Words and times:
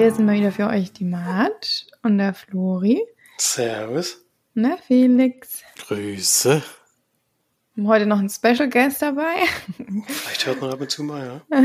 Hier 0.00 0.14
sind 0.14 0.26
wir 0.26 0.32
wieder 0.32 0.50
für 0.50 0.66
euch 0.66 0.94
die 0.94 1.04
Mart 1.04 1.86
und 2.02 2.16
der 2.16 2.32
Flori. 2.32 3.02
Servus. 3.36 4.24
Na, 4.54 4.78
Felix. 4.78 5.62
Grüße. 5.76 6.62
Wir 7.74 7.84
haben 7.84 7.86
heute 7.86 8.06
noch 8.06 8.18
einen 8.18 8.30
Special 8.30 8.70
Guest 8.70 9.02
dabei. 9.02 9.34
Vielleicht 10.06 10.46
hört 10.46 10.62
man 10.62 10.70
ab 10.70 10.80
und 10.80 10.90
zu 10.90 11.04
mal, 11.04 11.42
ja. 11.50 11.62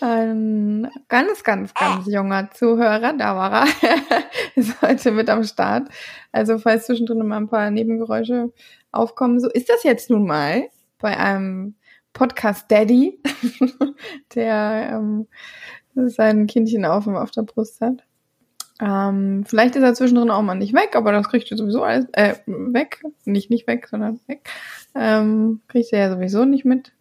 Ein 0.00 0.90
ganz, 1.08 1.44
ganz, 1.44 1.74
ganz 1.74 2.06
junger 2.06 2.50
Zuhörer, 2.50 3.12
da 3.12 3.36
war 3.36 3.66
er, 3.82 4.22
ist 4.54 4.80
heute 4.80 5.10
mit 5.10 5.28
am 5.28 5.44
Start. 5.44 5.86
Also 6.32 6.56
falls 6.58 6.86
zwischendrin 6.86 7.26
mal 7.26 7.36
ein 7.36 7.50
paar 7.50 7.70
Nebengeräusche 7.70 8.54
aufkommen, 8.90 9.38
so 9.38 9.50
ist 9.50 9.68
das 9.68 9.82
jetzt 9.82 10.08
nun 10.08 10.26
mal 10.26 10.70
bei 10.98 11.14
einem 11.14 11.74
Podcast 12.14 12.70
Daddy, 12.70 13.20
der 14.34 14.92
ähm, 14.94 15.28
sein 15.94 16.46
Kindchen 16.46 16.84
auf, 16.84 17.06
auf 17.06 17.30
der 17.30 17.42
Brust 17.42 17.80
hat. 17.80 18.04
Ähm, 18.80 19.44
vielleicht 19.46 19.76
ist 19.76 19.82
er 19.82 19.94
zwischendrin 19.94 20.30
auch 20.30 20.42
mal 20.42 20.54
nicht 20.54 20.72
weg, 20.72 20.96
aber 20.96 21.12
das 21.12 21.28
kriegt 21.28 21.50
er 21.50 21.56
sowieso 21.58 21.82
alles 21.82 22.06
äh, 22.12 22.36
weg. 22.46 23.02
Nicht 23.24 23.50
nicht 23.50 23.66
weg, 23.66 23.86
sondern 23.88 24.20
weg. 24.26 24.48
Ähm, 24.94 25.60
kriegt 25.68 25.92
er 25.92 25.98
ja 25.98 26.10
sowieso 26.10 26.44
nicht 26.44 26.64
mit. 26.64 26.92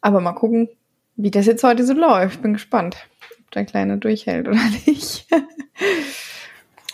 Aber 0.00 0.20
mal 0.20 0.32
gucken, 0.32 0.68
wie 1.16 1.30
das 1.30 1.46
jetzt 1.46 1.64
heute 1.64 1.84
so 1.84 1.94
läuft. 1.94 2.42
Bin 2.42 2.52
gespannt, 2.52 2.96
ob 3.40 3.50
der 3.52 3.64
Kleine 3.64 3.98
durchhält 3.98 4.48
oder 4.48 4.60
nicht. 4.86 5.26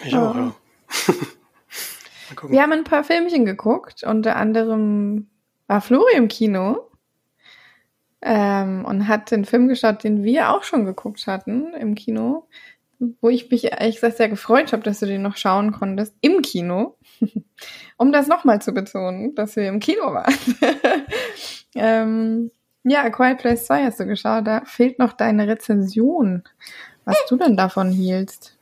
ich 0.05 0.17
auch, 0.17 0.35
ja. 0.35 0.55
Wir 2.49 2.63
haben 2.63 2.73
ein 2.73 2.85
paar 2.85 3.05
Filmchen 3.05 3.45
geguckt. 3.45 4.03
Unter 4.05 4.37
anderem 4.37 5.29
war 5.67 5.81
Flori 5.81 6.15
im 6.17 6.29
Kino 6.29 6.89
ähm, 8.25 8.87
und 8.87 9.07
hat 9.07 9.31
den 9.31 9.45
Film 9.45 9.69
geschaut, 9.69 10.03
den 10.03 10.25
wir 10.25 10.51
auch 10.51 10.65
schon 10.65 10.87
geguckt 10.87 11.27
hatten 11.27 11.75
im 11.75 11.95
Kino, 11.95 12.49
wo 13.21 13.29
ich 13.29 13.51
mich 13.51 13.65
ehrlich 13.65 13.97
gesagt 13.97 14.17
sehr 14.17 14.31
gefreut 14.31 14.73
habe, 14.73 14.83
dass 14.83 15.01
du 15.01 15.07
den 15.07 15.21
noch 15.21 15.37
schauen 15.37 15.73
konntest 15.73 16.15
im 16.23 16.41
Kino, 16.41 16.97
um 17.99 18.13
das 18.13 18.27
nochmal 18.27 18.63
zu 18.63 18.73
betonen, 18.73 19.35
dass 19.35 19.57
wir 19.57 19.69
im 19.69 19.79
Kino 19.79 20.15
waren. 20.15 20.35
ähm, 21.75 22.51
ja, 22.83 23.03
A 23.03 23.11
Quiet 23.11 23.39
Place 23.39 23.67
2 23.67 23.85
hast 23.85 24.01
du 24.01 24.07
geschaut, 24.07 24.47
da 24.47 24.63
fehlt 24.65 24.99
noch 24.99 25.13
deine 25.13 25.47
Rezension, 25.47 26.45
was 27.05 27.19
du 27.29 27.37
denn 27.37 27.59
davon 27.59 27.91
hieltst. 27.91 28.57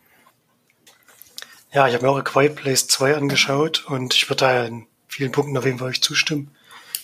Ja, 1.71 1.87
ich 1.87 1.95
habe 1.95 2.05
mir 2.05 2.11
auch 2.11 2.19
A 2.19 2.23
Quiet 2.23 2.57
Place 2.57 2.89
2 2.89 3.17
angeschaut 3.17 3.85
und 3.87 4.13
ich 4.15 4.29
würde 4.29 4.41
da 4.41 4.65
in 4.65 4.87
vielen 5.07 5.31
Punkten 5.31 5.57
auf 5.57 5.67
jeden 5.67 5.79
Fall 5.79 5.91
euch 5.91 6.03
zustimmen. 6.03 6.51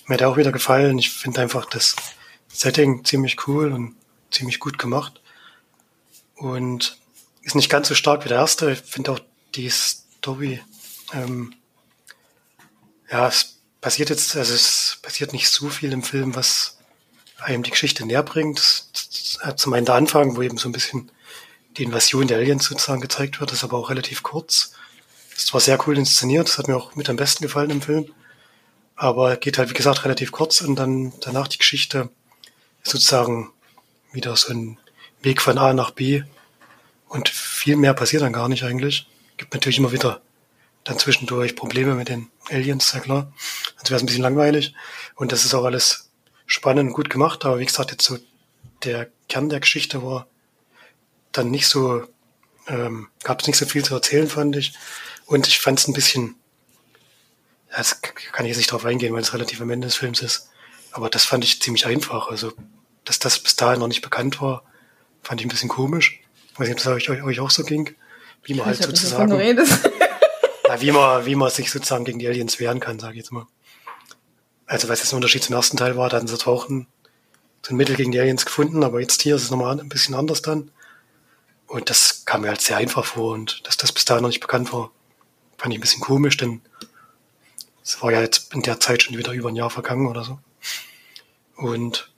Mir 0.06 0.14
hat 0.14 0.22
er 0.22 0.28
auch 0.30 0.36
wieder 0.36 0.52
gefallen. 0.52 0.98
Ich 0.98 1.12
finde 1.12 1.40
einfach 1.40 1.66
das 1.66 1.94
Setting 2.48 3.04
ziemlich 3.04 3.46
cool 3.46 3.72
und 3.72 3.96
ziemlich 4.30 4.58
gut 4.60 4.78
gemacht. 4.78 5.20
Und 6.36 6.98
ist 7.42 7.54
nicht 7.54 7.70
ganz 7.70 7.88
so 7.88 7.94
stark 7.94 8.24
wie 8.24 8.28
der 8.28 8.38
erste. 8.38 8.72
Ich 8.72 8.80
finde 8.80 9.12
auch 9.12 9.20
die 9.54 9.70
Story, 9.70 10.60
ähm, 11.12 11.54
ja, 13.10 13.28
es 13.28 13.58
passiert 13.80 14.10
jetzt, 14.10 14.36
also 14.36 14.54
es 14.54 14.98
passiert 15.02 15.32
nicht 15.32 15.48
so 15.48 15.68
viel 15.68 15.92
im 15.92 16.02
Film, 16.02 16.34
was 16.34 16.78
einem 17.38 17.62
die 17.62 17.70
Geschichte 17.70 18.04
näher 18.04 18.22
bringt. 18.22 18.60
Zum 19.56 19.72
einen 19.72 19.86
der 19.86 19.94
Anfang, 19.94 20.36
wo 20.36 20.42
eben 20.42 20.58
so 20.58 20.68
ein 20.68 20.72
bisschen 20.72 21.10
die 21.76 21.84
Invasion 21.84 22.26
der 22.26 22.38
Aliens 22.38 22.64
sozusagen 22.64 23.00
gezeigt 23.00 23.40
wird, 23.40 23.52
ist 23.52 23.64
aber 23.64 23.78
auch 23.78 23.90
relativ 23.90 24.22
kurz. 24.22 24.72
Das 25.34 25.54
war 25.54 25.60
sehr 25.60 25.78
cool 25.86 25.96
inszeniert, 25.96 26.48
das 26.48 26.58
hat 26.58 26.68
mir 26.68 26.76
auch 26.76 26.96
mit 26.96 27.08
am 27.08 27.16
besten 27.16 27.44
gefallen 27.44 27.70
im 27.70 27.82
Film. 27.82 28.12
Aber 28.96 29.36
geht 29.36 29.58
halt, 29.58 29.70
wie 29.70 29.74
gesagt, 29.74 30.04
relativ 30.04 30.32
kurz 30.32 30.60
und 30.60 30.74
dann 30.74 31.12
danach 31.20 31.46
die 31.46 31.58
Geschichte 31.58 32.10
sozusagen 32.82 33.52
wieder 34.12 34.36
so 34.36 34.52
ein 34.52 34.78
Weg 35.22 35.42
von 35.42 35.58
A 35.58 35.72
nach 35.72 35.90
B. 35.90 36.22
Und 37.08 37.28
viel 37.28 37.76
mehr 37.76 37.94
passiert 37.94 38.22
dann 38.22 38.32
gar 38.32 38.48
nicht 38.48 38.64
eigentlich. 38.64 39.08
Gibt 39.36 39.54
natürlich 39.54 39.78
immer 39.78 39.92
wieder 39.92 40.20
dann 40.84 40.98
zwischendurch 40.98 41.54
Probleme 41.54 41.94
mit 41.94 42.08
den 42.08 42.30
Aliens, 42.50 42.90
sehr 42.90 43.00
klar. 43.00 43.32
Sonst 43.76 43.90
wäre 43.90 43.96
es 43.96 44.02
ein 44.02 44.06
bisschen 44.06 44.22
langweilig. 44.22 44.74
Und 45.14 45.32
das 45.32 45.44
ist 45.44 45.54
auch 45.54 45.64
alles 45.64 46.10
spannend 46.46 46.88
und 46.88 46.94
gut 46.94 47.10
gemacht. 47.10 47.44
Aber 47.44 47.58
wie 47.58 47.66
gesagt, 47.66 47.90
jetzt 47.90 48.04
so 48.04 48.18
der 48.84 49.08
Kern 49.28 49.48
der 49.48 49.60
Geschichte 49.60 50.02
war 50.02 50.26
dann 51.32 51.50
nicht 51.50 51.68
so, 51.68 52.06
ähm, 52.66 53.08
gab 53.22 53.40
es 53.40 53.46
nicht 53.46 53.58
so 53.58 53.66
viel 53.66 53.84
zu 53.84 53.94
erzählen, 53.94 54.28
fand 54.28 54.56
ich. 54.56 54.72
Und 55.26 55.46
ich 55.46 55.58
fand 55.58 55.78
es 55.78 55.88
ein 55.88 55.92
bisschen, 55.92 56.36
das 57.70 58.00
kann 58.00 58.46
ich 58.46 58.50
jetzt 58.50 58.58
nicht 58.58 58.72
drauf 58.72 58.84
eingehen, 58.84 59.12
weil 59.12 59.20
es 59.20 59.34
relativ 59.34 59.60
am 59.60 59.70
Ende 59.70 59.86
des 59.86 59.96
Films 59.96 60.20
ist. 60.22 60.48
Aber 60.92 61.08
das 61.10 61.24
fand 61.24 61.44
ich 61.44 61.60
ziemlich 61.60 61.86
einfach. 61.86 62.28
Also 62.28 62.52
dass 63.04 63.18
das 63.18 63.38
bis 63.38 63.56
dahin 63.56 63.80
noch 63.80 63.88
nicht 63.88 64.02
bekannt 64.02 64.40
war, 64.40 64.62
fand 65.22 65.40
ich 65.40 65.46
ein 65.46 65.50
bisschen 65.50 65.68
komisch. 65.68 66.20
Ich 66.52 66.60
weiß 66.60 66.68
nicht, 66.68 66.78
ob 66.78 66.84
das 66.84 67.08
euch, 67.08 67.22
euch 67.22 67.40
auch 67.40 67.50
so 67.50 67.64
ging. 67.64 67.94
Wie 68.42 68.54
man 68.54 68.66
halt 68.66 68.82
sozusagen. 68.82 69.30
ja, 70.66 70.80
wie 70.80 70.92
man, 70.92 71.26
wie 71.26 71.34
man 71.34 71.50
sich 71.50 71.70
sozusagen 71.70 72.04
gegen 72.04 72.18
die 72.18 72.28
Aliens 72.28 72.60
wehren 72.60 72.80
kann, 72.80 72.98
sage 72.98 73.14
ich 73.14 73.18
jetzt 73.18 73.32
mal. 73.32 73.46
Also, 74.66 74.88
was 74.88 75.00
jetzt 75.00 75.12
ein 75.12 75.16
Unterschied 75.16 75.42
zum 75.42 75.54
ersten 75.54 75.76
Teil 75.76 75.96
war, 75.96 76.10
da 76.10 76.18
hatten 76.18 76.28
sie 76.28 76.36
tauchen 76.36 76.86
so 77.62 77.74
ein 77.74 77.76
Mittel 77.76 77.96
gegen 77.96 78.12
die 78.12 78.20
Aliens 78.20 78.46
gefunden, 78.46 78.84
aber 78.84 79.00
jetzt 79.00 79.22
hier 79.22 79.36
ist 79.36 79.42
es 79.42 79.50
nochmal 79.50 79.78
ein 79.78 79.88
bisschen 79.88 80.14
anders 80.14 80.42
dann. 80.42 80.70
Und 81.66 81.90
das 81.90 82.24
kam 82.24 82.42
mir 82.42 82.48
halt 82.48 82.60
sehr 82.60 82.76
einfach 82.76 83.04
vor 83.04 83.34
und 83.34 83.66
dass 83.66 83.76
das 83.76 83.92
bis 83.92 84.04
dahin 84.04 84.22
noch 84.22 84.28
nicht 84.28 84.40
bekannt 84.40 84.72
war, 84.72 84.90
fand 85.58 85.72
ich 85.72 85.78
ein 85.78 85.82
bisschen 85.82 86.00
komisch, 86.00 86.36
denn 86.36 86.62
es 87.82 88.00
war 88.02 88.12
ja 88.12 88.20
jetzt 88.20 88.54
in 88.54 88.62
der 88.62 88.80
Zeit 88.80 89.02
schon 89.02 89.18
wieder 89.18 89.32
über 89.32 89.48
ein 89.48 89.56
Jahr 89.56 89.70
vergangen 89.70 90.06
oder 90.06 90.24
so. 90.24 90.38
Und 91.58 92.10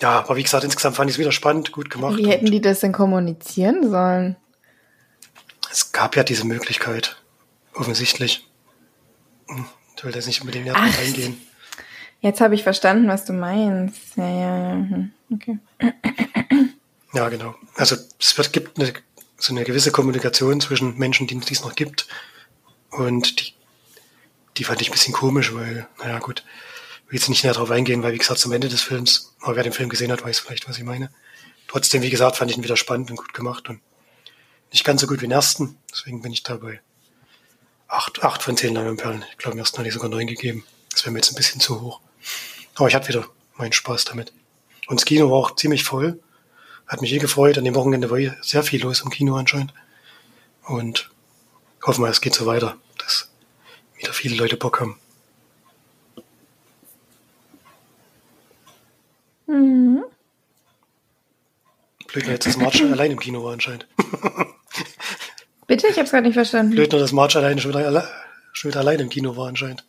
ja, 0.00 0.20
aber 0.20 0.36
wie 0.36 0.42
gesagt, 0.42 0.64
insgesamt 0.64 0.96
fand 0.96 1.10
ich 1.10 1.16
es 1.16 1.18
wieder 1.18 1.32
spannend, 1.32 1.70
gut 1.70 1.90
gemacht. 1.90 2.16
Wie 2.16 2.28
hätten 2.28 2.50
die 2.50 2.60
das 2.60 2.80
denn 2.80 2.92
kommunizieren 2.92 3.90
sollen? 3.90 4.36
Es 5.70 5.92
gab 5.92 6.16
ja 6.16 6.22
diese 6.24 6.46
Möglichkeit, 6.46 7.16
offensichtlich. 7.74 8.48
Hm, 9.48 9.66
ich 9.96 10.04
will 10.04 10.14
jetzt 10.14 10.26
nicht 10.26 10.40
unbedingt 10.40 10.64
näher 10.64 10.74
Ach, 10.76 10.98
reingehen. 10.98 11.38
Jetzt 12.20 12.40
habe 12.40 12.54
ich 12.54 12.62
verstanden, 12.62 13.06
was 13.08 13.26
du 13.26 13.32
meinst. 13.32 14.16
Ja, 14.16 14.28
ja, 14.28 14.58
ja. 14.58 14.72
Hm, 14.72 15.12
okay. 15.32 15.58
Ja, 17.12 17.28
genau. 17.28 17.54
Also 17.74 17.96
es 18.18 18.36
wird, 18.38 18.52
gibt 18.52 18.78
eine, 18.78 18.92
so 19.36 19.52
eine 19.52 19.64
gewisse 19.64 19.92
Kommunikation 19.92 20.60
zwischen 20.60 20.96
Menschen, 20.98 21.26
die 21.26 21.38
es 21.50 21.62
noch 21.62 21.74
gibt. 21.74 22.06
Und 22.90 23.40
die, 23.40 23.52
die 24.56 24.64
fand 24.64 24.80
ich 24.80 24.88
ein 24.88 24.92
bisschen 24.92 25.14
komisch, 25.14 25.54
weil, 25.54 25.86
naja 25.98 26.18
gut, 26.18 26.44
will 27.08 27.18
jetzt 27.18 27.28
nicht 27.28 27.42
näher 27.42 27.54
darauf 27.54 27.70
eingehen, 27.70 28.02
weil 28.02 28.12
wie 28.12 28.18
gesagt, 28.18 28.40
zum 28.40 28.52
Ende 28.52 28.68
des 28.68 28.82
Films, 28.82 29.34
aber 29.40 29.56
wer 29.56 29.62
den 29.62 29.72
Film 29.72 29.88
gesehen 29.88 30.12
hat, 30.12 30.24
weiß 30.24 30.40
vielleicht, 30.40 30.68
was 30.68 30.78
ich 30.78 30.84
meine. 30.84 31.10
Trotzdem, 31.66 32.02
wie 32.02 32.10
gesagt, 32.10 32.36
fand 32.36 32.50
ich 32.50 32.56
ihn 32.56 32.64
wieder 32.64 32.76
spannend 32.76 33.10
und 33.10 33.16
gut 33.16 33.34
gemacht 33.34 33.68
und 33.68 33.80
nicht 34.72 34.84
ganz 34.84 35.00
so 35.00 35.06
gut 35.06 35.18
wie 35.18 35.26
den 35.26 35.32
ersten. 35.32 35.78
Deswegen 35.90 36.22
bin 36.22 36.32
ich 36.32 36.42
dabei. 36.42 36.80
Acht, 37.88 38.22
acht 38.22 38.42
von 38.42 38.56
zehn 38.56 38.74
Perlen. 38.74 39.24
Ich 39.30 39.38
glaube, 39.38 39.54
im 39.54 39.58
ersten 39.58 39.78
hatte 39.78 39.88
ich 39.88 39.94
sogar 39.94 40.10
neun 40.10 40.26
gegeben. 40.26 40.64
Das 40.90 41.04
wäre 41.04 41.12
mir 41.12 41.18
jetzt 41.18 41.30
ein 41.32 41.36
bisschen 41.36 41.60
zu 41.60 41.80
hoch. 41.80 42.00
Aber 42.74 42.88
ich 42.88 42.94
hatte 42.94 43.08
wieder 43.08 43.26
meinen 43.56 43.72
Spaß 43.72 44.04
damit. 44.04 44.32
Und 44.86 45.00
das 45.00 45.06
Kino 45.06 45.30
war 45.30 45.38
auch 45.38 45.56
ziemlich 45.56 45.84
voll. 45.84 46.20
Hat 46.86 47.00
mich 47.00 47.12
eh 47.12 47.18
gefreut. 47.18 47.56
An 47.56 47.64
dem 47.64 47.74
Wochenende 47.74 48.10
war 48.10 48.18
sehr 48.42 48.62
viel 48.62 48.82
los 48.82 49.00
im 49.00 49.10
Kino 49.10 49.36
anscheinend. 49.36 49.72
Und 50.64 51.10
hoffen 51.86 52.04
wir, 52.04 52.10
es 52.10 52.20
geht 52.20 52.34
so 52.34 52.44
weiter, 52.44 52.76
dass 52.98 53.30
wieder 53.96 54.12
viele 54.12 54.36
Leute 54.36 54.58
Bock 54.58 54.80
haben. 54.80 54.98
Mhm. 59.48 60.04
Blöd 62.06 62.24
nur 62.24 62.32
jetzt, 62.34 62.46
dass 62.46 62.56
March 62.56 62.82
allein 62.92 63.10
im 63.10 63.18
Kino 63.18 63.42
war 63.42 63.52
anscheinend. 63.52 63.88
Bitte? 65.66 65.88
Ich 65.88 65.98
hab's 65.98 66.10
gerade 66.10 66.26
nicht 66.26 66.34
verstanden. 66.34 66.72
Blöd 66.72 66.92
nur, 66.92 67.00
dass 67.00 67.12
March 67.12 67.36
alleine 67.36 67.60
schon 67.60 67.72
wieder, 67.72 68.08
schon 68.52 68.70
wieder 68.70 68.80
allein 68.80 69.00
im 69.00 69.08
Kino 69.08 69.36
war 69.36 69.48
anscheinend. 69.48 69.84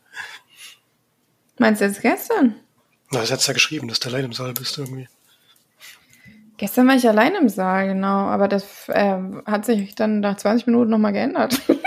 Meinst 1.58 1.82
du 1.82 1.86
jetzt 1.86 2.02
gestern? 2.02 2.56
Na, 3.12 3.20
das 3.20 3.32
hat's 3.32 3.48
ja 3.48 3.54
geschrieben, 3.54 3.88
dass 3.88 4.00
du 4.00 4.10
allein 4.10 4.26
im 4.26 4.34
Saal 4.34 4.54
bist 4.54 4.78
irgendwie. 4.78 5.08
Gestern 6.58 6.88
war 6.88 6.96
ich 6.96 7.08
allein 7.08 7.36
im 7.36 7.48
Saal, 7.48 7.88
genau. 7.88 8.08
Aber 8.28 8.48
das 8.50 8.90
äh, 8.90 9.18
hat 9.46 9.66
sich 9.66 9.96
dann 9.96 10.20
nach 10.20 10.36
20 10.38 10.68
Minuten 10.68 10.90
nochmal 10.90 11.14
geändert. 11.14 11.62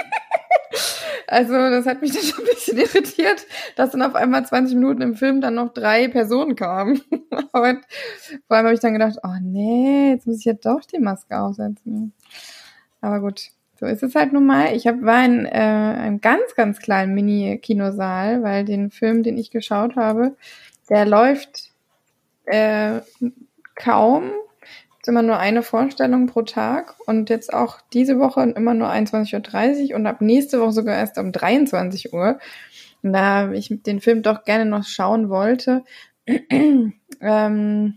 Also 1.26 1.52
das 1.52 1.86
hat 1.86 2.00
mich 2.02 2.12
dann 2.14 2.22
schon 2.22 2.44
ein 2.44 2.50
bisschen 2.52 2.78
irritiert, 2.78 3.46
dass 3.76 3.90
dann 3.90 4.02
auf 4.02 4.14
einmal 4.14 4.44
20 4.44 4.74
Minuten 4.74 5.02
im 5.02 5.14
Film 5.14 5.40
dann 5.40 5.54
noch 5.54 5.72
drei 5.72 6.08
Personen 6.08 6.56
kamen. 6.56 7.00
Und 7.10 7.52
vor 7.52 8.56
allem 8.56 8.66
habe 8.66 8.74
ich 8.74 8.80
dann 8.80 8.92
gedacht, 8.92 9.19
oh 9.22 9.36
nee, 9.40 10.10
jetzt 10.10 10.26
muss 10.26 10.38
ich 10.38 10.44
ja 10.44 10.54
doch 10.54 10.80
die 10.84 10.98
Maske 10.98 11.38
aufsetzen. 11.38 12.12
Aber 13.00 13.20
gut, 13.20 13.50
so 13.78 13.86
ist 13.86 14.02
es 14.02 14.14
halt 14.14 14.32
nun 14.32 14.46
mal. 14.46 14.74
Ich 14.76 14.86
hab, 14.86 15.02
war 15.02 15.24
in 15.24 15.44
äh, 15.44 15.50
einem 15.50 16.20
ganz, 16.20 16.54
ganz 16.54 16.78
kleinen 16.78 17.14
Mini-Kinosaal, 17.14 18.42
weil 18.42 18.64
den 18.64 18.90
Film, 18.90 19.22
den 19.22 19.36
ich 19.36 19.50
geschaut 19.50 19.96
habe, 19.96 20.36
der 20.88 21.04
läuft 21.04 21.72
äh, 22.44 23.00
kaum 23.74 24.30
ist 25.02 25.08
immer 25.08 25.22
nur 25.22 25.38
eine 25.38 25.64
Vorstellung 25.64 26.28
pro 26.28 26.43
Tag 26.43 26.94
und 27.06 27.28
jetzt 27.28 27.52
auch 27.52 27.81
diese 27.93 28.20
Woche 28.20 28.43
immer 28.43 28.72
nur 28.72 28.88
21.30 28.88 29.90
Uhr 29.90 29.96
und 29.96 30.06
ab 30.06 30.20
nächste 30.20 30.60
Woche 30.60 30.70
sogar 30.70 30.96
erst 30.96 31.19
um 31.19 31.32
23 31.32 32.12
Uhr. 32.12 32.38
Da 33.02 33.50
ich 33.50 33.69
den 33.82 34.00
Film 34.00 34.22
doch 34.22 34.44
gerne 34.44 34.64
noch 34.64 34.84
schauen 34.84 35.28
wollte, 35.28 35.82
ähm, 37.20 37.94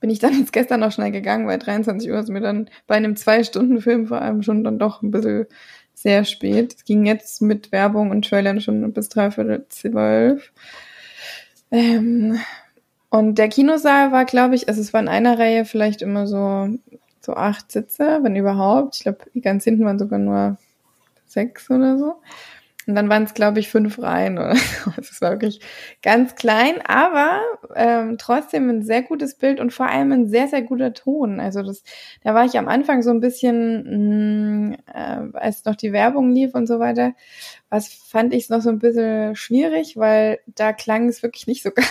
bin 0.00 0.10
ich 0.10 0.18
dann 0.18 0.34
jetzt 0.38 0.52
gestern 0.52 0.80
noch 0.80 0.92
schnell 0.92 1.12
gegangen, 1.12 1.46
weil 1.46 1.58
23 1.58 2.10
Uhr 2.10 2.18
ist 2.18 2.28
mir 2.28 2.42
dann 2.42 2.68
bei 2.86 2.96
einem 2.96 3.16
Zwei-Stunden-Film 3.16 4.08
vor 4.08 4.20
allem 4.20 4.42
schon 4.42 4.64
dann 4.64 4.78
doch 4.78 5.00
ein 5.00 5.12
bisschen 5.12 5.46
sehr 5.94 6.26
spät. 6.26 6.74
Es 6.76 6.84
ging 6.84 7.06
jetzt 7.06 7.40
mit 7.40 7.72
Werbung 7.72 8.10
und 8.10 8.28
Trailern 8.28 8.60
schon 8.60 8.92
bis 8.92 9.08
dreiviertel 9.08 9.64
zwölf. 9.70 10.52
Ähm, 11.70 12.38
und 13.12 13.34
der 13.34 13.50
Kinosaal 13.50 14.10
war, 14.10 14.24
glaube 14.24 14.54
ich, 14.54 14.68
also 14.68 14.80
es 14.80 14.94
war 14.94 15.00
in 15.02 15.08
einer 15.08 15.38
Reihe 15.38 15.66
vielleicht 15.66 16.00
immer 16.00 16.26
so, 16.26 16.70
so 17.20 17.34
acht 17.34 17.70
Sitze, 17.70 18.20
wenn 18.22 18.34
überhaupt. 18.36 18.96
Ich 18.96 19.02
glaube, 19.02 19.18
ganz 19.42 19.64
hinten 19.64 19.84
waren 19.84 19.98
sogar 19.98 20.18
nur 20.18 20.56
sechs 21.26 21.70
oder 21.70 21.98
so. 21.98 22.22
Und 22.86 22.94
dann 22.94 23.10
waren 23.10 23.24
es, 23.24 23.34
glaube 23.34 23.60
ich, 23.60 23.68
fünf 23.68 23.98
Reihen 24.00 24.38
oder 24.38 24.56
so. 24.84 24.92
Es 24.98 25.20
war 25.20 25.32
wirklich 25.32 25.60
ganz 26.00 26.36
klein, 26.36 26.80
aber 26.86 27.42
ähm, 27.76 28.16
trotzdem 28.16 28.70
ein 28.70 28.82
sehr 28.82 29.02
gutes 29.02 29.34
Bild 29.34 29.60
und 29.60 29.74
vor 29.74 29.88
allem 29.88 30.10
ein 30.12 30.28
sehr, 30.28 30.48
sehr 30.48 30.62
guter 30.62 30.94
Ton. 30.94 31.38
Also 31.38 31.62
das, 31.62 31.84
da 32.24 32.32
war 32.34 32.46
ich 32.46 32.56
am 32.58 32.66
Anfang 32.66 33.02
so 33.02 33.10
ein 33.10 33.20
bisschen, 33.20 34.70
mh, 34.70 34.76
äh, 34.86 35.36
als 35.38 35.66
noch 35.66 35.76
die 35.76 35.92
Werbung 35.92 36.30
lief 36.32 36.54
und 36.54 36.66
so 36.66 36.78
weiter, 36.78 37.12
was 37.72 37.88
fand 37.88 38.34
ich 38.34 38.50
noch 38.50 38.60
so 38.60 38.68
ein 38.68 38.80
bisschen 38.80 39.34
schwierig, 39.34 39.96
weil 39.96 40.40
da 40.44 40.74
klang 40.74 41.08
es 41.08 41.22
wirklich 41.22 41.46
nicht 41.46 41.62
so 41.62 41.70
geil. 41.74 41.86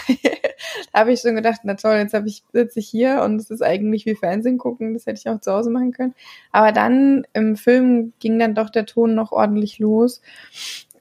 da 0.93 0.99
habe 0.99 1.11
ich 1.11 1.21
schon 1.21 1.33
gedacht, 1.33 1.61
na 1.63 1.73
toll, 1.73 1.95
jetzt 1.95 2.13
ich 2.13 2.43
sitze 2.53 2.77
ich 2.77 2.87
hier 2.87 3.23
und 3.23 3.37
es 3.37 3.49
ist 3.49 3.63
eigentlich 3.63 4.05
wie 4.05 4.13
Fernsehen 4.13 4.59
gucken, 4.59 4.93
das 4.93 5.07
hätte 5.07 5.19
ich 5.19 5.27
auch 5.27 5.41
zu 5.41 5.51
Hause 5.51 5.71
machen 5.71 5.91
können. 5.91 6.13
Aber 6.51 6.71
dann 6.71 7.25
im 7.33 7.55
Film 7.55 8.13
ging 8.19 8.37
dann 8.37 8.53
doch 8.53 8.69
der 8.69 8.85
Ton 8.85 9.15
noch 9.15 9.31
ordentlich 9.31 9.79
los. 9.79 10.21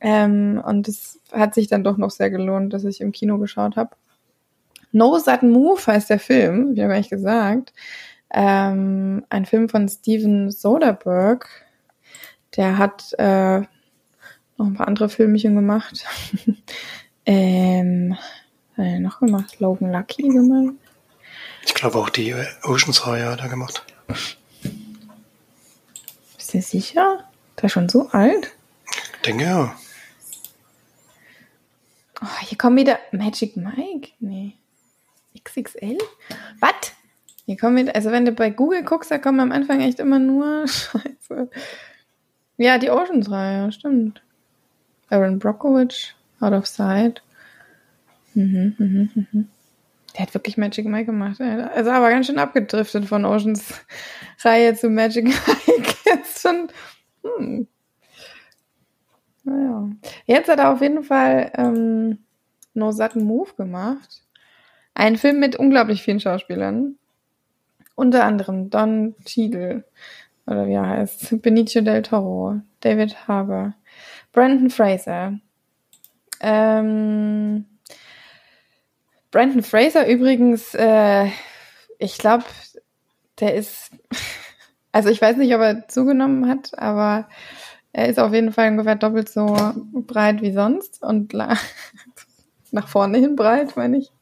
Ähm, 0.01 0.63
und 0.65 0.89
es 0.89 1.21
hat 1.31 1.53
sich 1.53 1.69
dann 1.69 1.85
doch 1.85 1.99
noch 1.99 2.11
sehr 2.11 2.31
gelohnt, 2.31 2.73
dass 2.73 2.85
ich 2.85 3.03
im 3.03 3.13
Kino 3.13 3.37
geschaut 3.37 3.77
habe. 3.77 3.91
No 4.93 5.19
Sudden 5.19 5.51
Move 5.51 5.87
heißt 5.87 6.09
der 6.09 6.19
Film, 6.19 6.75
wie 6.75 6.83
habe 6.83 6.99
ich 6.99 7.11
gesagt. 7.11 7.75
Ähm, 8.33 9.27
ein 9.29 9.45
Film 9.45 9.69
von 9.69 9.91
Steven 9.91 10.51
Soderbergh. 10.51 11.47
Der 12.57 12.79
hat 12.79 13.13
äh, 13.19 13.61
noch 14.61 14.67
ein 14.67 14.75
paar 14.75 14.89
andere 14.89 15.09
Filmchen 15.09 15.55
gemacht. 15.55 16.05
ähm, 17.27 18.17
hat 18.77 18.85
er 18.85 19.01
noch 19.01 19.21
gemacht? 19.21 19.59
Logan 19.59 19.91
Lucky 19.91 20.29
gemacht. 20.29 20.75
Ich 21.65 21.75
glaube 21.75 21.99
auch 21.99 22.11
die 22.11 22.35
Oceans-Reihe 22.63 23.31
hat 23.31 23.41
er 23.41 23.49
gemacht. 23.49 23.83
Bist 26.37 26.55
du 26.55 26.63
sicher? 26.63 27.25
Der 27.57 27.65
ist 27.65 27.73
schon 27.73 27.89
so 27.89 28.09
alt? 28.11 28.53
Ich 29.15 29.21
denke 29.23 29.45
ja. 29.45 29.77
Oh, 32.23 32.41
hier 32.43 32.59
kommen 32.59 32.77
wieder 32.77 32.99
Magic 33.13 33.57
Mike. 33.57 34.11
Nee. 34.21 34.57
XXL? 35.43 35.97
Was? 36.61 36.93
Hier 37.47 37.57
kommen 37.57 37.79
wieder, 37.79 37.95
also 37.95 38.11
wenn 38.11 38.27
du 38.27 38.33
bei 38.33 38.51
Google 38.51 38.85
guckst, 38.85 39.11
da 39.11 39.19
kommen 39.19 39.41
am 39.41 39.53
Anfang 39.53 39.81
echt 39.81 40.01
immer 40.01 40.19
nur 40.19 40.67
Scheiße. 40.69 41.51
Ja, 42.59 42.79
die 42.79 42.91
Oceans-Reihe, 42.91 43.73
stimmt. 43.73 44.23
Aaron 45.11 45.39
Brockovich, 45.39 46.15
Out 46.41 46.53
of 46.53 46.67
Sight. 46.67 47.23
Mhm, 48.35 48.75
mhm, 48.79 49.11
mhm. 49.15 49.49
Der 50.15 50.23
hat 50.23 50.35
wirklich 50.35 50.57
Magic 50.57 50.87
Mike 50.87 51.07
gemacht. 51.07 51.41
Also 51.41 51.91
aber 51.91 52.11
ganz 52.11 52.27
schön 52.27 52.39
abgedriftet 52.39 53.05
von 53.07 53.25
Oceans 53.25 53.75
Reihe 54.41 54.75
zu 54.75 54.89
Magic 54.89 55.25
Mike. 55.67 55.95
Jetzt 56.05 56.43
schon. 56.43 56.69
Hm. 57.23 57.67
Naja. 59.45 59.91
Jetzt 60.27 60.49
hat 60.49 60.59
er 60.59 60.73
auf 60.73 60.81
jeden 60.81 61.05
Fall 61.05 61.53
ähm, 61.57 62.19
No 62.75 62.93
Sudden 62.93 63.25
Move 63.25 63.51
gemacht. 63.57 64.23
Ein 64.95 65.17
Film 65.17 65.39
mit 65.39 65.57
unglaublich 65.57 66.03
vielen 66.03 66.21
Schauspielern. 66.21 66.97
Unter 67.95 68.25
anderem 68.25 68.71
Don 68.71 69.15
Cheadle, 69.25 69.85
oder 70.47 70.67
wie 70.67 70.73
er 70.73 70.89
heißt, 70.89 71.43
Benicio 71.43 71.83
del 71.83 72.03
Toro, 72.03 72.61
David 72.81 73.29
Harbour, 73.29 73.75
Brandon 74.33 74.71
Fraser. 74.71 75.39
Ähm, 76.41 77.67
Brandon 79.31 79.63
Fraser 79.63 80.09
übrigens, 80.09 80.75
äh, 80.75 81.27
ich 81.99 82.19
glaube, 82.19 82.45
der 83.39 83.55
ist, 83.55 83.91
also 84.93 85.09
ich 85.09 85.21
weiß 85.21 85.37
nicht, 85.37 85.55
ob 85.55 85.61
er 85.61 85.89
zugenommen 85.89 86.49
hat, 86.49 86.79
aber 86.79 87.29
er 87.93 88.09
ist 88.09 88.19
auf 88.19 88.33
jeden 88.33 88.53
Fall 88.53 88.69
ungefähr 88.71 88.97
doppelt 88.97 89.29
so 89.29 89.57
breit 89.93 90.43
wie 90.43 90.53
sonst 90.53 91.03
und 91.03 91.33
nach 92.71 92.89
vorne 92.89 93.19
hin 93.19 93.37
breit, 93.37 93.77
meine 93.77 93.99
ich, 93.99 94.13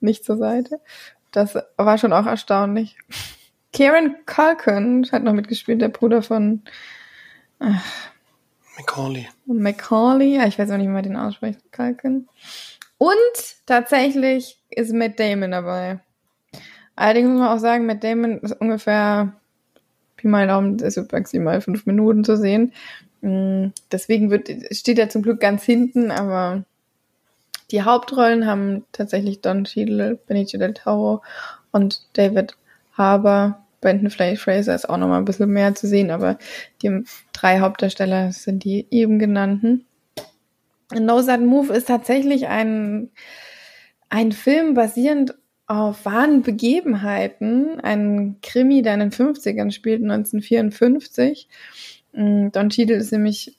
nicht 0.00 0.24
zur 0.24 0.36
Seite. 0.36 0.80
Das 1.32 1.56
war 1.76 1.98
schon 1.98 2.12
auch 2.12 2.26
erstaunlich. 2.26 2.96
Kieran 3.72 4.16
Culkin 4.26 5.06
hat 5.12 5.22
noch 5.22 5.34
mitgespielt, 5.34 5.80
der 5.80 5.88
Bruder 5.88 6.22
von 6.22 6.62
ach, 7.60 7.84
Macaulay. 8.78 9.26
Macaulay, 9.46 10.46
ich 10.46 10.58
weiß 10.58 10.70
auch 10.70 10.76
nicht, 10.76 10.86
wie 10.86 10.92
man 10.92 11.02
den 11.02 11.16
ausspricht, 11.16 11.60
Culkin. 11.72 12.28
Und 12.96 13.16
tatsächlich 13.66 14.58
ist 14.70 14.92
Matt 14.92 15.18
Damon 15.18 15.50
dabei. 15.50 16.00
Allerdings 16.96 17.28
muss 17.28 17.38
man 17.38 17.48
auch 17.48 17.60
sagen, 17.60 17.86
Matt 17.86 18.04
Damon 18.04 18.38
ist 18.38 18.52
ungefähr 18.60 19.32
Pi 20.16 20.28
mal 20.28 20.46
Daumen, 20.46 20.78
ist 20.78 21.12
maximal 21.12 21.60
fünf 21.60 21.86
Minuten 21.86 22.24
zu 22.24 22.36
sehen. 22.36 22.72
Mm, 23.20 23.68
deswegen 23.90 24.30
wird, 24.30 24.50
steht 24.72 24.98
er 24.98 25.08
zum 25.08 25.22
Glück 25.22 25.40
ganz 25.40 25.62
hinten, 25.64 26.10
aber 26.10 26.64
die 27.70 27.82
Hauptrollen 27.82 28.46
haben 28.46 28.84
tatsächlich 28.92 29.40
Don 29.40 29.64
Cheadle, 29.64 30.18
Benicio 30.26 30.58
del 30.58 30.74
Toro 30.74 31.22
und 31.70 32.02
David 32.14 32.56
Harbour. 32.94 33.58
Brandon 33.80 34.10
Fraser 34.10 34.74
ist 34.74 34.88
auch 34.88 34.96
noch 34.96 35.08
mal 35.08 35.18
ein 35.18 35.24
bisschen 35.24 35.50
mehr 35.50 35.74
zu 35.74 35.86
sehen, 35.86 36.10
aber 36.10 36.38
die 36.82 37.04
drei 37.32 37.60
Hauptdarsteller 37.60 38.32
sind 38.32 38.64
die 38.64 38.86
eben 38.90 39.18
genannten. 39.18 39.86
No 40.92 41.20
Sudden 41.20 41.46
Move 41.46 41.72
ist 41.72 41.88
tatsächlich 41.88 42.48
ein, 42.48 43.10
ein 44.08 44.32
Film 44.32 44.74
basierend 44.74 45.34
auf 45.66 46.06
wahren 46.06 46.42
Begebenheiten. 46.42 47.78
Ein 47.80 48.36
Krimi, 48.42 48.82
der 48.82 48.94
in 48.94 49.00
den 49.00 49.12
50ern 49.12 49.70
spielt, 49.70 50.02
1954. 50.02 51.48
Mm, 52.12 52.48
Don 52.50 52.70
Cheadle 52.70 52.96
ist 52.96 53.12
nämlich 53.12 53.58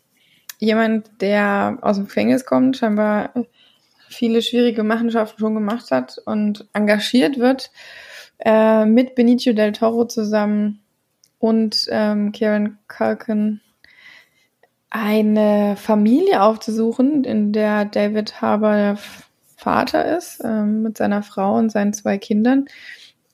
jemand, 0.57 1.09
der 1.21 1.77
aus 1.81 1.97
dem 1.97 2.05
Gefängnis 2.05 2.45
kommt, 2.45 2.77
scheinbar 2.77 3.31
viele 4.09 4.41
schwierige 4.41 4.83
Machenschaften 4.83 5.39
schon 5.39 5.53
gemacht 5.53 5.91
hat 5.91 6.17
und 6.25 6.67
engagiert 6.73 7.37
wird 7.37 7.71
äh, 8.39 8.85
mit 8.85 9.15
Benicio 9.15 9.53
del 9.53 9.71
Toro 9.71 10.05
zusammen 10.05 10.81
und 11.39 11.87
ähm, 11.89 12.31
Karen 12.31 12.77
Culkin 12.87 13.61
eine 14.89 15.75
Familie 15.77 16.41
aufzusuchen, 16.41 17.23
in 17.23 17.53
der 17.53 17.85
David 17.85 18.41
Harbour 18.41 18.73
der 18.73 18.97
Vater 19.55 20.17
ist, 20.17 20.41
ähm, 20.43 20.81
mit 20.81 20.97
seiner 20.97 21.21
Frau 21.21 21.57
und 21.57 21.71
seinen 21.71 21.93
zwei 21.93 22.17
Kindern. 22.17 22.65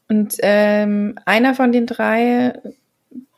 Und 0.09 0.35
ähm, 0.41 1.17
einer 1.25 1.55
von 1.55 1.71
den 1.71 1.85
drei, 1.85 2.59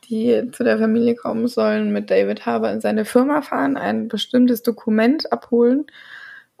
die 0.08 0.50
zu 0.52 0.64
der 0.64 0.78
Familie 0.78 1.14
kommen 1.14 1.48
sollen, 1.48 1.92
mit 1.92 2.10
David 2.10 2.44
Harbour 2.44 2.70
in 2.70 2.80
seine 2.80 3.04
Firma 3.04 3.42
fahren, 3.42 3.76
ein 3.76 4.08
bestimmtes 4.08 4.62
Dokument 4.62 5.32
abholen 5.32 5.86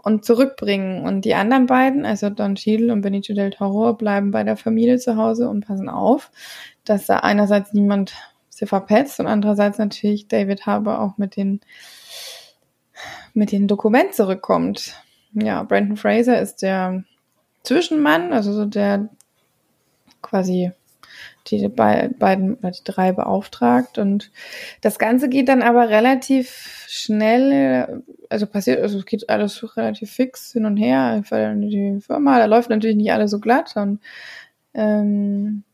und 0.08 0.24
zurückbringen. 0.24 1.06
Und 1.06 1.24
die 1.24 1.34
anderen 1.34 1.66
beiden, 1.66 2.04
also 2.04 2.30
Don 2.30 2.56
Cheadle 2.56 2.92
und 2.92 3.02
Benicio 3.02 3.34
del 3.34 3.50
Toro, 3.50 3.94
bleiben 3.94 4.32
bei 4.32 4.42
der 4.42 4.56
Familie 4.56 4.98
zu 4.98 5.16
Hause 5.16 5.48
und 5.48 5.66
passen 5.66 5.88
auf, 5.88 6.30
dass 6.84 7.06
da 7.06 7.18
einerseits 7.18 7.72
niemand 7.72 8.14
sie 8.48 8.66
verpetzt 8.66 9.20
und 9.20 9.28
andererseits 9.28 9.78
natürlich 9.78 10.26
David 10.26 10.66
Harbour 10.66 11.00
auch 11.00 11.16
mit 11.16 11.36
den 11.36 11.60
mit 13.32 13.52
den 13.52 13.68
Dokument 13.68 14.12
zurückkommt 14.14 14.96
ja, 15.32 15.62
Brandon 15.62 15.96
Fraser 15.96 16.40
ist 16.40 16.62
der 16.62 17.04
Zwischenmann, 17.62 18.32
also 18.32 18.52
so 18.52 18.64
der 18.64 19.08
quasi 20.22 20.72
die 21.50 21.68
beiden 21.68 22.54
oder 22.54 22.70
die 22.70 22.84
drei 22.84 23.12
beauftragt. 23.12 23.98
Und 23.98 24.30
das 24.80 24.98
Ganze 24.98 25.28
geht 25.28 25.48
dann 25.48 25.62
aber 25.62 25.88
relativ 25.88 26.86
schnell, 26.88 28.02
also 28.28 28.46
passiert, 28.46 28.80
also 28.80 28.98
es 28.98 29.06
geht 29.06 29.28
alles 29.28 29.76
relativ 29.76 30.10
fix 30.10 30.52
hin 30.52 30.64
und 30.64 30.76
her, 30.76 31.22
weil 31.28 31.56
die 31.60 32.00
Firma, 32.00 32.38
da 32.38 32.46
läuft 32.46 32.70
natürlich 32.70 32.96
nicht 32.96 33.12
alles 33.12 33.30
so 33.30 33.40
glatt. 33.40 33.74
Und 33.76 34.00
ähm, 34.74 35.64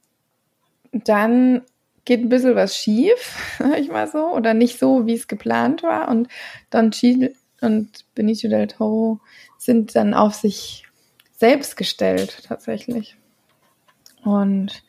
dann 0.92 1.62
geht 2.04 2.20
ein 2.20 2.28
bisschen 2.28 2.54
was 2.54 2.76
schief, 2.76 3.56
sag 3.58 3.78
ich 3.78 3.88
mal 3.88 4.08
so, 4.08 4.28
oder 4.34 4.54
nicht 4.54 4.78
so, 4.78 5.06
wie 5.06 5.14
es 5.14 5.28
geplant 5.28 5.82
war. 5.82 6.08
Und 6.08 6.28
dann 6.70 6.90
Cheadle 6.90 7.32
und 7.60 8.04
Benicio 8.14 8.50
del 8.50 8.66
Toro 8.66 9.20
sind 9.58 9.94
dann 9.96 10.14
auf 10.14 10.34
sich 10.34 10.84
selbst 11.36 11.76
gestellt, 11.76 12.44
tatsächlich. 12.46 13.16
Und 14.24 14.82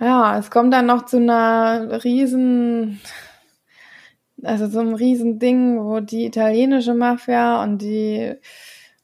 ja, 0.00 0.38
es 0.38 0.50
kommt 0.50 0.72
dann 0.72 0.86
noch 0.86 1.04
zu 1.04 1.18
einer 1.18 2.02
riesen, 2.04 3.00
also 4.42 4.66
so 4.66 4.80
einem 4.80 4.94
riesen 4.94 5.38
Ding, 5.38 5.84
wo 5.84 6.00
die 6.00 6.24
italienische 6.24 6.94
Mafia 6.94 7.62
und 7.62 7.78
die 7.78 8.34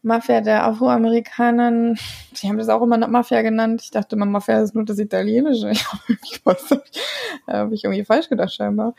Mafia 0.03 0.41
der 0.41 0.65
Afroamerikanern. 0.65 1.99
Sie 2.33 2.49
haben 2.49 2.59
das 2.59 2.69
auch 2.69 2.83
immer 2.83 2.97
Mafia 3.09 3.43
genannt. 3.43 3.83
Ich 3.83 3.91
dachte 3.91 4.17
immer, 4.17 4.25
Mafia 4.25 4.63
ist 4.63 4.75
nur 4.75 4.85
das 4.85 4.99
Italienische. 4.99 5.73
Ich 6.25 6.45
weiß 6.45 6.71
nicht. 6.71 7.01
Habe 7.47 7.75
ich 7.75 7.85
irgendwie 7.85 8.05
falsch 8.05 8.29
gedacht, 8.29 8.55
scheinbar. 8.55 8.95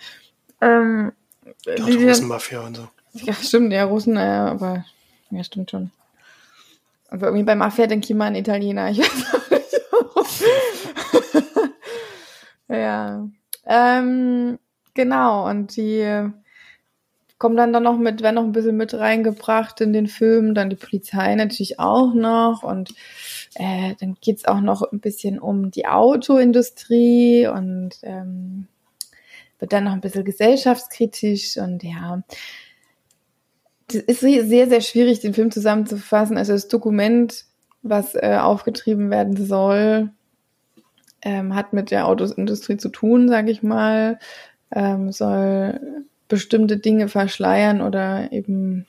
Ähm, 0.62 1.14
die, 1.66 1.82
die 1.82 2.08
Russenmafia 2.08 2.62
und 2.62 2.78
so. 2.78 2.88
Ja, 3.14 3.34
stimmt, 3.34 3.74
ja, 3.74 3.86
Russen, 3.86 4.16
ja, 4.16 4.48
aber 4.48 4.86
ja, 5.32 5.44
stimmt 5.44 5.72
schon. 5.72 5.92
Aber 7.10 7.28
irgendwie 7.28 7.46
bei 7.46 7.56
Mafia 7.56 7.88
denke 7.88 8.06
ich 8.06 8.12
immer 8.12 8.26
an 8.26 8.36
Italiener. 8.36 8.92
Ich 8.92 9.00
weiß 9.00 9.34
auch 9.34 9.50
nicht. 9.50 9.68
Ja. 12.70 13.28
Ähm, 13.66 14.60
genau, 14.94 15.50
und 15.50 15.76
die 15.76 16.32
kommen 17.38 17.56
dann 17.56 17.74
dann 17.74 17.84
noch 17.84 17.98
mit, 17.98 18.22
werden 18.22 18.36
noch 18.36 18.44
ein 18.44 18.52
bisschen 18.52 18.78
mit 18.78 18.94
reingebracht 18.94 19.80
in 19.82 19.94
den 19.94 20.08
Film, 20.08 20.56
dann 20.56 20.70
die 20.70 20.76
Polizei 20.76 21.36
natürlich 21.36 21.80
auch 21.80 22.14
noch 22.14 22.64
und 22.64 22.94
äh, 23.56 23.94
dann 24.00 24.18
geht's 24.22 24.46
auch 24.46 24.62
noch 24.62 24.82
ein 24.92 25.00
bisschen 25.00 25.40
um 25.40 25.70
die 25.72 25.88
Autoindustrie 25.88 27.48
und 27.48 27.92
ähm, 28.04 28.68
wird 29.60 29.74
dann 29.74 29.86
noch 29.86 29.94
ein 29.94 30.02
bisschen 30.02 30.26
gesellschaftskritisch 30.26 31.58
und 31.58 31.84
ja, 31.84 32.24
das 33.88 34.02
ist 34.02 34.20
sehr, 34.20 34.68
sehr 34.68 34.82
schwierig, 34.82 35.22
den 35.22 35.34
Film 35.34 35.50
zusammenzufassen. 35.50 36.38
Also 36.38 36.54
das 36.54 36.68
Dokument, 36.68 37.46
was 37.84 38.16
äh, 38.16 38.38
aufgetrieben 38.42 39.10
werden 39.10 39.46
soll, 39.46 40.12
ähm, 41.22 41.56
hat 41.56 41.74
mit 41.74 41.92
der 41.92 42.08
Autoindustrie 42.08 42.78
zu 42.78 42.90
tun, 42.90 43.28
sage 43.28 43.52
ich 43.52 43.64
mal, 43.64 44.20
ähm, 44.72 45.12
soll 45.12 46.06
bestimmte 46.28 46.78
Dinge 46.78 47.08
verschleiern 47.08 47.82
oder 47.82 48.32
eben, 48.32 48.86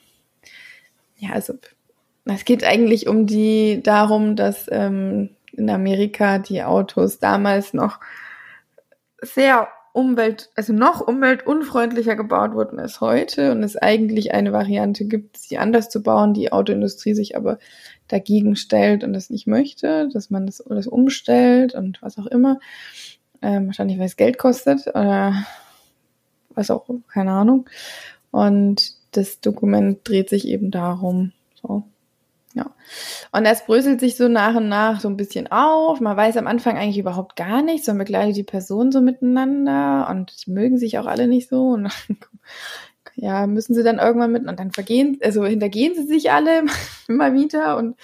ja, 1.17 1.31
also 1.31 1.53
es 2.25 2.45
geht 2.45 2.63
eigentlich 2.63 3.07
um 3.07 3.25
die 3.25 3.81
darum, 3.81 4.35
dass 4.35 4.67
ähm, 4.71 5.29
in 5.53 5.69
Amerika 5.69 6.37
die 6.39 6.63
Autos 6.63 7.19
damals 7.19 7.73
noch 7.73 7.99
sehr 9.21 9.67
umwelt, 9.93 10.49
also 10.55 10.73
noch 10.73 11.01
umweltunfreundlicher 11.05 12.15
gebaut 12.15 12.53
wurden 12.53 12.79
als 12.79 13.01
heute 13.01 13.51
und 13.51 13.63
es 13.63 13.75
eigentlich 13.75 14.33
eine 14.33 14.53
Variante 14.53 15.05
gibt, 15.05 15.37
sie 15.37 15.57
anders 15.57 15.89
zu 15.89 16.01
bauen, 16.03 16.33
die 16.33 16.51
Autoindustrie 16.51 17.13
sich 17.13 17.35
aber 17.35 17.59
dagegen 18.07 18.55
stellt 18.55 19.03
und 19.03 19.13
das 19.13 19.29
nicht 19.29 19.47
möchte, 19.47 20.09
dass 20.09 20.29
man 20.29 20.45
das, 20.45 20.63
das 20.67 20.87
umstellt 20.87 21.73
und 21.75 22.01
was 22.01 22.17
auch 22.17 22.27
immer. 22.27 22.59
Ähm, 23.41 23.67
wahrscheinlich, 23.67 23.97
weil 23.97 24.05
es 24.05 24.17
Geld 24.17 24.37
kostet 24.37 24.87
oder 24.87 25.45
was 26.49 26.71
auch, 26.71 26.89
keine 27.07 27.31
Ahnung. 27.31 27.69
Und 28.31 28.93
das 29.11 29.39
Dokument 29.39 30.07
dreht 30.07 30.29
sich 30.29 30.47
eben 30.47 30.71
darum, 30.71 31.31
so. 31.61 31.83
Ja. 32.55 32.75
Und 33.31 33.45
es 33.45 33.65
bröselt 33.65 33.99
sich 33.99 34.17
so 34.17 34.27
nach 34.27 34.55
und 34.55 34.69
nach 34.69 34.99
so 34.99 35.07
ein 35.07 35.17
bisschen 35.17 35.51
auf. 35.51 35.99
Man 35.99 36.17
weiß 36.17 36.37
am 36.37 36.47
Anfang 36.47 36.77
eigentlich 36.77 36.97
überhaupt 36.97 37.35
gar 37.35 37.61
nichts. 37.61 37.87
Man 37.87 37.99
begleitet 37.99 38.35
die 38.35 38.43
Personen 38.43 38.91
so 38.91 39.01
miteinander 39.01 40.07
und 40.09 40.47
mögen 40.47 40.77
sich 40.77 40.97
auch 40.97 41.05
alle 41.05 41.27
nicht 41.27 41.49
so. 41.49 41.69
Und 41.69 41.91
ja, 43.15 43.45
müssen 43.45 43.75
sie 43.75 43.83
dann 43.83 43.99
irgendwann 43.99 44.31
mit 44.31 44.47
und 44.47 44.59
dann 44.59 44.71
vergehen, 44.71 45.19
also 45.23 45.45
hintergehen 45.45 45.93
sie 45.93 46.07
sich 46.07 46.31
alle 46.31 46.63
immer 47.07 47.33
wieder 47.33 47.77
und 47.77 47.97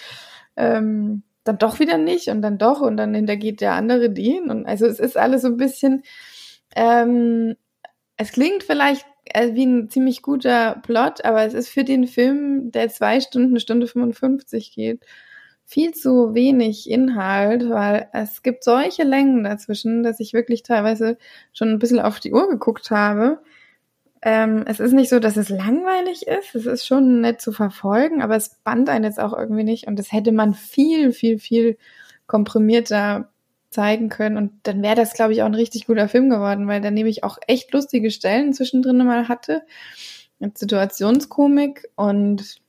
ähm, 0.57 1.23
dann 1.43 1.57
doch 1.57 1.79
wieder 1.79 1.97
nicht 1.97 2.27
und 2.29 2.41
dann 2.41 2.57
doch 2.57 2.81
und 2.81 2.97
dann 2.97 3.13
hintergeht 3.15 3.61
der 3.61 3.73
andere 3.73 4.09
den. 4.11 4.49
Und 4.51 4.65
also 4.67 4.85
es 4.85 4.99
ist 4.99 5.17
alles 5.17 5.41
so 5.41 5.47
ein 5.47 5.57
bisschen, 5.57 6.03
ähm, 6.75 7.55
es 8.17 8.31
klingt 8.31 8.63
vielleicht 8.63 9.05
äh, 9.25 9.53
wie 9.53 9.65
ein 9.65 9.89
ziemlich 9.89 10.21
guter 10.21 10.75
Plot, 10.83 11.25
aber 11.25 11.43
es 11.43 11.53
ist 11.53 11.69
für 11.69 11.83
den 11.83 12.07
Film, 12.07 12.71
der 12.71 12.89
zwei 12.89 13.19
Stunden, 13.19 13.59
Stunde 13.59 13.87
55 13.87 14.73
geht, 14.73 15.05
viel 15.65 15.93
zu 15.93 16.35
wenig 16.35 16.89
Inhalt, 16.89 17.69
weil 17.69 18.07
es 18.13 18.43
gibt 18.43 18.63
solche 18.63 19.03
Längen 19.03 19.43
dazwischen, 19.43 20.03
dass 20.03 20.19
ich 20.19 20.33
wirklich 20.33 20.63
teilweise 20.63 21.17
schon 21.53 21.69
ein 21.69 21.79
bisschen 21.79 21.99
auf 21.99 22.19
die 22.19 22.33
Uhr 22.33 22.47
geguckt 22.49 22.91
habe. 22.91 23.39
Ähm, 24.21 24.63
es 24.67 24.79
ist 24.79 24.93
nicht 24.93 25.09
so, 25.09 25.19
dass 25.19 25.37
es 25.37 25.49
langweilig 25.49 26.27
ist. 26.27 26.55
Es 26.55 26.65
ist 26.65 26.85
schon 26.85 27.21
nett 27.21 27.41
zu 27.41 27.51
verfolgen, 27.51 28.21
aber 28.21 28.35
es 28.35 28.55
band 28.63 28.89
einen 28.89 29.05
jetzt 29.05 29.19
auch 29.19 29.33
irgendwie 29.33 29.63
nicht. 29.63 29.87
Und 29.87 29.97
das 29.97 30.11
hätte 30.11 30.31
man 30.31 30.53
viel, 30.53 31.11
viel, 31.11 31.39
viel 31.39 31.77
komprimierter 32.27 33.31
zeigen 33.75 34.09
können. 34.09 34.37
Und 34.37 34.51
dann 34.63 34.81
wäre 34.81 34.95
das, 34.95 35.13
glaube 35.13 35.33
ich, 35.33 35.41
auch 35.41 35.47
ein 35.47 35.53
richtig 35.53 35.85
guter 35.85 36.07
Film 36.07 36.29
geworden, 36.29 36.67
weil 36.67 36.81
der 36.81 36.91
nämlich 36.91 37.23
auch 37.23 37.37
echt 37.47 37.71
lustige 37.73 38.09
Stellen 38.09 38.53
zwischendrin 38.53 38.97
mal 38.97 39.27
hatte. 39.27 39.63
Mit 40.39 40.57
Situationskomik 40.57 41.87
und 41.95 42.59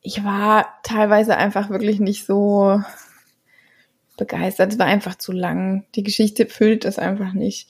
ich 0.00 0.24
war 0.24 0.66
teilweise 0.82 1.36
einfach 1.36 1.68
wirklich 1.68 2.00
nicht 2.00 2.24
so 2.24 2.80
begeistert. 4.16 4.72
Es 4.72 4.78
war 4.78 4.86
einfach 4.86 5.16
zu 5.16 5.32
lang. 5.32 5.84
Die 5.94 6.02
Geschichte 6.02 6.46
füllt 6.46 6.84
das 6.84 6.98
einfach 6.98 7.32
nicht. 7.32 7.68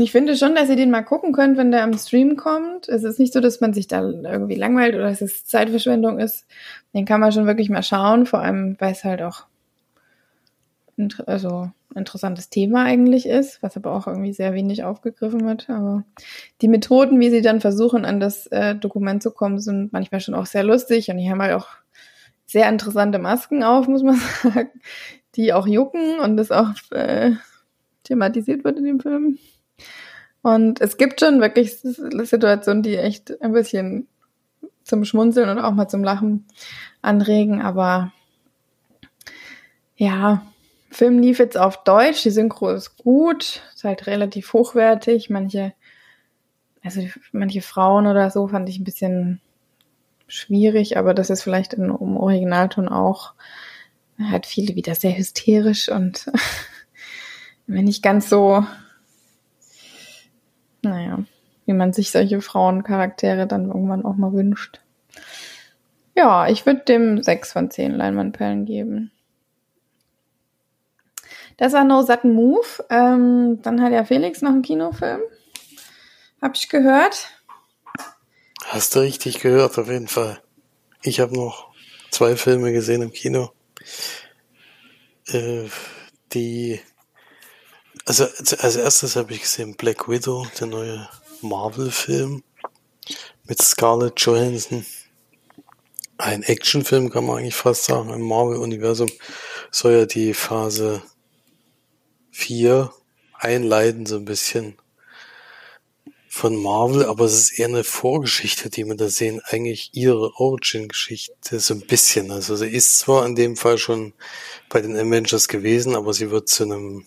Ich 0.00 0.12
finde 0.12 0.36
schon, 0.36 0.54
dass 0.54 0.68
ihr 0.68 0.76
den 0.76 0.90
mal 0.90 1.02
gucken 1.02 1.32
könnt, 1.32 1.56
wenn 1.56 1.72
der 1.72 1.82
am 1.82 1.96
Stream 1.96 2.36
kommt. 2.36 2.88
Es 2.88 3.02
ist 3.02 3.18
nicht 3.18 3.32
so, 3.32 3.40
dass 3.40 3.60
man 3.60 3.74
sich 3.74 3.88
da 3.88 4.00
irgendwie 4.00 4.54
langweilt 4.54 4.94
oder 4.94 5.08
dass 5.08 5.20
es 5.20 5.44
Zeitverschwendung 5.44 6.20
ist. 6.20 6.46
Den 6.94 7.04
kann 7.04 7.20
man 7.20 7.32
schon 7.32 7.46
wirklich 7.46 7.68
mal 7.68 7.82
schauen, 7.82 8.24
vor 8.24 8.40
allem, 8.40 8.76
weil 8.78 8.92
es 8.92 9.02
halt 9.02 9.22
auch 9.22 9.46
also 11.26 11.70
interessantes 11.94 12.50
Thema 12.50 12.84
eigentlich 12.84 13.26
ist, 13.26 13.62
was 13.62 13.76
aber 13.76 13.92
auch 13.92 14.06
irgendwie 14.06 14.32
sehr 14.32 14.52
wenig 14.52 14.84
aufgegriffen 14.84 15.46
wird. 15.46 15.70
Aber 15.70 16.04
die 16.60 16.68
Methoden, 16.68 17.18
wie 17.20 17.30
sie 17.30 17.42
dann 17.42 17.60
versuchen, 17.60 18.04
an 18.04 18.20
das 18.20 18.46
äh, 18.48 18.74
Dokument 18.74 19.22
zu 19.22 19.30
kommen, 19.30 19.58
sind 19.58 19.92
manchmal 19.92 20.20
schon 20.20 20.34
auch 20.34 20.46
sehr 20.46 20.64
lustig 20.64 21.10
und 21.10 21.18
die 21.18 21.30
haben 21.30 21.42
halt 21.42 21.54
auch 21.54 21.68
sehr 22.46 22.68
interessante 22.68 23.18
Masken 23.18 23.62
auf, 23.62 23.88
muss 23.88 24.02
man 24.02 24.16
sagen, 24.42 24.70
die 25.34 25.52
auch 25.52 25.66
jucken 25.66 26.18
und 26.20 26.36
das 26.36 26.50
auch 26.50 26.72
äh, 26.90 27.32
thematisiert 28.04 28.64
wird 28.64 28.78
in 28.78 28.84
dem 28.84 29.00
Film. 29.00 29.38
Und 30.42 30.80
es 30.80 30.96
gibt 30.96 31.20
schon 31.20 31.40
wirklich 31.40 31.76
Situationen, 31.78 32.82
die 32.82 32.96
echt 32.96 33.40
ein 33.42 33.52
bisschen 33.52 34.08
zum 34.82 35.04
Schmunzeln 35.04 35.50
und 35.50 35.58
auch 35.58 35.72
mal 35.72 35.88
zum 35.88 36.02
Lachen 36.02 36.46
anregen, 37.02 37.60
aber 37.60 38.12
ja, 39.96 40.42
Film 40.90 41.18
lief 41.18 41.38
jetzt 41.38 41.58
auf 41.58 41.84
Deutsch, 41.84 42.22
die 42.22 42.30
Synchro 42.30 42.70
ist 42.70 42.96
gut, 42.96 43.62
ist 43.74 43.84
halt 43.84 44.06
relativ 44.06 44.52
hochwertig. 44.52 45.28
Manche, 45.30 45.74
also 46.82 47.02
manche 47.32 47.60
Frauen 47.60 48.06
oder 48.06 48.30
so 48.30 48.48
fand 48.48 48.68
ich 48.68 48.78
ein 48.78 48.84
bisschen 48.84 49.40
schwierig, 50.26 50.96
aber 50.96 51.14
das 51.14 51.30
ist 51.30 51.42
vielleicht 51.42 51.74
im 51.74 52.16
Originalton 52.16 52.88
auch 52.88 53.34
halt 54.18 54.46
viele 54.46 54.74
wieder 54.74 54.94
sehr 54.94 55.16
hysterisch 55.16 55.88
und 55.88 56.30
wenn 57.66 57.84
nicht 57.84 58.02
ganz 58.02 58.28
so, 58.28 58.64
naja, 60.82 61.24
wie 61.66 61.72
man 61.72 61.92
sich 61.92 62.10
solche 62.10 62.40
Frauencharaktere 62.40 63.46
dann 63.46 63.66
irgendwann 63.66 64.04
auch 64.04 64.16
mal 64.16 64.32
wünscht. 64.32 64.80
Ja, 66.16 66.48
ich 66.48 66.66
würde 66.66 66.80
dem 66.80 67.22
sechs 67.22 67.52
von 67.52 67.70
zehn 67.70 67.94
Leinwandperlen 67.94 68.64
geben. 68.64 69.12
Das 71.58 71.72
war 71.72 71.84
No 71.84 72.02
Sudden 72.02 72.34
Move. 72.34 72.66
Ähm, 72.88 73.60
dann 73.62 73.82
hat 73.82 73.92
ja 73.92 74.04
Felix 74.04 74.40
noch 74.40 74.50
einen 74.50 74.62
Kinofilm. 74.62 75.20
Hab 76.40 76.56
ich 76.56 76.68
gehört. 76.68 77.28
Hast 78.64 78.94
du 78.94 79.00
richtig 79.00 79.40
gehört, 79.40 79.76
auf 79.76 79.88
jeden 79.88 80.08
Fall. 80.08 80.40
Ich 81.02 81.20
habe 81.20 81.34
noch 81.34 81.68
zwei 82.10 82.36
Filme 82.36 82.72
gesehen 82.72 83.02
im 83.02 83.12
Kino. 83.12 83.50
Äh, 85.26 85.68
die, 86.32 86.80
also 88.04 88.24
als 88.24 88.76
erstes 88.76 89.16
habe 89.16 89.32
ich 89.32 89.42
gesehen 89.42 89.76
Black 89.76 90.08
Widow, 90.08 90.46
der 90.60 90.68
neue 90.68 91.08
Marvel-Film 91.42 92.44
mit 93.44 93.60
Scarlett 93.60 94.20
Johansson. 94.20 94.86
Ein 96.18 96.42
Actionfilm 96.42 97.10
kann 97.10 97.26
man 97.26 97.38
eigentlich 97.38 97.54
fast 97.54 97.84
sagen. 97.84 98.10
Im 98.10 98.22
Marvel-Universum 98.28 99.08
soll 99.70 99.92
ja 99.92 100.06
die 100.06 100.34
Phase 100.34 101.02
4 102.38 102.92
einleiten, 103.34 104.06
so 104.06 104.16
ein 104.16 104.24
bisschen 104.24 104.78
von 106.28 106.54
Marvel, 106.54 107.04
aber 107.04 107.24
es 107.24 107.34
ist 107.34 107.58
eher 107.58 107.66
eine 107.66 107.82
Vorgeschichte, 107.82 108.70
die 108.70 108.84
wir 108.84 108.94
da 108.94 109.08
sehen, 109.08 109.40
eigentlich 109.44 109.90
ihre 109.92 110.32
Origin-Geschichte 110.36 111.58
so 111.58 111.74
ein 111.74 111.80
bisschen. 111.80 112.30
Also 112.30 112.54
sie 112.54 112.68
ist 112.68 112.98
zwar 113.00 113.26
in 113.26 113.34
dem 113.34 113.56
Fall 113.56 113.76
schon 113.76 114.12
bei 114.68 114.80
den 114.80 114.96
Avengers 114.96 115.48
gewesen, 115.48 115.96
aber 115.96 116.14
sie 116.14 116.30
wird 116.30 116.48
zu 116.48 116.62
einem 116.62 117.04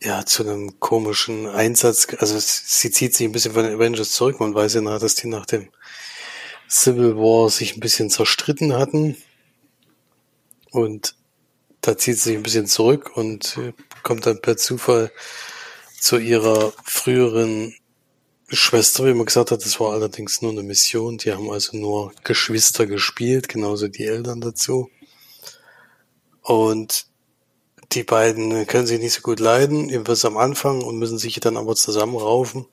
ja, 0.00 0.24
zu 0.24 0.42
einem 0.42 0.80
komischen 0.80 1.46
Einsatz, 1.46 2.06
also 2.18 2.38
sie 2.38 2.90
zieht 2.90 3.14
sich 3.14 3.26
ein 3.26 3.32
bisschen 3.32 3.52
von 3.52 3.64
den 3.64 3.74
Avengers 3.74 4.12
zurück. 4.12 4.40
Man 4.40 4.54
weiß 4.54 4.74
ja 4.74 4.80
noch, 4.80 4.98
dass 4.98 5.14
die 5.14 5.26
nach 5.26 5.46
dem 5.46 5.68
Civil 6.70 7.16
War 7.16 7.50
sich 7.50 7.76
ein 7.76 7.80
bisschen 7.80 8.08
zerstritten 8.08 8.74
hatten. 8.74 9.16
Und 10.70 11.15
da 11.86 11.96
zieht 11.96 12.16
sie 12.16 12.30
sich 12.30 12.36
ein 12.36 12.42
bisschen 12.42 12.66
zurück 12.66 13.16
und 13.16 13.58
kommt 14.02 14.26
dann 14.26 14.40
per 14.40 14.56
Zufall 14.56 15.12
zu 16.00 16.18
ihrer 16.18 16.72
früheren 16.84 17.74
Schwester, 18.48 19.04
wie 19.04 19.14
man 19.14 19.26
gesagt 19.26 19.50
hat, 19.50 19.64
das 19.64 19.80
war 19.80 19.92
allerdings 19.92 20.40
nur 20.40 20.52
eine 20.52 20.62
Mission. 20.62 21.18
Die 21.18 21.32
haben 21.32 21.50
also 21.50 21.76
nur 21.76 22.12
Geschwister 22.22 22.86
gespielt, 22.86 23.48
genauso 23.48 23.88
die 23.88 24.04
Eltern 24.04 24.40
dazu. 24.40 24.88
Und 26.42 27.06
die 27.92 28.04
beiden 28.04 28.66
können 28.66 28.86
sich 28.86 29.00
nicht 29.00 29.14
so 29.14 29.22
gut 29.22 29.40
leiden, 29.40 29.88
jedenfalls 29.88 30.24
am 30.24 30.36
Anfang 30.36 30.82
und 30.82 30.98
müssen 30.98 31.18
sich 31.18 31.38
dann 31.40 31.56
aber 31.56 31.74
zusammenraufen 31.74 32.66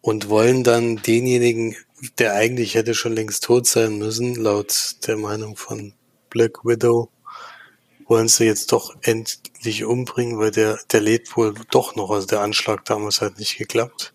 und 0.00 0.28
wollen 0.28 0.62
dann 0.62 0.96
denjenigen, 0.96 1.76
der 2.18 2.34
eigentlich 2.34 2.74
hätte 2.74 2.94
schon 2.94 3.14
längst 3.14 3.44
tot 3.44 3.66
sein 3.66 3.98
müssen, 3.98 4.34
laut 4.34 4.96
der 5.06 5.16
Meinung 5.16 5.56
von 5.56 5.94
Black 6.30 6.64
Widow, 6.64 7.10
wollen 8.08 8.28
sie 8.28 8.44
jetzt 8.44 8.72
doch 8.72 8.94
endlich 9.02 9.84
umbringen, 9.84 10.38
weil 10.38 10.50
der, 10.50 10.78
der 10.92 11.00
lädt 11.00 11.36
wohl 11.36 11.54
doch 11.70 11.96
noch, 11.96 12.10
also 12.10 12.26
der 12.26 12.40
Anschlag 12.40 12.84
damals 12.84 13.20
hat 13.20 13.38
nicht 13.38 13.58
geklappt. 13.58 14.12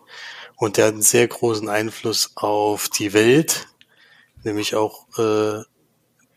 Und 0.55 0.77
der 0.77 0.87
hat 0.87 0.93
einen 0.93 1.01
sehr 1.01 1.27
großen 1.27 1.69
Einfluss 1.69 2.31
auf 2.35 2.87
die 2.87 3.13
Welt, 3.13 3.67
nämlich 4.43 4.75
auch 4.75 5.07
äh, 5.17 5.63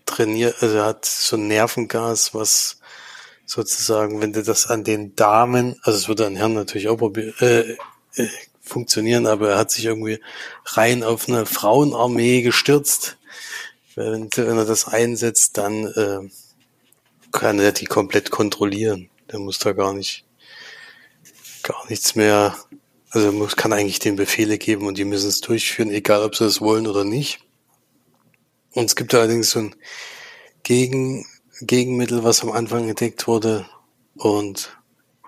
trainiert, 0.06 0.56
also 0.60 0.76
er 0.76 0.86
hat 0.86 1.04
so 1.04 1.36
ein 1.36 1.46
Nervengas, 1.46 2.34
was 2.34 2.78
sozusagen, 3.46 4.20
wenn 4.20 4.32
du 4.32 4.42
das 4.42 4.66
an 4.66 4.84
den 4.84 5.14
Damen, 5.14 5.78
also 5.82 5.98
es 5.98 6.08
würde 6.08 6.26
an 6.26 6.36
Herren 6.36 6.54
natürlich 6.54 6.88
auch 6.88 6.96
probieren, 6.96 7.34
äh, 7.40 7.76
äh, 8.16 8.28
funktionieren, 8.62 9.26
aber 9.26 9.50
er 9.50 9.58
hat 9.58 9.70
sich 9.70 9.84
irgendwie 9.84 10.20
rein 10.64 11.02
auf 11.02 11.28
eine 11.28 11.44
Frauenarmee 11.44 12.42
gestürzt. 12.42 13.18
Wenn, 13.94 14.30
wenn 14.34 14.56
er 14.56 14.64
das 14.64 14.88
einsetzt, 14.88 15.58
dann 15.58 15.84
äh, 15.86 16.30
kann 17.34 17.58
er 17.58 17.72
die 17.72 17.86
komplett 17.86 18.30
kontrollieren. 18.30 19.10
Der 19.30 19.40
muss 19.40 19.58
da 19.58 19.72
gar 19.72 19.92
nicht, 19.92 20.24
gar 21.62 21.84
nichts 21.90 22.14
mehr, 22.14 22.56
also 23.10 23.32
muss, 23.32 23.56
kann 23.56 23.72
eigentlich 23.72 23.98
den 23.98 24.16
Befehle 24.16 24.56
geben 24.56 24.86
und 24.86 24.96
die 24.96 25.04
müssen 25.04 25.28
es 25.28 25.40
durchführen, 25.40 25.90
egal 25.90 26.22
ob 26.22 26.36
sie 26.36 26.44
es 26.44 26.60
wollen 26.60 26.86
oder 26.86 27.04
nicht. 27.04 27.40
Und 28.72 28.84
es 28.84 28.96
gibt 28.96 29.12
allerdings 29.14 29.50
so 29.50 29.58
ein 29.58 29.74
Gegen, 30.62 31.26
Gegenmittel, 31.60 32.22
was 32.22 32.42
am 32.42 32.52
Anfang 32.52 32.88
entdeckt 32.88 33.26
wurde. 33.26 33.66
Und 34.16 34.78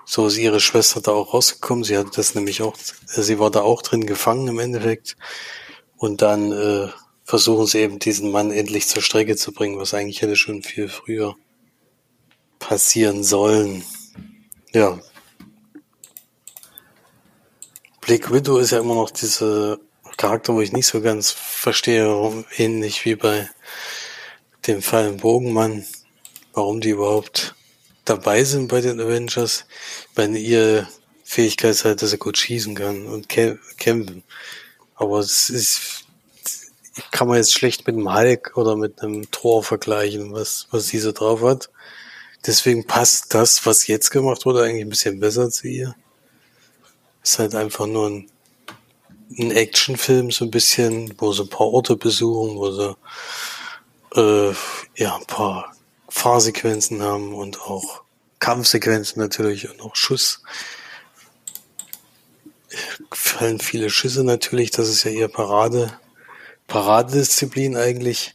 so 0.05 0.29
ist 0.29 0.39
ihre 0.39 0.61
Schwester 0.61 1.01
da 1.01 1.11
auch 1.11 1.35
rausgekommen. 1.35 1.85
Sie 1.85 1.99
hatte 1.99 2.11
das 2.15 2.37
nämlich 2.37 2.63
auch, 2.63 2.77
sie 3.07 3.39
war 3.41 3.51
da 3.51 3.63
auch 3.63 3.83
drin 3.83 4.07
gefangen 4.07 4.47
im 4.47 4.61
Endeffekt. 4.61 5.17
Und 5.97 6.23
dann 6.23 6.53
äh, 6.53 6.89
versuchen 7.25 7.67
sie 7.67 7.81
eben 7.81 7.99
diesen 7.99 8.31
Mann 8.31 8.53
endlich 8.53 8.87
zur 8.87 9.03
Strecke 9.03 9.35
zu 9.35 9.53
bringen, 9.53 9.79
was 9.79 9.93
eigentlich 9.93 10.23
hätte 10.23 10.37
schon 10.37 10.63
viel 10.63 10.89
früher 10.89 11.37
passieren 12.59 13.25
sollen. 13.25 13.85
Ja. 14.73 14.99
Black 18.01 18.33
Widow 18.33 18.59
ist 18.59 18.71
ja 18.71 18.79
immer 18.79 18.95
noch 18.95 19.11
diese 19.11 19.81
Charakter, 20.17 20.55
wo 20.55 20.61
ich 20.61 20.73
nicht 20.73 20.87
so 20.87 21.01
ganz 21.01 21.31
verstehe, 21.31 22.07
warum 22.07 22.45
ähnlich 22.57 23.05
wie 23.05 23.17
bei 23.17 23.51
dem 24.67 24.83
Fall 24.83 25.09
im 25.09 25.17
Bogenmann, 25.19 25.85
warum 26.53 26.81
die 26.81 26.91
überhaupt 26.91 27.55
dabei 28.05 28.45
sind 28.45 28.69
bei 28.69 28.81
den 28.81 29.01
Avengers, 29.01 29.67
wenn 30.15 30.35
ihr 30.35 30.89
Fähigkeit 31.25 31.73
ist 31.73 31.85
halt, 31.85 32.03
dass 32.03 32.13
er 32.13 32.19
gut 32.19 32.39
schießen 32.39 32.75
kann 32.75 33.07
und 33.07 33.29
kämpfen. 33.29 34.23
Aber 34.95 35.19
es 35.19 35.51
ist, 35.51 36.05
kann 37.11 37.29
man 37.29 37.37
jetzt 37.37 37.53
schlecht 37.53 37.87
mit 37.87 37.97
einem 37.97 38.15
Hulk 38.15 38.57
oder 38.57 38.77
mit 38.77 39.03
einem 39.03 39.31
Tor 39.31 39.63
vergleichen, 39.63 40.33
was, 40.33 40.69
was 40.71 40.87
sie 40.87 40.99
so 40.99 41.13
drauf 41.13 41.43
hat. 41.43 41.69
Deswegen 42.47 42.87
passt 42.87 43.35
das, 43.35 43.67
was 43.67 43.87
jetzt 43.87 44.11
gemacht 44.11 44.47
wurde, 44.47 44.63
eigentlich 44.63 44.85
ein 44.85 44.91
bisschen 44.91 45.21
besser 45.21 45.51
zu 45.51 45.69
ihr. 45.69 45.95
Ist 47.23 47.39
halt 47.39 47.55
einfach 47.55 47.87
nur 47.87 48.09
ein 48.09 48.31
ein 49.39 49.51
Actionfilm 49.51 50.31
so 50.31 50.45
ein 50.45 50.51
bisschen, 50.51 51.15
wo 51.19 51.33
sie 51.33 51.43
ein 51.43 51.49
paar 51.49 51.67
Orte 51.67 51.97
besuchen, 51.97 52.57
wo 52.57 52.71
sie 52.71 52.97
äh, 54.15 54.55
ja 54.97 55.17
ein 55.17 55.27
paar 55.27 55.75
Fahrsequenzen 56.09 57.03
haben 57.03 57.35
und 57.35 57.61
auch 57.61 58.03
Kampfsequenzen 58.39 59.21
natürlich 59.21 59.69
und 59.69 59.81
auch 59.81 59.97
Schuss. 59.97 60.43
Fallen 63.13 63.59
viele 63.59 63.91
Schüsse 63.91 64.25
natürlich, 64.25 64.71
das 64.71 64.89
ist 64.89 65.05
ja 65.05 65.11
ihr 65.11 65.29
Parade, 65.29 65.99
Paradedisziplin 66.67 67.77
eigentlich. 67.77 68.35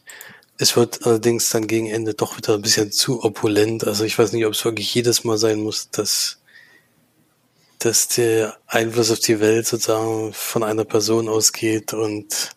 Es 0.62 0.76
wird 0.76 1.08
allerdings 1.08 1.50
dann 1.50 1.66
gegen 1.66 1.88
Ende 1.88 2.14
doch 2.14 2.38
wieder 2.38 2.54
ein 2.54 2.62
bisschen 2.62 2.92
zu 2.92 3.24
opulent. 3.24 3.88
Also 3.88 4.04
ich 4.04 4.20
weiß 4.20 4.32
nicht, 4.32 4.46
ob 4.46 4.54
es 4.54 4.64
wirklich 4.64 4.94
jedes 4.94 5.24
Mal 5.24 5.40
sein 5.40 5.60
muss, 5.60 5.90
dass 5.90 6.38
dass 7.80 8.08
der 8.08 8.58
Einfluss 8.68 9.10
auf 9.10 9.18
die 9.18 9.40
Welt 9.40 9.66
sozusagen 9.66 10.34
von 10.34 10.62
einer 10.62 10.86
Person 10.86 11.30
ausgeht 11.30 11.96
und 11.96 12.52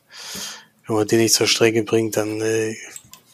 wenn 0.87 0.97
man 0.97 1.09
den 1.09 1.21
nicht 1.21 1.33
zur 1.33 1.47
Strecke 1.47 1.83
bringt, 1.83 2.19
dann 2.19 2.43
äh, 2.43 2.77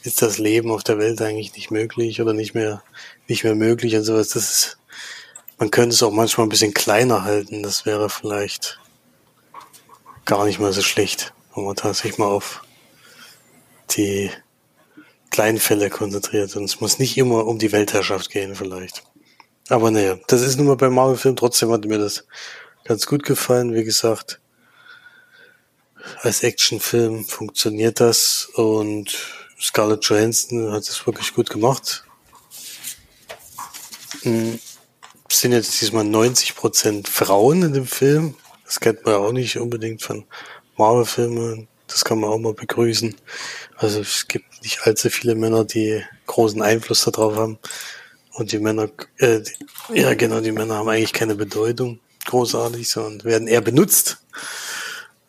ist 0.04 0.22
das 0.22 0.38
Leben 0.38 0.70
auf 0.70 0.84
der 0.84 0.98
Welt 0.98 1.20
eigentlich 1.20 1.52
nicht 1.56 1.72
möglich 1.72 2.20
oder 2.20 2.32
nicht 2.32 2.54
mehr 2.54 2.84
nicht 3.26 3.42
mehr 3.42 3.56
möglich 3.56 3.96
und 3.96 4.04
sowas. 4.04 4.28
Das 4.28 4.48
ist, 4.48 4.78
man 5.58 5.72
könnte 5.72 5.96
es 5.96 6.02
auch 6.04 6.12
manchmal 6.12 6.46
ein 6.46 6.50
bisschen 6.50 6.74
kleiner 6.74 7.24
halten. 7.24 7.64
Das 7.64 7.86
wäre 7.86 8.08
vielleicht 8.08 8.78
gar 10.26 10.44
nicht 10.44 10.60
mal 10.60 10.72
so 10.72 10.82
schlecht, 10.82 11.32
wenn 11.56 11.64
man 11.64 11.74
tatsächlich 11.74 12.18
mal 12.18 12.28
auf 12.28 12.62
die 13.96 14.30
kleinen 15.30 15.58
Fälle 15.58 15.90
konzentriert. 15.90 16.54
Und 16.56 16.64
es 16.64 16.80
muss 16.80 16.98
nicht 16.98 17.16
immer 17.16 17.46
um 17.46 17.58
die 17.58 17.72
Weltherrschaft 17.72 18.30
gehen, 18.30 18.54
vielleicht. 18.54 19.02
Aber 19.68 19.90
naja, 19.90 20.18
das 20.26 20.42
ist 20.42 20.56
nun 20.56 20.66
mal 20.66 20.76
beim 20.76 20.94
Marvel-Film. 20.94 21.36
Trotzdem 21.36 21.70
hat 21.70 21.84
mir 21.84 21.98
das 21.98 22.26
ganz 22.84 23.06
gut 23.06 23.22
gefallen. 23.22 23.74
Wie 23.74 23.84
gesagt, 23.84 24.40
als 26.22 26.42
Actionfilm 26.42 27.24
funktioniert 27.24 28.00
das 28.00 28.48
und 28.54 29.16
Scarlett 29.60 30.04
Johansson 30.04 30.72
hat 30.72 30.82
es 30.82 31.06
wirklich 31.06 31.34
gut 31.34 31.50
gemacht. 31.50 32.04
Hm, 34.22 34.58
es 35.28 35.40
sind 35.40 35.52
jetzt 35.52 35.80
diesmal 35.80 36.04
90 36.04 36.56
Prozent 36.56 37.08
Frauen 37.08 37.62
in 37.62 37.72
dem 37.72 37.86
Film. 37.86 38.34
Das 38.64 38.80
kennt 38.80 39.04
man 39.04 39.14
ja 39.14 39.20
auch 39.20 39.32
nicht 39.32 39.58
unbedingt 39.58 40.02
von 40.02 40.24
Marvel-Filmen. 40.76 41.68
Das 41.86 42.04
kann 42.04 42.20
man 42.20 42.30
auch 42.30 42.38
mal 42.38 42.54
begrüßen. 42.54 43.14
Also 43.76 44.00
es 44.00 44.26
gibt 44.26 44.49
nicht 44.62 44.80
allzu 44.82 45.10
viele 45.10 45.34
Männer, 45.34 45.64
die 45.64 46.02
großen 46.26 46.62
Einfluss 46.62 47.04
darauf 47.04 47.36
haben. 47.36 47.58
Und 48.34 48.52
die 48.52 48.58
Männer, 48.58 48.88
äh, 49.18 49.40
die, 49.40 50.00
ja 50.00 50.14
genau, 50.14 50.40
die 50.40 50.52
Männer 50.52 50.76
haben 50.76 50.88
eigentlich 50.88 51.12
keine 51.12 51.34
Bedeutung 51.34 52.00
großartig, 52.26 52.88
sondern 52.88 53.24
werden 53.24 53.48
eher 53.48 53.60
benutzt. 53.60 54.22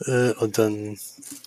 Äh, 0.06 0.32
und 0.34 0.58
dann, 0.58 0.98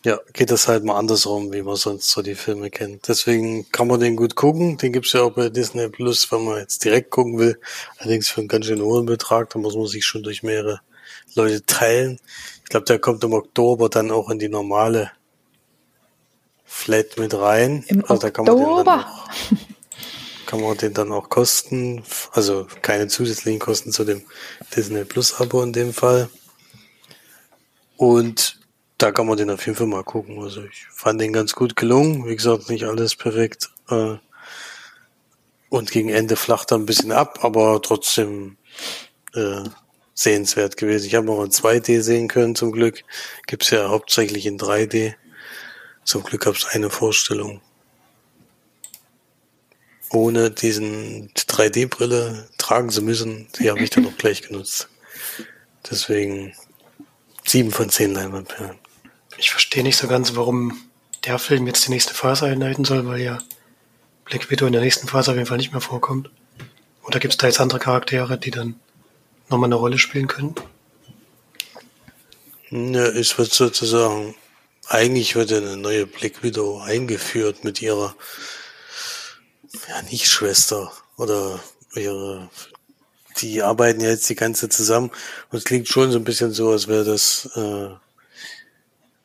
ja, 0.04 0.18
geht 0.32 0.50
das 0.50 0.68
halt 0.68 0.84
mal 0.84 0.98
andersrum, 0.98 1.52
wie 1.52 1.62
man 1.62 1.76
sonst 1.76 2.10
so 2.10 2.22
die 2.22 2.34
Filme 2.34 2.70
kennt. 2.70 3.08
Deswegen 3.08 3.70
kann 3.70 3.88
man 3.88 4.00
den 4.00 4.16
gut 4.16 4.34
gucken. 4.34 4.78
Den 4.78 4.92
gibt's 4.92 5.12
ja 5.12 5.22
auch 5.22 5.32
bei 5.32 5.48
Disney 5.48 5.88
Plus, 5.88 6.30
wenn 6.30 6.44
man 6.44 6.58
jetzt 6.58 6.84
direkt 6.84 7.10
gucken 7.10 7.38
will. 7.38 7.58
Allerdings 7.98 8.28
für 8.28 8.40
einen 8.40 8.48
ganz 8.48 8.66
schön 8.66 8.82
hohen 8.82 9.06
Betrag, 9.06 9.50
da 9.50 9.58
muss 9.58 9.76
man 9.76 9.86
sich 9.86 10.04
schon 10.04 10.22
durch 10.22 10.42
mehrere 10.42 10.80
Leute 11.34 11.64
teilen. 11.64 12.18
Ich 12.62 12.70
glaube, 12.70 12.86
der 12.86 12.98
kommt 12.98 13.24
im 13.24 13.32
Oktober 13.32 13.88
dann 13.88 14.10
auch 14.10 14.30
in 14.30 14.38
die 14.38 14.48
normale 14.48 15.10
Flat 16.76 17.16
mit 17.18 17.32
rein. 17.32 17.84
Im 17.86 18.04
also 18.04 18.26
Oktober 18.26 19.06
kann 20.44 20.60
man 20.60 20.76
den 20.76 20.92
dann 20.92 21.12
auch 21.12 21.30
kosten, 21.30 22.02
also 22.32 22.66
keine 22.82 23.06
zusätzlichen 23.06 23.60
Kosten 23.60 23.92
zu 23.92 24.04
dem 24.04 24.22
Disney 24.74 25.04
Plus 25.04 25.40
Abo 25.40 25.62
in 25.62 25.72
dem 25.72 25.94
Fall. 25.94 26.28
Und 27.96 28.58
da 28.98 29.12
kann 29.12 29.26
man 29.26 29.38
den 29.38 29.50
auf 29.50 29.64
jeden 29.64 29.78
Fall 29.78 29.86
mal 29.86 30.02
gucken. 30.02 30.42
Also 30.42 30.64
ich 30.64 30.86
fand 30.90 31.20
den 31.20 31.32
ganz 31.32 31.54
gut 31.54 31.76
gelungen. 31.76 32.26
Wie 32.26 32.36
gesagt, 32.36 32.68
nicht 32.68 32.84
alles 32.84 33.14
perfekt. 33.14 33.70
Äh, 33.88 34.16
und 35.70 35.90
gegen 35.92 36.08
Ende 36.08 36.36
flacht 36.36 36.72
er 36.72 36.78
ein 36.78 36.86
bisschen 36.86 37.12
ab, 37.12 37.38
aber 37.42 37.80
trotzdem 37.80 38.58
äh, 39.32 39.62
sehenswert 40.12 40.76
gewesen. 40.76 41.06
Ich 41.06 41.14
habe 41.14 41.30
auch 41.30 41.44
in 41.44 41.50
2D 41.50 42.02
sehen 42.02 42.28
können, 42.28 42.56
zum 42.56 42.72
Glück. 42.72 43.04
Gibt's 43.46 43.70
ja 43.70 43.88
hauptsächlich 43.88 44.44
in 44.44 44.58
3D. 44.58 45.14
Zum 46.04 46.22
Glück 46.22 46.42
gab 46.42 46.54
es 46.54 46.66
eine 46.66 46.90
Vorstellung 46.90 47.60
ohne 50.10 50.50
diesen 50.50 51.30
3D-Brille 51.34 52.48
tragen 52.56 52.90
zu 52.90 53.02
müssen, 53.02 53.48
die 53.58 53.68
habe 53.68 53.80
ich 53.80 53.90
dann 53.90 54.06
auch 54.06 54.16
gleich 54.16 54.42
genutzt. 54.42 54.88
Deswegen 55.90 56.54
sieben 57.44 57.72
von 57.72 57.90
zehn 57.90 58.12
Leinwandperlen. 58.14 58.78
Ich 59.36 59.50
verstehe 59.50 59.82
nicht 59.82 59.96
so 59.96 60.06
ganz, 60.06 60.36
warum 60.36 60.78
der 61.24 61.38
Film 61.38 61.66
jetzt 61.66 61.86
die 61.86 61.90
nächste 61.90 62.14
Phase 62.14 62.46
einleiten 62.46 62.84
soll, 62.84 63.06
weil 63.06 63.20
ja 63.20 63.38
Black 64.24 64.50
Widow 64.50 64.66
in 64.66 64.72
der 64.72 64.82
nächsten 64.82 65.08
Phase 65.08 65.32
auf 65.32 65.36
jeden 65.36 65.48
Fall 65.48 65.58
nicht 65.58 65.72
mehr 65.72 65.80
vorkommt. 65.80 66.30
Oder 67.02 67.18
gibt 67.18 67.34
es 67.34 67.38
da 67.38 67.46
jetzt 67.46 67.60
andere 67.60 67.80
Charaktere, 67.80 68.38
die 68.38 68.50
dann 68.50 68.76
nochmal 69.48 69.68
eine 69.68 69.74
Rolle 69.74 69.98
spielen 69.98 70.28
können? 70.28 70.54
Ja, 72.70 73.06
es 73.06 73.36
wird 73.36 73.52
sozusagen, 73.52 74.34
eigentlich 74.88 75.34
wird 75.34 75.52
eine 75.52 75.76
neue 75.76 76.06
Black 76.06 76.42
Widow 76.42 76.80
eingeführt 76.80 77.64
mit 77.64 77.82
ihrer 77.82 78.14
ja, 79.88 80.02
nicht 80.02 80.26
Schwester 80.26 80.92
oder 81.16 81.60
ihre 81.94 82.50
die 83.38 83.62
arbeiten 83.62 84.00
ja 84.00 84.10
jetzt 84.10 84.28
die 84.28 84.34
ganze 84.34 84.68
zusammen 84.68 85.10
und 85.50 85.58
es 85.58 85.64
klingt 85.64 85.88
schon 85.88 86.12
so 86.12 86.18
ein 86.18 86.24
bisschen 86.24 86.52
so, 86.52 86.70
als 86.70 86.88
wäre 86.88 87.04
das, 87.04 87.50
äh, 87.56 87.88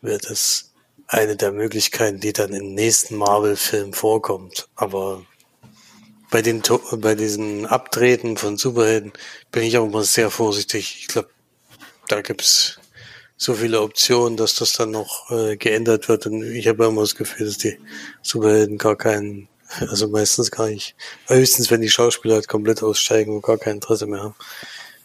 wäre 0.02 0.20
das 0.20 0.72
eine 1.08 1.36
der 1.36 1.52
Möglichkeiten, 1.52 2.20
die 2.20 2.34
dann 2.34 2.54
im 2.54 2.74
nächsten 2.74 3.16
Marvel-Film 3.16 3.94
vorkommt. 3.94 4.68
Aber 4.76 5.26
bei 6.30 6.42
den 6.42 6.62
bei 6.98 7.16
diesen 7.16 7.66
Abtreten 7.66 8.38
von 8.38 8.58
Superhelden 8.58 9.14
bin 9.52 9.64
ich 9.64 9.78
auch 9.78 9.86
immer 9.86 10.04
sehr 10.04 10.30
vorsichtig. 10.30 10.98
Ich 11.02 11.08
glaube, 11.08 11.30
da 12.08 12.22
gibt's 12.22 12.80
so 13.42 13.54
viele 13.54 13.82
Optionen, 13.82 14.36
dass 14.36 14.56
das 14.56 14.74
dann 14.74 14.92
noch 14.92 15.32
äh, 15.32 15.56
geändert 15.56 16.10
wird. 16.10 16.26
Und 16.28 16.44
ich 16.44 16.68
habe 16.68 16.86
immer 16.86 17.02
das 17.02 17.16
Gefühl, 17.16 17.48
dass 17.48 17.58
die 17.58 17.80
Superhelden 18.22 18.78
gar 18.78 18.98
keinen, 18.98 19.48
also 19.80 20.10
meistens 20.10 20.52
gar 20.52 20.68
nicht, 20.68 20.94
höchstens 21.28 21.72
wenn 21.72 21.82
die 21.82 21.90
Schauspieler 21.90 22.36
halt 22.36 22.50
komplett 22.50 22.84
aussteigen 22.84 23.34
und 23.34 23.42
gar 23.42 23.58
kein 23.58 23.76
Interesse 23.76 24.08
mehr 24.08 24.22
haben. 24.22 24.36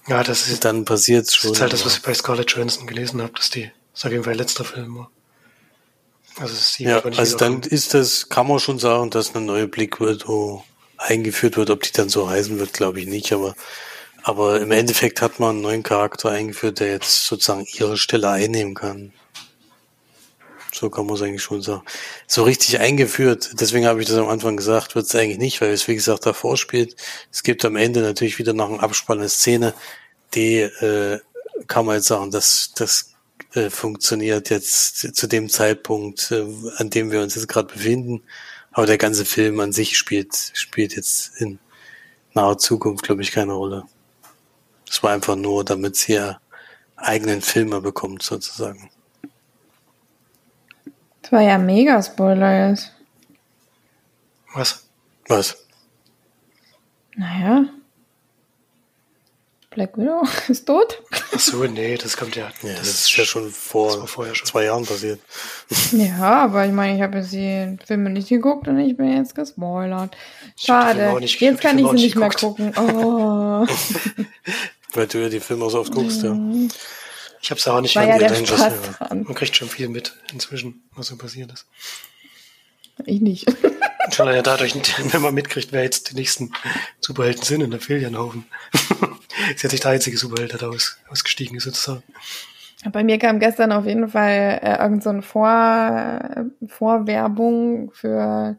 Ja, 0.09 0.25
das 0.25 0.49
ist, 0.49 0.65
dann 0.65 0.85
passiert 0.85 1.33
schon. 1.33 1.51
Das 1.51 1.59
ist 1.59 1.63
halt 1.63 1.73
das, 1.73 1.87
was 1.87 1.97
ich 1.97 2.03
bei 2.03 2.13
Scarlett 2.13 2.51
Johansson 2.51 2.89
gelesen 2.89 3.23
habe, 3.23 3.33
dass 3.35 3.51
die, 3.51 3.71
auf 3.95 4.11
jeden 4.11 4.25
Fall 4.25 4.35
letzter 4.35 4.65
Film 4.65 4.97
war. 4.97 5.11
Also, 6.37 6.83
ja, 6.83 6.99
also 7.01 7.37
dann 7.37 7.63
ist 7.63 7.95
das, 7.95 8.29
kann 8.29 8.49
man 8.49 8.59
schon 8.59 8.81
sagen, 8.81 9.11
dass 9.11 9.37
eine 9.37 9.45
neue 9.45 9.69
Blick 9.69 10.01
wird, 10.01 10.27
wo 10.27 10.65
eingeführt 10.99 11.57
wird. 11.57 11.71
Ob 11.71 11.83
die 11.83 11.93
dann 11.93 12.09
so 12.09 12.29
heißen 12.29 12.59
wird, 12.59 12.73
glaube 12.73 13.01
ich 13.01 13.07
nicht, 13.07 13.33
aber 13.33 13.55
aber 14.25 14.59
im 14.63 14.73
Endeffekt 14.73 15.21
hat 15.21 15.39
man 15.39 15.51
einen 15.51 15.61
neuen 15.61 15.83
Charakter 15.83 16.31
eingeführt, 16.31 16.81
der 16.81 16.89
jetzt 16.89 17.27
sozusagen 17.27 17.67
ihre 17.75 17.99
Stelle 17.99 18.31
einnehmen 18.31 18.75
kann. 18.75 19.13
So 20.73 20.89
kann 20.89 21.05
man 21.05 21.15
es 21.15 21.23
eigentlich 21.23 21.43
schon 21.43 21.61
sagen. 21.61 21.83
So 22.27 22.43
richtig 22.43 22.81
eingeführt, 22.81 23.51
deswegen 23.61 23.87
habe 23.87 24.01
ich 24.01 24.09
das 24.09 24.17
am 24.17 24.29
Anfang 24.29 24.57
gesagt, 24.57 24.95
wird 24.95 25.05
es 25.05 25.15
eigentlich 25.15 25.39
nicht, 25.39 25.61
weil 25.61 25.71
es 25.71 25.87
wie 25.89 25.95
gesagt 25.95 26.25
davor 26.25 26.57
spielt. 26.57 26.97
Es 27.31 27.43
gibt 27.43 27.67
am 27.67 27.77
Ende 27.77 28.01
natürlich 28.01 28.39
wieder 28.39 28.59
Abspann 28.81 29.19
eine 29.19 29.29
Szene, 29.29 29.75
die 30.35 30.61
äh, 30.61 31.21
kann 31.67 31.85
man 31.85 31.97
jetzt 31.97 32.09
sagen, 32.09 32.31
dass 32.31 32.73
das 32.75 33.13
äh, 33.53 33.69
funktioniert 33.69 34.49
jetzt 34.49 35.15
zu 35.15 35.27
dem 35.27 35.51
Zeitpunkt, 35.51 36.31
äh, 36.31 36.47
an 36.79 36.89
dem 36.89 37.13
wir 37.13 37.21
uns 37.21 37.35
jetzt 37.35 37.47
gerade 37.47 37.73
befinden. 37.73 38.23
Aber 38.73 38.87
der 38.87 38.99
ganze 38.99 39.27
Film 39.27 39.61
an 39.61 39.73
sich 39.73 39.99
spielt, 39.99 40.35
spielt 40.55 40.97
jetzt 40.97 41.33
in 41.37 41.59
naher 42.33 42.57
Zukunft, 42.57 43.05
glaube 43.05 43.23
ich, 43.23 43.31
keine 43.31 43.53
Rolle. 43.53 43.85
Es 44.89 45.03
war 45.03 45.13
einfach 45.13 45.37
nur, 45.37 45.65
damit 45.65 45.97
sie 45.97 46.15
ja 46.15 46.41
eigenen 46.97 47.43
Filmer 47.43 47.81
bekommt, 47.81 48.23
sozusagen. 48.23 48.91
Das 51.23 51.33
war 51.33 51.41
ja 51.41 51.59
mega 51.59 52.03
Spoiler 52.03 52.69
jetzt. 52.69 52.93
Was? 54.55 54.87
Was? 55.27 55.57
Naja, 57.17 57.65
Black 59.75 59.99
Widow 59.99 60.23
ist 60.49 60.67
tot. 60.67 61.03
Ach 61.11 61.39
so, 61.39 61.65
nee, 61.65 61.97
das 61.97 62.17
kommt 62.17 62.37
ja. 62.37 62.51
Ja, 62.63 62.71
das, 62.71 62.79
das 62.79 62.89
ist 62.89 63.17
ja 63.17 63.25
schon 63.25 63.51
vor 63.51 64.07
schon. 64.07 64.47
zwei 64.47 64.65
Jahren 64.65 64.87
passiert. 64.87 65.21
Ja, 65.93 66.45
aber 66.45 66.67
ich 66.67 66.73
meine, 66.73 66.97
ich 66.97 67.03
habe 67.03 67.19
jetzt 67.19 67.33
die 67.33 67.77
Filme 67.85 68.11
nicht 68.11 68.29
geguckt 68.29 68.69
und 68.69 68.79
ich 68.79 68.97
bin 68.97 69.13
jetzt 69.13 69.35
gespoilert. 69.35 70.17
Schade. 70.57 71.19
Nicht, 71.21 71.41
jetzt 71.41 71.61
kann 71.61 71.79
ich 71.79 71.87
sie 71.89 71.95
nicht 71.95 72.17
mehr 72.17 72.31
gucken. 72.31 72.73
Oh. 72.77 73.67
Weil 74.95 75.07
du 75.07 75.19
ja 75.19 75.29
die 75.29 75.41
Filme 75.41 75.69
so 75.71 75.81
oft 75.81 75.93
guckst, 75.93 76.23
ja. 76.23 76.33
Mhm. 76.33 76.71
Ich 77.41 77.51
habe 77.51 77.59
es 77.59 77.69
auch 77.69 77.81
nicht 77.81 77.95
War 77.95 78.05
ja 78.05 78.17
der 78.17 78.35
Spaß 78.35 78.73
Man 79.11 79.35
kriegt 79.35 79.55
schon 79.55 79.69
viel 79.69 79.89
mit 79.89 80.15
inzwischen, 80.33 80.83
was 80.95 81.09
so 81.09 81.17
passiert 81.17 81.53
ist. 81.53 81.67
Ich 83.05 83.21
nicht. 83.21 83.47
Schon 84.13 84.29
ja 84.29 84.43
dadurch, 84.43 84.75
wenn 85.13 85.21
man 85.21 85.35
mitkriegt, 85.35 85.73
wer 85.73 85.83
jetzt 85.83 86.11
die 86.11 86.15
nächsten 86.15 86.53
Superhelden 87.01 87.43
sind 87.43 87.61
in 87.61 87.71
der 87.71 87.81
Filienhaufen. 87.81 88.47
Sie 89.57 89.65
hat 89.65 89.71
sich 89.71 89.81
der 89.81 89.91
einzige 89.91 90.17
Superheld 90.17 90.63
aus, 90.63 90.99
ausgestiegen 91.11 91.57
ist 91.57 91.65
sozusagen. 91.65 92.03
Bei 92.93 93.03
mir 93.03 93.19
kam 93.19 93.41
gestern 93.41 93.73
auf 93.73 93.87
jeden 93.87 94.09
Fall 94.09 94.61
äh, 94.63 94.83
irgend 94.83 95.03
so 95.03 95.21
Vor, 95.23 96.21
Vorwerbung 96.67 97.91
für, 97.93 98.57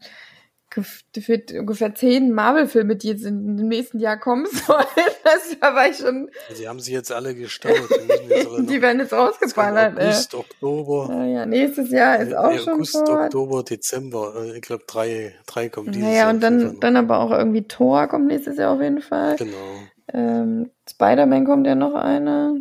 für 0.71 1.41
ungefähr 1.57 1.95
zehn 1.95 2.33
Marvel-Filme, 2.33 2.95
die 2.95 3.07
jetzt 3.07 3.23
in, 3.23 3.57
im 3.57 3.67
nächsten 3.67 3.99
Jahr 3.99 4.17
kommen 4.17 4.45
sollen. 4.67 4.85
Das 5.23 5.57
war 5.61 5.89
ich 5.89 5.97
schon. 5.97 6.29
Sie 6.53 6.67
haben 6.67 6.79
sie 6.79 6.93
jetzt 6.93 7.11
alle 7.11 7.33
gestaut. 7.33 7.75
Die, 7.75 8.65
die 8.65 8.81
werden 8.81 8.99
jetzt 8.99 9.13
rausgeballert. 9.13 9.97
August, 9.97 10.33
äh. 10.33 10.37
Oktober. 10.37 11.07
Ja, 11.11 11.25
ja, 11.25 11.45
nächstes 11.45 11.91
Jahr 11.91 12.19
ist 12.19 12.35
auch 12.35 12.45
August, 12.45 12.63
schon 12.63 12.73
August, 12.73 12.95
Oktober, 12.95 13.63
Dezember. 13.63 14.33
Äh, 14.37 14.57
ich 14.57 14.61
glaube, 14.61 14.83
drei, 14.87 15.35
drei 15.45 15.69
kommen 15.69 15.91
dieses 15.91 16.07
naja, 16.07 16.23
Jahr. 16.23 16.29
und 16.31 16.41
dann, 16.41 16.79
dann 16.79 16.97
aber 16.97 17.19
auch 17.19 17.31
irgendwie 17.31 17.67
Thor 17.67 18.07
kommt 18.07 18.27
nächstes 18.27 18.57
Jahr 18.57 18.73
auf 18.73 18.81
jeden 18.81 19.01
Fall. 19.01 19.37
Genau. 19.37 19.57
Ähm, 20.13 20.71
Spider-Man 20.89 21.45
kommt 21.45 21.67
ja 21.67 21.75
noch 21.75 21.95
einer. 21.95 22.55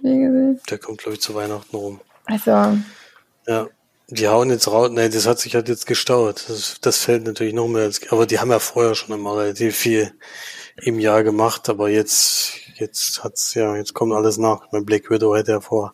Der 0.00 0.78
kommt, 0.78 0.98
glaube 0.98 1.14
ich, 1.14 1.20
zu 1.20 1.34
Weihnachten 1.34 1.74
rum. 1.74 2.00
Also. 2.26 2.78
Ja. 3.46 3.68
Die 4.10 4.26
hauen 4.28 4.50
jetzt 4.50 4.68
raus. 4.68 4.90
Nee, 4.90 5.10
das 5.10 5.26
hat 5.26 5.38
sich 5.38 5.54
halt 5.54 5.68
jetzt 5.68 5.86
gestaut. 5.86 6.46
Das, 6.48 6.80
das 6.80 6.98
fällt 6.98 7.24
natürlich 7.24 7.52
noch 7.52 7.68
mehr. 7.68 7.82
Als, 7.82 8.00
aber 8.10 8.26
die 8.26 8.38
haben 8.38 8.50
ja 8.50 8.58
vorher 8.58 8.94
schon 8.94 9.14
immer 9.14 9.36
relativ 9.36 9.76
viel 9.76 10.12
im 10.76 10.98
Jahr 10.98 11.22
gemacht. 11.22 11.68
Aber 11.68 11.90
jetzt, 11.90 12.52
jetzt 12.76 13.22
hat's 13.22 13.54
ja, 13.54 13.76
jetzt 13.76 13.92
kommt 13.92 14.14
alles 14.14 14.38
nach. 14.38 14.62
Mein 14.72 14.86
Black 14.86 15.10
Widow 15.10 15.36
hätte 15.36 15.52
ja 15.52 15.60
vor. 15.60 15.92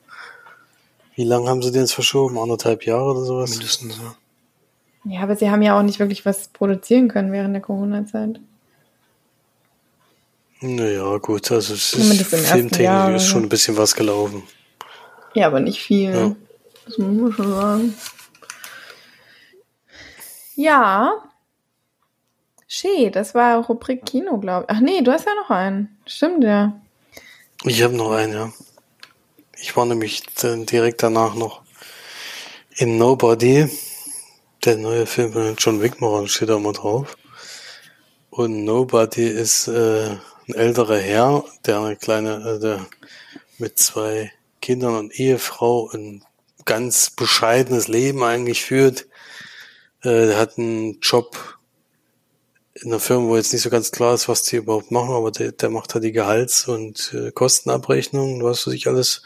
Wie 1.16 1.24
lange 1.24 1.48
haben 1.48 1.62
sie 1.62 1.72
den 1.72 1.83
jetzt 1.83 1.94
verschoben? 1.94 2.38
Anderthalb 2.38 2.87
Jahre 2.87 3.12
oder 3.12 3.24
sowas? 3.24 3.50
Mindestens, 3.50 3.98
ja. 3.98 4.14
Ja, 5.07 5.20
aber 5.20 5.37
sie 5.37 5.50
haben 5.50 5.62
ja 5.62 5.79
auch 5.79 5.83
nicht 5.83 5.98
wirklich 5.98 6.24
was 6.24 6.48
produzieren 6.48 7.09
können 7.09 7.31
während 7.31 7.55
der 7.55 7.62
Corona-Zeit. 7.62 8.40
Naja, 10.61 11.18
gut, 11.18 11.50
also 11.53 11.74
es 11.74 11.92
ist 11.92 12.22
filmtechnisch 12.22 13.16
ist 13.16 13.27
schon 13.27 13.42
ein 13.42 13.48
bisschen 13.50 13.77
was 13.77 13.94
gelaufen. 13.94 14.44
Ja, 15.35 15.48
aber 15.48 15.61
nicht 15.61 15.83
viel. 15.83 16.11
Ja. 16.11 16.37
Das 16.85 16.99
muss 16.99 17.16
man 17.20 17.33
schon 17.33 17.53
sagen. 17.53 17.94
Ja. 20.57 21.25
Schee, 22.66 23.11
das 23.11 23.35
war 23.35 23.64
Rubrik 23.64 24.05
Kino, 24.05 24.38
glaube 24.38 24.66
ich. 24.68 24.77
Ach 24.77 24.81
nee, 24.81 25.01
du 25.03 25.12
hast 25.12 25.27
ja 25.27 25.35
noch 25.35 25.51
einen. 25.51 25.97
Stimmt, 26.07 26.44
ja. 26.44 26.81
Ich 27.64 27.83
habe 27.83 27.94
noch 27.94 28.11
einen, 28.12 28.33
ja. 28.33 28.53
Ich 29.61 29.77
war 29.77 29.87
nämlich 29.87 30.23
direkt 30.42 31.03
danach 31.03 31.35
noch 31.35 31.62
in 32.77 32.99
Nobody. 32.99 33.68
Der 34.64 34.77
neue 34.77 35.07
Film 35.07 35.33
von 35.33 35.55
John 35.57 35.81
Wickmoran 35.81 36.29
steht 36.29 36.49
da 36.49 36.59
mal 36.59 36.73
drauf. 36.73 37.16
Und 38.31 38.64
Nobody 38.64 39.27
ist 39.27 39.68
äh, 39.68 40.16
ein 40.49 40.55
älterer 40.55 40.99
Herr, 40.99 41.44
der 41.64 41.81
eine 41.81 41.97
kleine, 41.97 42.57
äh, 42.57 42.59
der 42.59 42.87
mit 43.59 43.79
zwei 43.79 44.33
Kindern 44.61 44.97
und 44.97 45.18
Ehefrau 45.18 45.90
ein 45.92 46.25
ganz 46.64 47.11
bescheidenes 47.11 47.88
Leben 47.88 48.22
eigentlich 48.22 48.64
führt. 48.64 49.07
Äh, 50.03 50.35
hat 50.35 50.59
einen 50.59 51.00
Job 51.00 51.59
in 52.74 52.90
einer 52.90 53.00
Firma, 53.00 53.29
wo 53.29 53.37
jetzt 53.37 53.53
nicht 53.53 53.62
so 53.62 53.70
ganz 53.70 53.92
klar 53.92 54.14
ist, 54.14 54.29
was 54.29 54.42
die 54.42 54.57
überhaupt 54.57 54.90
machen, 54.90 55.14
aber 55.14 55.31
der, 55.31 55.53
der 55.53 55.70
macht 55.70 55.94
halt 55.94 56.05
die 56.05 56.12
Gehalts- 56.12 56.66
und 56.66 57.14
äh, 57.14 57.31
Kostenabrechnung, 57.31 58.42
was 58.42 58.62
für 58.62 58.70
sich 58.70 58.88
alles. 58.88 59.22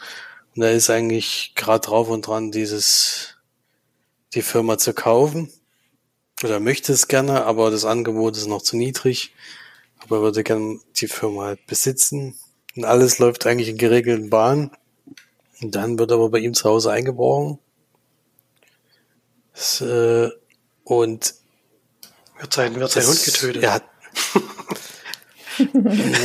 Und 0.55 0.61
er 0.61 0.73
ist 0.73 0.89
eigentlich 0.89 1.53
gerade 1.55 1.87
drauf 1.87 2.09
und 2.09 2.27
dran, 2.27 2.51
dieses, 2.51 3.35
die 4.33 4.41
Firma 4.41 4.77
zu 4.77 4.93
kaufen. 4.93 5.51
Oder 6.43 6.59
möchte 6.59 6.93
es 6.93 7.07
gerne, 7.07 7.45
aber 7.45 7.71
das 7.71 7.85
Angebot 7.85 8.37
ist 8.37 8.47
noch 8.47 8.61
zu 8.61 8.77
niedrig 8.77 9.33
aber 9.99 10.21
würde 10.21 10.43
gerne 10.43 10.79
die 10.95 11.07
Firma 11.07 11.45
halt 11.45 11.65
besitzen. 11.67 12.35
Und 12.75 12.85
alles 12.85 13.19
läuft 13.19 13.45
eigentlich 13.45 13.69
in 13.69 13.77
geregelten 13.77 14.29
Bahnen. 14.29 14.71
Und 15.61 15.75
dann 15.75 15.99
wird 15.99 16.11
aber 16.11 16.29
bei 16.29 16.39
ihm 16.39 16.53
zu 16.53 16.69
Hause 16.69 16.91
eingebrochen. 16.91 17.59
Das, 19.53 19.81
äh, 19.81 20.29
und 20.83 21.35
wird 22.39 22.53
sein, 22.53 22.75
wird 22.75 22.91
sein 22.91 23.05
Hund 23.05 23.23
getötet? 23.23 23.63
Er 23.63 23.73
hat, 23.73 23.83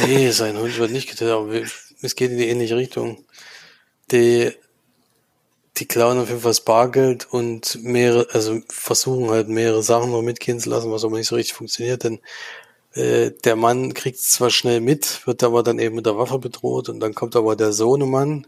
nee, 0.06 0.30
sein 0.30 0.56
Hund 0.56 0.78
wird 0.78 0.92
nicht 0.92 1.08
getötet, 1.08 1.34
aber 1.34 1.52
es 2.02 2.14
geht 2.14 2.30
in 2.30 2.38
die 2.38 2.48
ähnliche 2.48 2.76
Richtung. 2.76 3.24
Die, 4.12 4.52
die 5.76 5.86
klauen 5.86 6.18
auf 6.18 6.28
jeden 6.28 6.40
Fall 6.40 6.50
das 6.50 6.60
Bargeld 6.60 7.26
und 7.32 7.82
mehrere, 7.82 8.28
also 8.32 8.60
versuchen 8.68 9.30
halt 9.30 9.48
mehrere 9.48 9.82
Sachen 9.82 10.12
noch 10.12 10.22
mitgehen 10.22 10.60
zu 10.60 10.70
lassen, 10.70 10.92
was 10.92 11.04
aber 11.04 11.16
nicht 11.16 11.26
so 11.26 11.34
richtig 11.34 11.54
funktioniert, 11.54 12.04
denn 12.04 12.20
äh, 12.92 13.32
der 13.44 13.56
Mann 13.56 13.92
kriegt 13.94 14.18
es 14.18 14.30
zwar 14.30 14.50
schnell 14.50 14.80
mit, 14.80 15.26
wird 15.26 15.42
aber 15.42 15.64
dann 15.64 15.80
eben 15.80 15.96
mit 15.96 16.06
der 16.06 16.16
Waffe 16.16 16.38
bedroht 16.38 16.88
und 16.88 17.00
dann 17.00 17.14
kommt 17.14 17.34
aber 17.34 17.56
der 17.56 17.72
Sohnemann, 17.72 18.46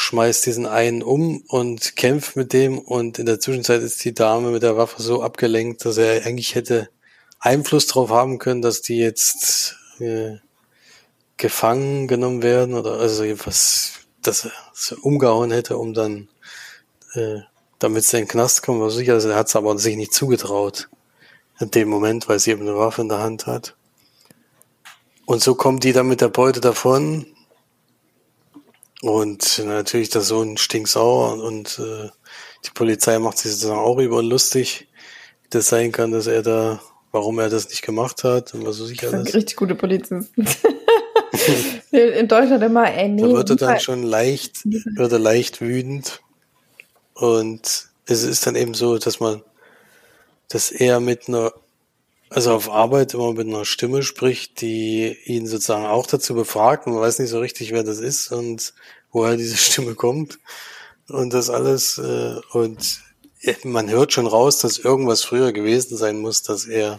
schmeißt 0.00 0.46
diesen 0.46 0.64
einen 0.64 1.02
um 1.02 1.42
und 1.48 1.96
kämpft 1.96 2.36
mit 2.36 2.52
dem 2.52 2.78
und 2.78 3.18
in 3.18 3.26
der 3.26 3.40
Zwischenzeit 3.40 3.82
ist 3.82 4.04
die 4.04 4.14
Dame 4.14 4.52
mit 4.52 4.62
der 4.62 4.76
Waffe 4.76 5.02
so 5.02 5.24
abgelenkt, 5.24 5.84
dass 5.84 5.98
er 5.98 6.24
eigentlich 6.24 6.54
hätte 6.54 6.88
Einfluss 7.40 7.88
darauf 7.88 8.10
haben 8.10 8.38
können, 8.38 8.62
dass 8.62 8.80
die 8.80 8.98
jetzt 8.98 9.76
äh, 9.98 10.36
gefangen 11.36 12.06
genommen 12.06 12.44
werden 12.44 12.74
oder 12.74 13.00
also 13.00 13.24
was, 13.44 13.94
dass 14.22 14.44
er 14.44 14.52
so 14.72 14.94
umgehauen 15.02 15.50
hätte, 15.50 15.76
um 15.76 15.94
dann 15.94 16.28
äh, 17.14 17.40
damit 17.80 18.04
sie 18.04 18.18
in 18.18 18.22
den 18.22 18.28
Knast 18.28 18.62
kommen, 18.62 18.80
was 18.80 18.94
sicher, 18.94 19.14
also 19.14 19.30
er 19.30 19.36
hat 19.36 19.48
es 19.48 19.56
aber 19.56 19.76
sich 19.78 19.96
nicht 19.96 20.14
zugetraut 20.14 20.88
in 21.58 21.72
dem 21.72 21.88
Moment, 21.88 22.28
weil 22.28 22.38
sie 22.38 22.52
eben 22.52 22.62
eine 22.62 22.78
Waffe 22.78 23.02
in 23.02 23.08
der 23.08 23.18
Hand 23.18 23.48
hat. 23.48 23.74
Und 25.26 25.42
so 25.42 25.56
kommt 25.56 25.82
die 25.82 25.92
dann 25.92 26.06
mit 26.06 26.20
der 26.20 26.28
Beute 26.28 26.60
davon. 26.60 27.26
Und 29.02 29.62
natürlich 29.64 30.10
der 30.10 30.22
Sohn 30.22 30.56
stinksauer 30.56 31.42
und 31.42 31.78
äh, 31.78 32.08
die 32.64 32.70
Polizei 32.74 33.18
macht 33.18 33.38
sich 33.38 33.52
sozusagen 33.52 33.78
auch 33.78 33.98
über 33.98 34.22
lustig, 34.22 34.88
wie 35.44 35.48
das 35.50 35.66
sein 35.66 35.92
kann, 35.92 36.10
dass 36.10 36.26
er 36.26 36.42
da, 36.42 36.80
warum 37.12 37.38
er 37.38 37.48
das 37.48 37.68
nicht 37.68 37.82
gemacht 37.82 38.24
hat 38.24 38.54
und 38.54 38.66
was 38.66 38.80
weiß 38.80 38.90
ich 38.90 39.06
alles. 39.06 39.34
Richtig 39.34 39.56
gute 39.56 39.76
Polizisten. 39.76 40.26
In 41.92 42.28
Deutschland 42.28 42.62
immer, 42.62 42.92
ey, 42.92 43.08
nee. 43.08 43.22
Da 43.22 43.28
wird 43.28 43.50
er 43.50 43.56
dann 43.56 43.80
schon 43.80 44.02
leicht, 44.02 44.64
wird 44.64 45.12
er 45.12 45.18
leicht 45.18 45.60
wütend. 45.60 46.20
Und 47.14 47.88
es 48.06 48.22
ist 48.24 48.46
dann 48.46 48.56
eben 48.56 48.74
so, 48.74 48.98
dass 48.98 49.20
man, 49.20 49.42
dass 50.48 50.70
er 50.70 51.00
mit 51.00 51.28
einer 51.28 51.52
also 52.30 52.52
auf 52.52 52.70
Arbeit 52.70 53.14
immer 53.14 53.32
mit 53.32 53.46
einer 53.46 53.64
Stimme 53.64 54.02
spricht, 54.02 54.60
die 54.60 55.16
ihn 55.24 55.46
sozusagen 55.46 55.86
auch 55.86 56.06
dazu 56.06 56.34
befragt. 56.34 56.86
Man 56.86 57.00
weiß 57.00 57.18
nicht 57.18 57.30
so 57.30 57.40
richtig, 57.40 57.72
wer 57.72 57.84
das 57.84 57.98
ist 57.98 58.32
und 58.32 58.74
woher 59.10 59.36
diese 59.36 59.56
Stimme 59.58 59.94
kommt 59.94 60.38
und 61.08 61.32
das 61.32 61.50
alles. 61.50 61.98
Äh, 61.98 62.36
und 62.52 63.00
man 63.64 63.88
hört 63.88 64.12
schon 64.12 64.26
raus, 64.26 64.58
dass 64.58 64.78
irgendwas 64.78 65.22
früher 65.22 65.52
gewesen 65.52 65.96
sein 65.96 66.18
muss, 66.18 66.42
dass 66.42 66.66
er, 66.66 66.98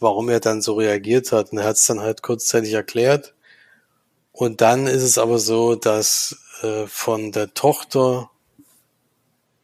warum 0.00 0.28
er 0.28 0.40
dann 0.40 0.62
so 0.62 0.74
reagiert 0.74 1.30
hat. 1.30 1.52
Und 1.52 1.58
er 1.58 1.64
hat 1.64 1.76
es 1.76 1.86
dann 1.86 2.00
halt 2.00 2.22
kurzzeitig 2.22 2.72
erklärt. 2.72 3.34
Und 4.32 4.60
dann 4.60 4.86
ist 4.86 5.02
es 5.02 5.18
aber 5.18 5.38
so, 5.38 5.74
dass 5.74 6.36
äh, 6.62 6.86
von 6.86 7.32
der 7.32 7.54
Tochter 7.54 8.30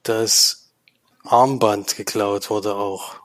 das 0.02 0.70
Armband 1.24 1.96
geklaut 1.96 2.50
wurde 2.50 2.74
auch. 2.74 3.16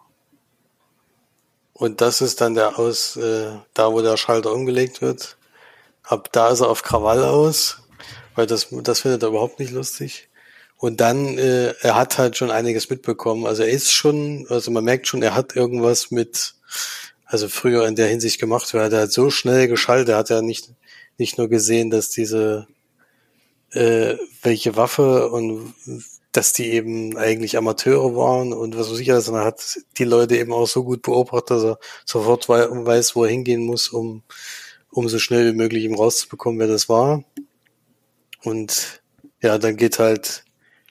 Und 1.84 2.00
das 2.00 2.22
ist 2.22 2.40
dann 2.40 2.54
der 2.54 2.80
aus, 2.80 3.18
äh, 3.18 3.52
da 3.74 3.92
wo 3.92 4.02
der 4.02 4.16
Schalter 4.16 4.54
umgelegt 4.54 5.02
wird. 5.02 5.36
Ab 6.04 6.30
da 6.32 6.48
ist 6.48 6.62
er 6.62 6.70
auf 6.70 6.82
Krawall 6.82 7.26
aus, 7.26 7.80
weil 8.36 8.48
das, 8.48 8.70
das 8.72 9.02
findet 9.02 9.22
er 9.22 9.28
überhaupt 9.28 9.60
nicht 9.60 9.74
lustig. 9.74 10.30
Und 10.78 11.02
dann, 11.02 11.38
äh, 11.38 11.74
er 11.82 11.96
hat 11.98 12.18
halt 12.18 12.38
schon 12.38 12.52
einiges 12.52 12.90
mitbekommen. 12.90 13.46
Also 13.46 13.64
er 13.64 13.70
ist 13.70 13.92
schon, 13.92 14.46
also 14.48 14.72
man 14.72 14.86
merkt 14.86 15.08
schon, 15.10 15.22
er 15.22 15.36
hat 15.36 15.58
irgendwas 15.58 16.10
mit, 16.10 16.56
also 17.26 17.50
früher 17.50 17.86
in 17.86 17.98
der 17.98 18.08
Hinsicht 18.08 18.40
gemacht, 18.40 18.74
weil 18.74 18.94
er 18.94 19.02
hat 19.02 19.12
so 19.12 19.30
schnell 19.30 19.68
geschaltet, 19.68 20.08
er 20.08 20.20
hat 20.20 20.30
ja 20.30 20.42
nicht, 20.42 20.70
nicht 21.18 21.38
nur 21.38 21.50
gesehen, 21.50 21.90
dass 21.92 22.10
diese, 22.10 22.66
äh, 23.72 24.16
welche 24.42 24.78
Waffe 24.78 25.28
und 25.28 25.74
dass 26.34 26.52
die 26.52 26.72
eben 26.72 27.16
eigentlich 27.16 27.58
Amateure 27.58 28.16
waren 28.16 28.54
und 28.54 28.78
was 28.78 28.92
weiß 28.92 29.00
ich 29.00 29.12
alles. 29.12 29.30
Und 29.30 29.36
er 29.36 29.46
hat 29.46 29.80
die 29.98 30.04
Leute 30.04 30.36
eben 30.36 30.52
auch 30.52 30.68
so 30.68 30.84
gut 30.84 31.04
beobachtet, 31.04 31.52
dass 31.52 31.64
er 31.64 31.80
sofort 32.06 32.50
weiß, 32.50 33.16
wo 33.16 33.24
er 33.24 33.30
hingehen 33.30 33.64
muss, 33.66 33.90
um, 33.90 34.24
um 34.90 35.08
so 35.08 35.20
schnell 35.20 35.54
wie 35.54 35.56
möglich 35.56 35.86
ihm 35.86 35.96
rauszubekommen, 35.96 36.60
wer 36.60 36.68
das 36.68 36.90
war. 36.90 37.24
Und 38.44 39.02
ja, 39.42 39.58
dann 39.60 39.78
geht 39.78 40.00
halt 40.00 40.44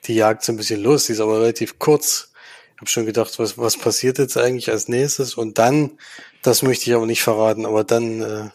die 0.05 0.15
Jagd 0.15 0.45
so 0.45 0.53
ein 0.53 0.57
bisschen 0.57 0.81
los. 0.81 1.07
Die 1.07 1.13
ist 1.13 1.21
aber 1.21 1.41
relativ 1.41 1.79
kurz. 1.81 2.33
Ich 2.75 2.81
habe 2.81 2.91
schon 2.91 3.07
gedacht, 3.07 3.39
was, 3.39 3.59
was 3.59 3.77
passiert 3.77 4.19
jetzt 4.19 4.37
eigentlich 4.37 4.71
als 4.71 4.89
nächstes? 4.89 5.35
Und 5.35 5.59
dann, 5.59 5.99
das 6.43 6.63
möchte 6.63 6.89
ich 6.89 6.95
aber 6.95 7.07
nicht 7.07 7.23
verraten, 7.23 7.67
aber 7.67 7.83
dann, 7.85 8.23
äh, 8.23 8.51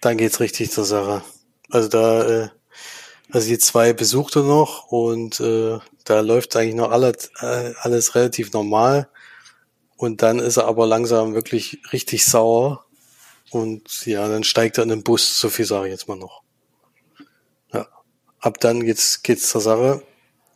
dann 0.00 0.16
geht's 0.16 0.40
richtig 0.40 0.70
zur 0.70 0.84
Sache. 0.84 1.22
Also 1.70 1.88
da 1.88 2.44
äh, 2.44 2.48
also 3.32 3.48
die 3.48 3.58
zwei 3.58 3.94
besucht 3.94 4.36
er 4.36 4.42
noch 4.42 4.92
und 4.92 5.40
äh, 5.40 5.78
da 6.04 6.20
läuft 6.20 6.54
eigentlich 6.54 6.74
noch 6.74 6.90
alles, 6.90 7.30
äh, 7.40 7.72
alles 7.80 8.14
relativ 8.14 8.52
normal. 8.52 9.08
Und 9.96 10.20
dann 10.22 10.38
ist 10.38 10.58
er 10.58 10.66
aber 10.66 10.86
langsam 10.86 11.34
wirklich 11.34 11.80
richtig 11.92 12.26
sauer. 12.26 12.84
Und 13.50 14.04
ja, 14.04 14.28
dann 14.28 14.44
steigt 14.44 14.78
er 14.78 14.82
in 14.82 14.90
den 14.90 15.02
Bus, 15.02 15.38
so 15.38 15.48
viel 15.48 15.64
sage 15.64 15.86
ich 15.86 15.92
jetzt 15.92 16.08
mal 16.08 16.16
noch. 16.16 16.42
Ja. 17.72 17.86
Ab 18.40 18.58
dann 18.60 18.84
geht's, 18.84 19.22
geht's 19.22 19.48
zur 19.48 19.60
Sache. 19.60 20.02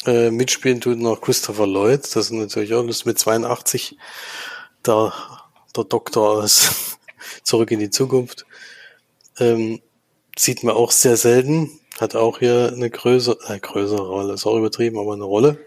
Äh, 0.04 0.30
mitspielen 0.30 0.80
tut 0.80 0.98
noch 0.98 1.20
Christopher 1.20 1.66
Lloyd, 1.66 2.02
das 2.04 2.16
ist 2.16 2.30
natürlich 2.30 2.74
auch 2.74 2.82
Lust 2.82 3.06
mit 3.06 3.18
82. 3.18 3.96
Der, 4.84 5.12
der 5.74 5.84
Doktor 5.84 6.42
aus 6.42 6.98
Zurück 7.42 7.70
in 7.70 7.78
die 7.78 7.90
Zukunft. 7.90 8.44
Ähm, 9.38 9.80
sieht 10.38 10.62
man 10.62 10.74
auch 10.74 10.90
sehr 10.90 11.16
selten. 11.16 11.80
Hat 11.98 12.14
auch 12.14 12.38
hier 12.38 12.72
eine 12.74 12.90
größere, 12.90 13.38
äh, 13.48 13.58
größere 13.58 14.06
Rolle, 14.06 14.34
ist 14.34 14.46
auch 14.46 14.56
übertrieben, 14.56 14.98
aber 14.98 15.14
eine 15.14 15.24
Rolle. 15.24 15.58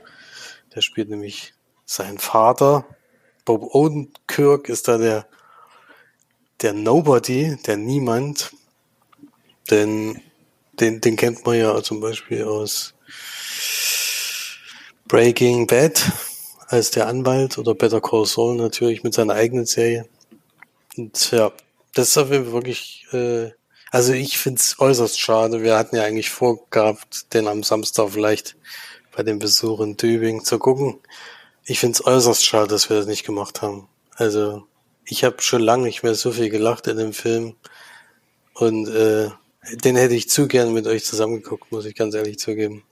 Der 0.75 0.81
spielt 0.81 1.09
nämlich 1.09 1.53
seinen 1.85 2.19
Vater. 2.19 2.85
Bob 3.45 3.73
Odenkirk 3.73 4.69
ist 4.69 4.87
da 4.87 4.97
der, 4.97 5.27
der 6.61 6.73
Nobody, 6.73 7.57
der 7.65 7.77
Niemand. 7.77 8.51
Denn 9.71 10.21
den, 10.79 11.01
den 11.01 11.15
kennt 11.15 11.45
man 11.45 11.57
ja 11.57 11.81
zum 11.81 11.99
Beispiel 11.99 12.43
aus 12.43 12.93
Breaking 15.07 15.65
Bad 15.65 16.11
als 16.67 16.91
der 16.91 17.07
Anwalt 17.07 17.57
oder 17.57 17.73
Better 17.73 17.99
Call 18.01 18.27
Saul 18.27 18.55
natürlich 18.55 19.03
mit 19.03 19.15
seiner 19.15 19.33
eigenen 19.33 19.65
Serie. 19.65 20.07
Und 20.95 21.31
ja, 21.31 21.51
das 21.95 22.09
ist 22.09 22.17
auf 22.17 22.31
jeden 22.31 22.45
Fall 22.45 22.53
wirklich 22.53 23.07
äh, 23.11 23.51
also 23.91 24.13
ich 24.13 24.37
finde 24.37 24.59
es 24.59 24.79
äußerst 24.79 25.19
schade. 25.19 25.63
Wir 25.63 25.77
hatten 25.77 25.95
ja 25.95 26.03
eigentlich 26.03 26.29
vorgehabt, 26.29 27.33
den 27.33 27.47
am 27.47 27.63
Samstag 27.63 28.09
vielleicht 28.11 28.55
bei 29.15 29.23
dem 29.23 29.39
Besuch 29.39 29.81
in 29.81 29.97
Tübingen 29.97 30.43
zu 30.43 30.59
gucken. 30.59 30.99
Ich 31.65 31.79
finde 31.79 31.95
es 31.95 32.05
äußerst 32.05 32.45
schade, 32.45 32.67
dass 32.67 32.89
wir 32.89 32.97
das 32.97 33.07
nicht 33.07 33.25
gemacht 33.25 33.61
haben. 33.61 33.87
Also 34.15 34.63
ich 35.05 35.23
habe 35.23 35.41
schon 35.41 35.61
lange 35.61 35.83
nicht 35.83 36.03
mehr 36.03 36.15
so 36.15 36.31
viel 36.31 36.49
gelacht 36.49 36.87
in 36.87 36.97
dem 36.97 37.13
Film. 37.13 37.55
Und 38.53 38.87
äh, 38.89 39.29
den 39.73 39.95
hätte 39.95 40.15
ich 40.15 40.29
zu 40.29 40.47
gern 40.47 40.73
mit 40.73 40.87
euch 40.87 41.05
zusammengeguckt, 41.05 41.71
muss 41.71 41.85
ich 41.85 41.95
ganz 41.95 42.13
ehrlich 42.13 42.39
zugeben. 42.39 42.83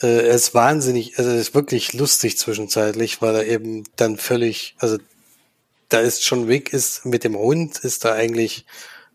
Äh, 0.00 0.28
er 0.28 0.34
ist 0.34 0.54
wahnsinnig, 0.54 1.18
also 1.18 1.30
er 1.30 1.36
ist 1.36 1.54
wirklich 1.54 1.92
lustig 1.92 2.38
zwischenzeitlich, 2.38 3.20
weil 3.22 3.34
er 3.34 3.46
eben 3.46 3.84
dann 3.96 4.16
völlig, 4.16 4.74
also 4.78 4.98
da 5.88 6.00
ist 6.00 6.24
schon 6.24 6.48
weg 6.48 6.72
ist 6.72 7.04
mit 7.04 7.24
dem 7.24 7.36
Hund, 7.36 7.78
ist 7.78 8.04
da 8.04 8.12
eigentlich 8.12 8.64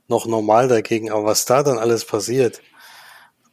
noch 0.07 0.25
normal 0.25 0.67
dagegen, 0.67 1.11
aber 1.11 1.25
was 1.25 1.45
da 1.45 1.63
dann 1.63 1.77
alles 1.77 2.05
passiert 2.05 2.61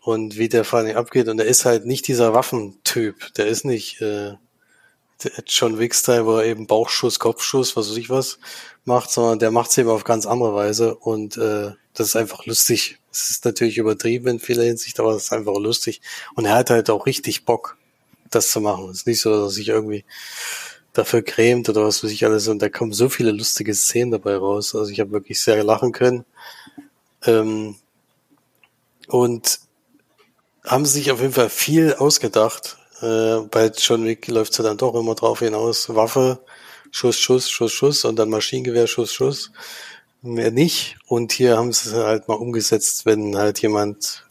und 0.01 0.37
wie 0.37 0.49
der 0.49 0.65
vor 0.65 0.81
allem 0.81 0.97
abgeht, 0.97 1.29
und 1.29 1.39
er 1.39 1.47
ist 1.47 1.65
halt 1.65 1.87
nicht 1.87 2.09
dieser 2.09 2.35
Waffentyp, 2.35 3.33
der 3.35 3.47
ist 3.47 3.65
nicht 3.65 4.01
äh, 4.01 4.35
der 5.25 5.33
John 5.47 5.79
Wick-Style, 5.79 6.27
wo 6.27 6.39
er 6.39 6.47
eben 6.47 6.67
Bauchschuss, 6.67 7.19
Kopfschuss, 7.19 7.77
was 7.77 7.91
weiß 7.91 7.97
ich 7.97 8.11
was 8.11 8.39
macht, 8.85 9.11
sondern 9.11 9.39
der 9.39 9.51
macht 9.51 9.71
es 9.71 9.79
eben 9.79 9.89
auf 9.89 10.05
ganz 10.05 10.27
andere 10.27 10.55
Weise 10.55 10.97
und 10.97 11.37
äh, 11.37 11.73
das 11.95 12.09
ist 12.09 12.17
einfach 12.17 12.47
lustig. 12.47 12.99
Es 13.11 13.31
ist 13.31 13.45
natürlich 13.45 13.77
übertrieben 13.77 14.29
in 14.29 14.41
vieler 14.41 14.65
Hinsicht, 14.65 14.99
aber 14.99 15.15
es 15.15 15.25
ist 15.25 15.33
einfach 15.33 15.59
lustig. 15.59 16.01
Und 16.35 16.47
er 16.47 16.55
hat 16.55 16.71
halt 16.71 16.89
auch 16.89 17.05
richtig 17.05 17.45
Bock, 17.45 17.77
das 18.31 18.51
zu 18.51 18.61
machen. 18.61 18.89
Es 18.89 18.99
ist 18.99 19.07
nicht 19.07 19.21
so, 19.21 19.31
dass 19.31 19.43
er 19.43 19.51
sich 19.51 19.69
irgendwie 19.69 20.05
dafür 20.93 21.23
grämt 21.23 21.69
oder 21.69 21.85
was 21.85 22.05
weiß 22.05 22.11
ich 22.11 22.25
alles. 22.25 22.49
Und 22.49 22.61
da 22.61 22.69
kommen 22.69 22.93
so 22.93 23.09
viele 23.09 23.33
lustige 23.33 23.75
Szenen 23.75 24.13
dabei 24.13 24.37
raus. 24.37 24.75
Also 24.75 24.91
ich 24.91 25.01
habe 25.01 25.13
wirklich 25.13 25.41
sehr 25.41 25.63
lachen 25.65 25.93
können. 25.93 26.25
Ähm, 27.25 27.77
und 29.09 29.61
haben 30.65 30.87
sich 30.87 31.11
auf 31.11 31.21
jeden 31.21 31.33
Fall 31.33 31.51
viel 31.51 31.95
ausgedacht. 31.95 32.79
Äh, 33.01 33.41
bei 33.51 33.73
John 33.77 34.05
Wick 34.05 34.29
läuft 34.29 34.53
es 34.53 34.65
dann 34.65 34.77
doch 34.77 34.95
immer 34.95 35.15
drauf 35.15 35.41
hinaus. 35.41 35.95
Waffe, 35.95 36.41
Schuss, 36.91 37.19
Schuss, 37.19 37.51
Schuss, 37.51 37.73
Schuss 37.73 38.05
und 38.05 38.17
dann 38.17 38.31
Maschinengewehr, 38.31 38.87
Schuss, 38.87 39.13
Schuss. 39.13 39.51
Mehr 40.23 40.53
nicht. 40.53 40.97
Und 41.09 41.33
hier 41.33 41.57
haben 41.57 41.73
sie 41.73 41.91
es 41.91 41.95
halt 41.95 42.29
mal 42.29 42.35
umgesetzt, 42.35 43.07
wenn 43.07 43.37
halt 43.37 43.61
jemand 43.61 44.25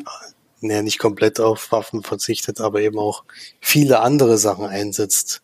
naja, 0.61 0.83
nicht 0.83 0.99
komplett 0.99 1.39
auf 1.39 1.71
Waffen 1.71 2.03
verzichtet, 2.03 2.61
aber 2.61 2.81
eben 2.81 2.99
auch 2.99 3.23
viele 3.59 3.99
andere 3.99 4.37
Sachen 4.37 4.65
einsetzt 4.65 5.41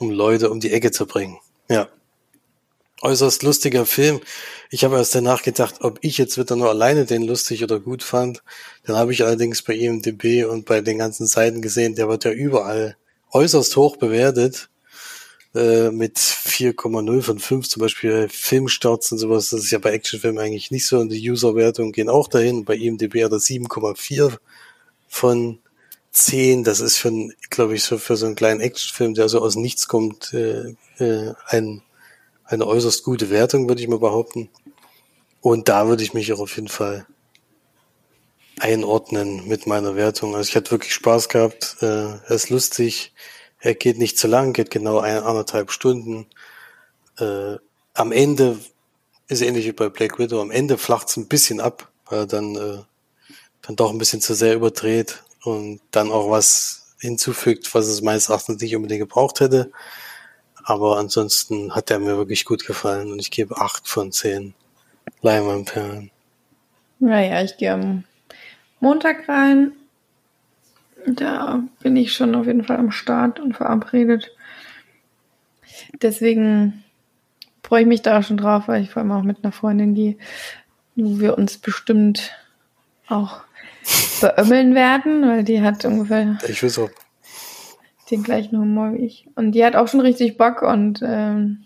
um 0.00 0.10
Leute 0.10 0.50
um 0.50 0.58
die 0.58 0.72
Ecke 0.72 0.90
zu 0.90 1.06
bringen. 1.06 1.38
Ja. 1.68 1.88
Äußerst 3.02 3.42
lustiger 3.42 3.86
Film. 3.86 4.20
Ich 4.70 4.84
habe 4.84 4.96
erst 4.96 5.14
danach 5.14 5.42
gedacht, 5.42 5.76
ob 5.80 5.98
ich 6.02 6.18
jetzt 6.18 6.36
wieder 6.36 6.56
nur 6.56 6.68
alleine 6.68 7.06
den 7.06 7.22
lustig 7.22 7.62
oder 7.62 7.80
gut 7.80 8.02
fand. 8.02 8.42
Dann 8.84 8.96
habe 8.96 9.12
ich 9.12 9.22
allerdings 9.22 9.62
bei 9.62 9.74
IMDb 9.74 10.44
und 10.44 10.66
bei 10.66 10.80
den 10.80 10.98
ganzen 10.98 11.26
Seiten 11.26 11.62
gesehen, 11.62 11.94
der 11.94 12.08
wird 12.08 12.24
ja 12.24 12.32
überall 12.32 12.96
äußerst 13.32 13.76
hoch 13.76 13.96
bewertet. 13.96 14.68
Äh, 15.54 15.90
mit 15.90 16.18
4,0 16.18 17.22
von 17.22 17.38
5 17.38 17.68
zum 17.68 17.80
Beispiel 17.80 18.28
Filmstarts 18.30 19.12
und 19.12 19.18
sowas. 19.18 19.50
Das 19.50 19.60
ist 19.60 19.70
ja 19.70 19.78
bei 19.78 19.92
Actionfilmen 19.92 20.42
eigentlich 20.42 20.70
nicht 20.70 20.86
so. 20.86 20.98
Und 20.98 21.10
die 21.10 21.30
Userwertungen 21.30 21.92
gehen 21.92 22.08
auch 22.08 22.28
dahin. 22.28 22.64
Bei 22.64 22.76
IMDb 22.76 23.24
hat 23.24 23.32
er 23.32 23.38
7,4 23.38 24.38
von 25.08 25.58
10, 26.12 26.64
das 26.64 26.80
ist 26.80 26.98
für, 26.98 27.12
glaube 27.50 27.74
ich, 27.74 27.84
so 27.84 27.98
für 27.98 28.16
so 28.16 28.26
einen 28.26 28.34
kleinen 28.34 28.60
Actionfilm, 28.60 29.14
der 29.14 29.28
so 29.28 29.40
aus 29.40 29.54
nichts 29.54 29.86
kommt, 29.86 30.34
äh, 30.34 30.74
äh, 30.98 31.34
ein, 31.46 31.82
eine 32.44 32.66
äußerst 32.66 33.04
gute 33.04 33.30
Wertung, 33.30 33.68
würde 33.68 33.80
ich 33.80 33.88
mal 33.88 33.98
behaupten. 33.98 34.50
Und 35.40 35.68
da 35.68 35.86
würde 35.88 36.02
ich 36.02 36.12
mich 36.12 36.32
auch 36.32 36.40
auf 36.40 36.56
jeden 36.56 36.68
Fall 36.68 37.06
einordnen 38.58 39.46
mit 39.48 39.66
meiner 39.66 39.94
Wertung. 39.94 40.34
Also 40.34 40.48
ich 40.48 40.56
hatte 40.56 40.72
wirklich 40.72 40.92
Spaß 40.92 41.28
gehabt. 41.28 41.76
Äh, 41.80 41.86
er 41.86 42.30
ist 42.30 42.50
lustig. 42.50 43.12
Er 43.60 43.74
geht 43.74 43.98
nicht 43.98 44.18
zu 44.18 44.26
lang, 44.26 44.52
geht 44.52 44.70
genau 44.70 44.98
eine, 44.98 45.22
anderthalb 45.24 45.70
Stunden. 45.70 46.26
Äh, 47.18 47.56
am 47.94 48.12
Ende 48.12 48.58
ist 49.28 49.42
ähnlich 49.42 49.66
wie 49.66 49.72
bei 49.72 49.88
Black 49.88 50.18
Widow. 50.18 50.40
Am 50.40 50.50
Ende 50.50 50.76
flacht 50.76 51.08
es 51.08 51.16
ein 51.16 51.28
bisschen 51.28 51.60
ab, 51.60 51.90
weil 52.06 52.20
er 52.20 52.26
dann, 52.26 52.56
äh, 52.56 52.78
dann 53.62 53.76
doch 53.76 53.90
ein 53.90 53.98
bisschen 53.98 54.20
zu 54.20 54.34
sehr 54.34 54.54
überdreht 54.54 55.22
und 55.44 55.80
dann 55.90 56.10
auch 56.10 56.30
was 56.30 56.94
hinzufügt, 56.98 57.74
was 57.74 57.86
es 57.86 58.02
meines 58.02 58.28
Erachtens 58.28 58.60
nicht 58.60 58.76
unbedingt 58.76 59.00
gebraucht 59.00 59.40
hätte. 59.40 59.72
Aber 60.62 60.98
ansonsten 60.98 61.74
hat 61.74 61.90
er 61.90 61.98
mir 61.98 62.16
wirklich 62.16 62.44
gut 62.44 62.66
gefallen 62.66 63.10
und 63.10 63.18
ich 63.18 63.30
gebe 63.30 63.56
acht 63.56 63.88
von 63.88 64.12
zehn 64.12 64.54
Leinwandperlen. 65.22 66.10
Naja, 66.98 67.42
ich 67.42 67.56
gehe 67.56 67.72
am 67.72 68.04
Montag 68.80 69.28
rein. 69.28 69.72
Da 71.06 71.62
bin 71.80 71.96
ich 71.96 72.12
schon 72.12 72.34
auf 72.34 72.46
jeden 72.46 72.64
Fall 72.64 72.76
am 72.76 72.90
Start 72.90 73.40
und 73.40 73.56
verabredet. 73.56 74.30
Deswegen 76.02 76.84
freue 77.62 77.82
ich 77.82 77.88
mich 77.88 78.02
da 78.02 78.22
schon 78.22 78.36
drauf, 78.36 78.68
weil 78.68 78.82
ich 78.82 78.90
vor 78.90 79.00
allem 79.00 79.12
auch 79.12 79.22
mit 79.22 79.42
einer 79.42 79.52
Freundin 79.52 79.94
gehe, 79.94 80.18
wo 80.94 81.20
wir 81.20 81.38
uns 81.38 81.56
bestimmt 81.56 82.32
auch 83.08 83.42
beömmeln 84.20 84.74
werden, 84.74 85.22
weil 85.26 85.44
die 85.44 85.62
hat 85.62 85.84
ungefähr 85.84 86.38
Ich 86.46 86.62
will 86.62 86.70
so. 86.70 86.90
den 88.10 88.22
gleichen 88.22 88.58
Humor 88.58 88.92
wie 88.94 89.04
ich. 89.04 89.26
Und 89.34 89.52
die 89.52 89.64
hat 89.64 89.76
auch 89.76 89.88
schon 89.88 90.00
richtig 90.00 90.36
Bock 90.36 90.62
und 90.62 91.00
ähm, 91.02 91.64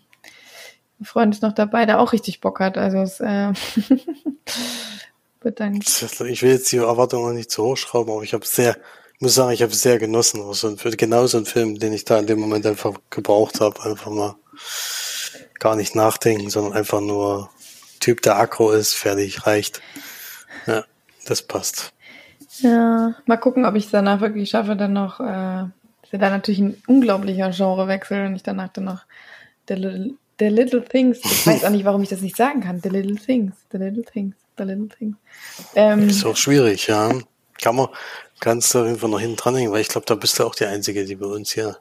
ein 1.01 1.05
Freund 1.05 1.35
ist 1.35 1.43
noch 1.43 1.53
dabei, 1.53 1.87
der 1.87 2.01
auch 2.01 2.13
richtig 2.13 2.41
Bock 2.41 2.61
hat. 2.61 2.79
Also 2.79 2.99
es 2.99 3.21
äh, 3.21 3.53
wird 5.43 5.61
dann 5.61 5.75
Ich 5.75 6.43
will 6.43 6.53
jetzt 6.53 6.71
die 6.73 6.79
Erwartungen 6.79 7.35
nicht 7.35 7.51
zu 7.51 7.65
hoch 7.65 7.77
schrauben, 7.77 8.13
aber 8.13 8.23
ich 8.23 8.33
habe 8.33 8.47
sehr, 8.47 8.77
ich 9.15 9.21
muss 9.21 9.35
sagen, 9.35 9.53
ich 9.53 9.63
habe 9.63 9.73
es 9.73 9.83
sehr 9.83 9.99
genossen. 9.99 10.43
Also 10.43 10.75
genau 10.97 11.27
so 11.27 11.39
ein 11.39 11.47
Film, 11.47 11.79
den 11.79 11.93
ich 11.93 12.05
da 12.05 12.19
in 12.19 12.27
dem 12.27 12.41
Moment 12.41 12.67
einfach 12.67 12.95
gebraucht 13.11 13.61
habe, 13.61 13.83
einfach 13.83 14.11
mal 14.11 14.37
gar 15.59 15.77
nicht 15.77 15.95
nachdenken, 15.95 16.51
sondern 16.51 16.75
einfach 16.75 17.01
nur 17.01 17.51
Typ, 18.01 18.21
der 18.21 18.37
aggro 18.37 18.71
ist, 18.71 18.93
fertig, 18.93 19.47
reicht. 19.47 19.81
Ja, 20.67 20.85
das 21.25 21.41
passt. 21.41 21.94
Ja, 22.61 23.15
mal 23.27 23.37
gucken, 23.37 23.65
ob 23.65 23.75
ich 23.75 23.87
es 23.87 23.91
danach 23.91 24.21
wirklich 24.21 24.51
schaffe, 24.51 24.77
dann 24.77 24.93
noch, 24.93 25.21
äh, 25.21 25.65
ist 26.03 26.13
ja 26.13 26.19
dann 26.19 26.33
natürlich 26.33 26.61
ein 26.61 26.83
unglaublicher 26.87 27.51
Genrewechsel 27.51 28.27
und 28.27 28.37
ich 28.37 28.43
danach 28.43 28.69
dann 28.69 28.85
noch 28.85 29.05
The 29.69 29.75
Little, 29.75 30.15
the 30.39 30.47
little 30.47 30.85
Things, 30.85 31.19
ich 31.25 31.47
weiß 31.47 31.65
auch 31.65 31.71
nicht, 31.71 31.85
warum 31.85 32.03
ich 32.03 32.09
das 32.09 32.21
nicht 32.21 32.37
sagen 32.37 32.61
kann, 32.61 32.81
The 32.83 32.89
Little 32.91 33.17
Things, 33.17 33.55
The 33.73 33.79
Little 33.79 34.05
Things, 34.05 34.37
The 34.59 34.65
Little 34.65 34.89
Things. 34.89 35.17
Ähm, 35.75 36.09
Ist 36.09 36.25
auch 36.25 36.37
schwierig, 36.37 36.87
ja. 36.87 37.13
Kann 37.63 37.77
man, 37.77 37.89
kannst 38.41 38.75
du 38.75 38.81
auf 38.81 38.87
jeden 38.87 38.99
Fall 38.99 39.11
noch 39.11 39.21
hinten 39.21 39.37
dranhängen, 39.37 39.73
weil 39.73 39.81
ich 39.81 39.89
glaube, 39.89 40.07
da 40.07 40.15
bist 40.17 40.39
du 40.39 40.45
auch 40.45 40.55
die 40.55 40.67
Einzige, 40.67 41.05
die 41.05 41.15
bei 41.15 41.27
uns 41.27 41.53
hier 41.53 41.77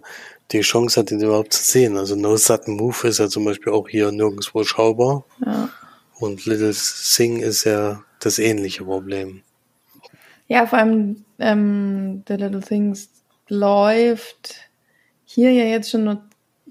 die 0.52 0.62
Chance 0.62 1.00
hat, 1.00 1.10
den 1.10 1.20
überhaupt 1.20 1.54
zu 1.54 1.64
sehen. 1.64 1.98
Also 1.98 2.16
No 2.16 2.38
Sudden 2.38 2.76
Move 2.76 3.08
ist 3.08 3.20
ja 3.20 3.28
zum 3.28 3.46
Beispiel 3.46 3.74
auch 3.74 3.90
hier 3.90 4.12
nirgendwo 4.12 4.64
schaubar. 4.64 5.26
ja. 5.46 5.70
Und 6.20 6.46
Little 6.46 6.72
Sing 6.74 7.42
ist 7.42 7.66
ja 7.66 8.04
das 8.20 8.40
ähnliche 8.40 8.86
Problem. 8.86 9.42
Ja, 10.48 10.66
vor 10.66 10.80
allem 10.80 11.24
ähm, 11.40 12.24
The 12.28 12.36
Little 12.36 12.62
Things 12.62 13.10
läuft 13.48 14.56
hier 15.26 15.52
ja 15.52 15.64
jetzt 15.66 15.90
schon 15.90 16.04
nur 16.04 16.22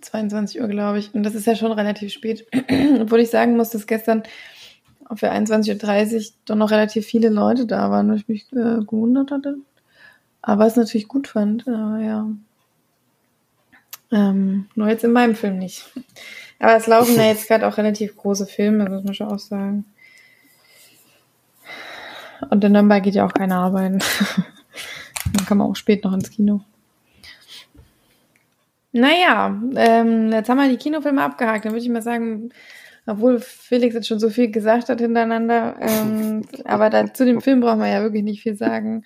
22 0.00 0.60
Uhr, 0.60 0.68
glaube 0.68 0.98
ich. 0.98 1.14
Und 1.14 1.22
das 1.22 1.34
ist 1.34 1.46
ja 1.46 1.56
schon 1.56 1.72
relativ 1.72 2.12
spät. 2.12 2.46
Obwohl 3.00 3.20
ich 3.20 3.30
sagen 3.30 3.56
muss, 3.56 3.70
dass 3.70 3.86
gestern 3.86 4.22
für 5.14 5.30
21.30 5.30 6.14
Uhr 6.14 6.32
doch 6.46 6.56
noch 6.56 6.70
relativ 6.70 7.06
viele 7.06 7.28
Leute 7.28 7.66
da 7.66 7.90
waren, 7.90 8.10
wo 8.10 8.14
ich 8.14 8.28
mich 8.28 8.52
äh, 8.52 8.84
gewundert 8.84 9.30
hatte. 9.30 9.56
Aber 10.42 10.66
es 10.66 10.76
natürlich 10.76 11.08
gut 11.08 11.28
fand. 11.28 11.66
Aber 11.68 11.98
ja. 12.00 12.28
Ähm, 14.10 14.68
nur 14.74 14.88
jetzt 14.88 15.04
in 15.04 15.12
meinem 15.12 15.34
Film 15.34 15.58
nicht. 15.58 15.84
Aber 16.58 16.76
es 16.76 16.86
laufen 16.86 17.16
ja 17.16 17.24
jetzt 17.24 17.48
gerade 17.48 17.66
auch 17.66 17.78
relativ 17.78 18.16
große 18.16 18.46
Filme, 18.46 18.84
das 18.84 18.92
muss 18.92 19.04
man 19.04 19.14
schon 19.14 19.28
auch 19.28 19.38
sagen. 19.38 19.86
Und 22.50 22.64
in 22.64 22.72
Nürnberg 22.72 23.02
geht 23.02 23.14
ja 23.14 23.26
auch 23.26 23.34
keiner 23.34 23.56
arbeiten. 23.56 23.98
Dann 25.32 25.46
kann 25.46 25.58
man 25.58 25.70
auch 25.70 25.76
spät 25.76 26.04
noch 26.04 26.12
ins 26.12 26.30
Kino. 26.30 26.62
Naja, 28.92 29.58
ähm, 29.74 30.30
jetzt 30.30 30.48
haben 30.48 30.58
wir 30.58 30.68
die 30.68 30.76
Kinofilme 30.76 31.22
abgehakt. 31.22 31.64
Dann 31.64 31.72
würde 31.72 31.84
ich 31.84 31.90
mal 31.90 32.02
sagen, 32.02 32.50
obwohl 33.06 33.40
Felix 33.40 33.94
jetzt 33.94 34.06
schon 34.06 34.20
so 34.20 34.30
viel 34.30 34.50
gesagt 34.50 34.88
hat 34.88 35.00
hintereinander, 35.00 35.76
ähm, 35.80 36.42
aber 36.64 36.90
da, 36.90 37.12
zu 37.12 37.24
dem 37.24 37.40
Film 37.40 37.60
braucht 37.60 37.78
man 37.78 37.90
ja 37.90 38.02
wirklich 38.02 38.22
nicht 38.22 38.42
viel 38.42 38.54
sagen. 38.54 39.04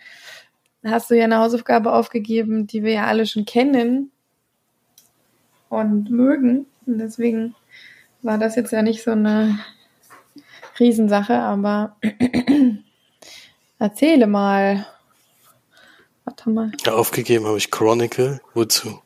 Hast 0.84 1.10
du 1.10 1.16
ja 1.16 1.24
eine 1.24 1.38
Hausaufgabe 1.38 1.92
aufgegeben, 1.92 2.66
die 2.66 2.82
wir 2.82 2.92
ja 2.92 3.06
alle 3.06 3.26
schon 3.26 3.44
kennen 3.44 4.10
und 5.68 6.10
mögen. 6.10 6.66
Und 6.86 6.98
deswegen 6.98 7.54
war 8.22 8.38
das 8.38 8.56
jetzt 8.56 8.72
ja 8.72 8.82
nicht 8.82 9.02
so 9.02 9.12
eine 9.12 9.58
Riesensache, 10.78 11.38
aber 11.38 11.96
erzähle 13.78 14.26
mal. 14.26 14.86
Warte 16.24 16.50
mal. 16.50 16.72
Ja, 16.84 16.94
aufgegeben 16.94 17.46
habe 17.46 17.58
ich 17.58 17.70
Chronicle. 17.70 18.40
Wozu 18.54 19.00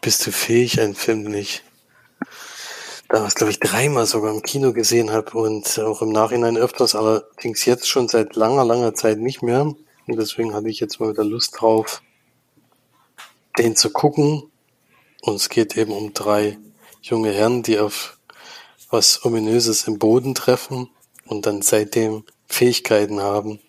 bist 0.00 0.26
du 0.26 0.32
fähig? 0.32 0.80
Ein 0.80 0.94
Film, 0.94 1.24
den 1.24 1.34
ich 1.34 1.62
damals, 3.08 3.34
glaube 3.34 3.50
ich, 3.50 3.58
dreimal 3.60 4.06
sogar 4.06 4.34
im 4.34 4.42
Kino 4.42 4.72
gesehen 4.72 5.10
habe 5.10 5.36
und 5.38 5.78
auch 5.78 6.02
im 6.02 6.10
Nachhinein 6.10 6.56
öfters, 6.56 6.94
allerdings 6.94 7.64
jetzt 7.64 7.88
schon 7.88 8.08
seit 8.08 8.36
langer, 8.36 8.64
langer 8.64 8.94
Zeit 8.94 9.18
nicht 9.18 9.42
mehr. 9.42 9.62
Und 9.62 10.16
deswegen 10.18 10.54
hatte 10.54 10.68
ich 10.68 10.80
jetzt 10.80 11.00
mal 11.00 11.10
wieder 11.10 11.24
Lust 11.24 11.60
drauf, 11.60 12.02
den 13.58 13.76
zu 13.76 13.90
gucken. 13.90 14.50
Und 15.22 15.34
es 15.34 15.48
geht 15.48 15.76
eben 15.76 15.92
um 15.92 16.12
drei 16.12 16.58
junge 17.02 17.32
Herren, 17.32 17.62
die 17.62 17.78
auf 17.78 18.18
was 18.90 19.24
Ominöses 19.24 19.86
im 19.86 19.98
Boden 19.98 20.34
treffen 20.34 20.90
und 21.26 21.46
dann 21.46 21.62
seitdem 21.62 22.24
Fähigkeiten 22.46 23.20
haben, 23.20 23.60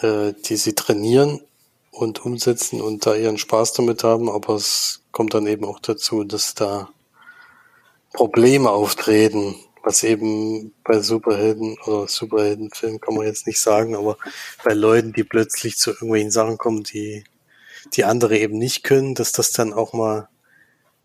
äh, 0.00 0.32
die 0.44 0.56
sie 0.56 0.74
trainieren 0.74 1.40
und 1.90 2.24
umsetzen 2.24 2.80
und 2.80 3.06
da 3.06 3.14
ihren 3.14 3.38
Spaß 3.38 3.72
damit 3.74 4.04
haben, 4.04 4.28
aber 4.30 4.54
es 4.54 5.02
kommt 5.12 5.34
dann 5.34 5.46
eben 5.46 5.64
auch 5.64 5.80
dazu, 5.80 6.24
dass 6.24 6.54
da 6.54 6.90
Probleme 8.12 8.70
auftreten, 8.70 9.56
was 9.82 10.02
eben 10.02 10.72
bei 10.84 11.00
Superhelden 11.00 11.76
oder 11.86 12.08
Superheldenfilmen 12.08 13.00
kann 13.00 13.14
man 13.14 13.26
jetzt 13.26 13.46
nicht 13.46 13.60
sagen, 13.60 13.96
aber 13.96 14.16
bei 14.64 14.74
Leuten, 14.74 15.12
die 15.12 15.24
plötzlich 15.24 15.76
zu 15.76 15.90
irgendwelchen 15.90 16.30
Sachen 16.30 16.58
kommen, 16.58 16.82
die 16.84 17.24
die 17.94 18.04
andere 18.04 18.38
eben 18.38 18.58
nicht 18.58 18.84
können, 18.84 19.14
dass 19.14 19.32
das 19.32 19.50
dann 19.52 19.72
auch 19.72 19.92
mal 19.92 20.28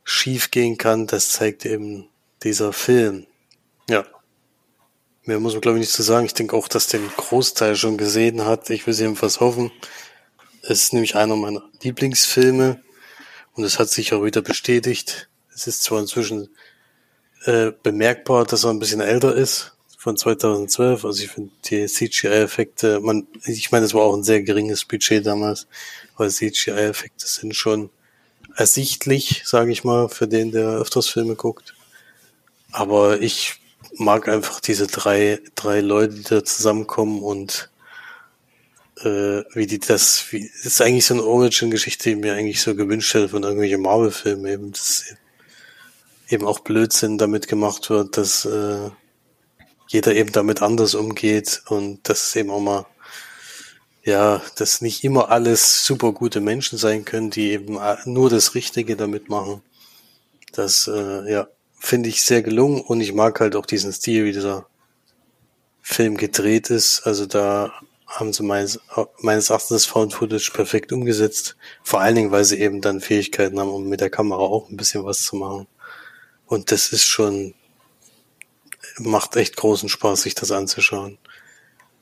schief 0.03 0.51
gehen 0.51 0.77
kann, 0.77 1.07
das 1.07 1.29
zeigt 1.31 1.65
eben 1.65 2.09
dieser 2.43 2.73
Film. 2.73 3.25
Ja. 3.89 4.05
Mehr 5.25 5.39
muss 5.39 5.53
man 5.53 5.61
glaube 5.61 5.77
ich 5.77 5.81
nicht 5.81 5.93
zu 5.93 6.03
sagen. 6.03 6.25
Ich 6.25 6.33
denke 6.33 6.55
auch, 6.55 6.67
dass 6.67 6.87
den 6.87 7.07
Großteil 7.15 7.75
schon 7.75 7.97
gesehen 7.97 8.45
hat. 8.45 8.69
Ich 8.69 8.85
will 8.85 8.93
es 8.93 8.99
jedenfalls 8.99 9.39
hoffen. 9.39 9.71
Es 10.63 10.83
ist 10.83 10.93
nämlich 10.93 11.15
einer 11.15 11.35
meiner 11.35 11.63
Lieblingsfilme 11.81 12.81
und 13.53 13.63
es 13.63 13.79
hat 13.79 13.89
sich 13.89 14.13
auch 14.13 14.23
wieder 14.23 14.41
bestätigt. 14.41 15.29
Es 15.53 15.67
ist 15.67 15.83
zwar 15.83 15.99
inzwischen 15.99 16.49
äh, 17.45 17.71
bemerkbar, 17.83 18.45
dass 18.45 18.63
er 18.63 18.71
ein 18.71 18.79
bisschen 18.79 19.01
älter 19.01 19.35
ist, 19.35 19.73
von 19.97 20.17
2012. 20.17 21.05
Also 21.05 21.23
ich 21.23 21.29
finde 21.29 21.51
die 21.65 21.85
CGI-Effekte, 21.85 22.99
man, 22.99 23.27
ich 23.45 23.71
meine, 23.71 23.85
es 23.85 23.93
war 23.93 24.03
auch 24.03 24.15
ein 24.15 24.23
sehr 24.23 24.43
geringes 24.43 24.83
Budget 24.83 25.25
damals, 25.25 25.67
aber 26.15 26.27
CGI-Effekte 26.27 27.25
sind 27.25 27.55
schon 27.55 27.89
ersichtlich, 28.55 29.43
sage 29.45 29.71
ich 29.71 29.83
mal, 29.83 30.09
für 30.09 30.27
den, 30.27 30.51
der 30.51 30.67
öfters 30.67 31.07
Filme 31.07 31.35
guckt. 31.35 31.73
Aber 32.71 33.21
ich 33.21 33.55
mag 33.97 34.27
einfach 34.27 34.59
diese 34.59 34.87
drei, 34.87 35.39
drei 35.55 35.81
Leute, 35.81 36.15
die 36.15 36.23
da 36.23 36.43
zusammenkommen 36.43 37.21
und 37.21 37.69
äh, 39.01 39.43
wie 39.53 39.67
die 39.67 39.79
das, 39.79 40.31
wie, 40.31 40.49
das 40.63 40.65
ist 40.65 40.81
eigentlich 40.81 41.05
so 41.05 41.15
eine 41.15 41.23
Origin-Geschichte, 41.23 42.03
die 42.03 42.15
ich 42.15 42.21
mir 42.21 42.33
eigentlich 42.33 42.61
so 42.61 42.75
gewünscht 42.75 43.13
hätte 43.13 43.29
von 43.29 43.43
irgendwelchen 43.43 43.81
Marvel-Filmen 43.81 44.45
eben, 44.45 44.71
dass 44.71 45.15
eben 46.29 46.45
auch 46.45 46.59
Blödsinn 46.59 47.17
damit 47.17 47.47
gemacht 47.47 47.89
wird, 47.89 48.17
dass 48.17 48.45
äh, 48.45 48.89
jeder 49.87 50.15
eben 50.15 50.31
damit 50.31 50.61
anders 50.61 50.95
umgeht 50.95 51.63
und 51.67 52.07
dass 52.07 52.23
es 52.23 52.35
eben 52.35 52.49
auch 52.49 52.59
mal 52.59 52.85
ja, 54.05 54.41
dass 54.57 54.81
nicht 54.81 55.03
immer 55.03 55.29
alles 55.29 55.85
super 55.85 56.11
gute 56.11 56.41
Menschen 56.41 56.77
sein 56.77 57.05
können, 57.05 57.29
die 57.29 57.51
eben 57.51 57.79
nur 58.05 58.29
das 58.29 58.53
Richtige 58.53 58.97
damit 58.97 59.29
machen. 59.29 59.61
Das, 60.51 60.87
äh, 60.87 61.31
ja, 61.31 61.47
finde 61.83 62.07
ich 62.07 62.23
sehr 62.23 62.41
gelungen 62.41 62.79
und 62.79 63.01
ich 63.01 63.13
mag 63.13 63.41
halt 63.41 63.57
auch 63.57 63.65
diesen 63.65 63.91
Stil, 63.91 64.23
wie 64.23 64.31
dieser 64.31 64.67
Film 65.81 66.15
gedreht 66.15 66.69
ist. 66.69 67.01
Also 67.05 67.25
da 67.25 67.73
haben 68.07 68.31
sie 68.31 68.41
meines, 68.41 68.79
meines 69.19 69.49
Erachtens 69.49 69.83
das 69.83 69.85
Found 69.87 70.13
Footage 70.13 70.51
perfekt 70.53 70.93
umgesetzt. 70.93 71.57
Vor 71.83 71.99
allen 71.99 72.15
Dingen, 72.15 72.31
weil 72.31 72.45
sie 72.45 72.61
eben 72.61 72.79
dann 72.79 73.01
Fähigkeiten 73.01 73.59
haben, 73.59 73.69
um 73.69 73.89
mit 73.89 73.99
der 73.99 74.09
Kamera 74.09 74.39
auch 74.39 74.69
ein 74.69 74.77
bisschen 74.77 75.03
was 75.03 75.23
zu 75.23 75.35
machen. 75.35 75.67
Und 76.45 76.71
das 76.71 76.93
ist 76.93 77.03
schon, 77.03 77.53
macht 78.99 79.35
echt 79.35 79.57
großen 79.57 79.89
Spaß, 79.89 80.21
sich 80.21 80.35
das 80.35 80.51
anzuschauen. 80.51 81.17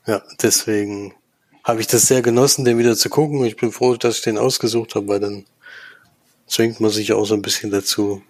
Ja, 0.05 0.21
deswegen 0.43 1.15
habe 1.63 1.81
ich 1.81 1.87
das 1.87 2.07
sehr 2.07 2.21
genossen, 2.21 2.65
den 2.65 2.77
wieder 2.77 2.95
zu 2.95 3.09
gucken. 3.09 3.43
Ich 3.45 3.55
bin 3.55 3.71
froh, 3.71 3.95
dass 3.95 4.17
ich 4.17 4.21
den 4.21 4.37
ausgesucht 4.37 4.93
habe, 4.93 5.07
weil 5.07 5.19
dann 5.19 5.45
zwingt 6.45 6.79
man 6.79 6.91
sich 6.91 7.13
auch 7.13 7.25
so 7.25 7.33
ein 7.33 7.41
bisschen 7.41 7.71
dazu, 7.71 8.21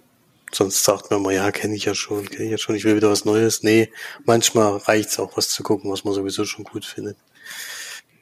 sonst 0.53 0.83
sagt 0.83 1.09
man 1.09 1.19
immer, 1.19 1.31
ja, 1.31 1.51
kenne 1.51 1.75
ich 1.75 1.85
ja 1.85 1.95
schon, 1.95 2.29
kenne 2.29 2.45
ich 2.45 2.51
ja 2.51 2.57
schon, 2.57 2.75
ich 2.75 2.83
will 2.83 2.95
wieder 2.95 3.09
was 3.09 3.25
Neues. 3.25 3.63
Nee, 3.63 3.91
manchmal 4.25 4.77
reicht's 4.77 5.19
auch, 5.19 5.37
was 5.37 5.49
zu 5.49 5.63
gucken, 5.63 5.91
was 5.91 6.03
man 6.03 6.13
sowieso 6.13 6.45
schon 6.45 6.65
gut 6.65 6.85
findet. 6.85 7.17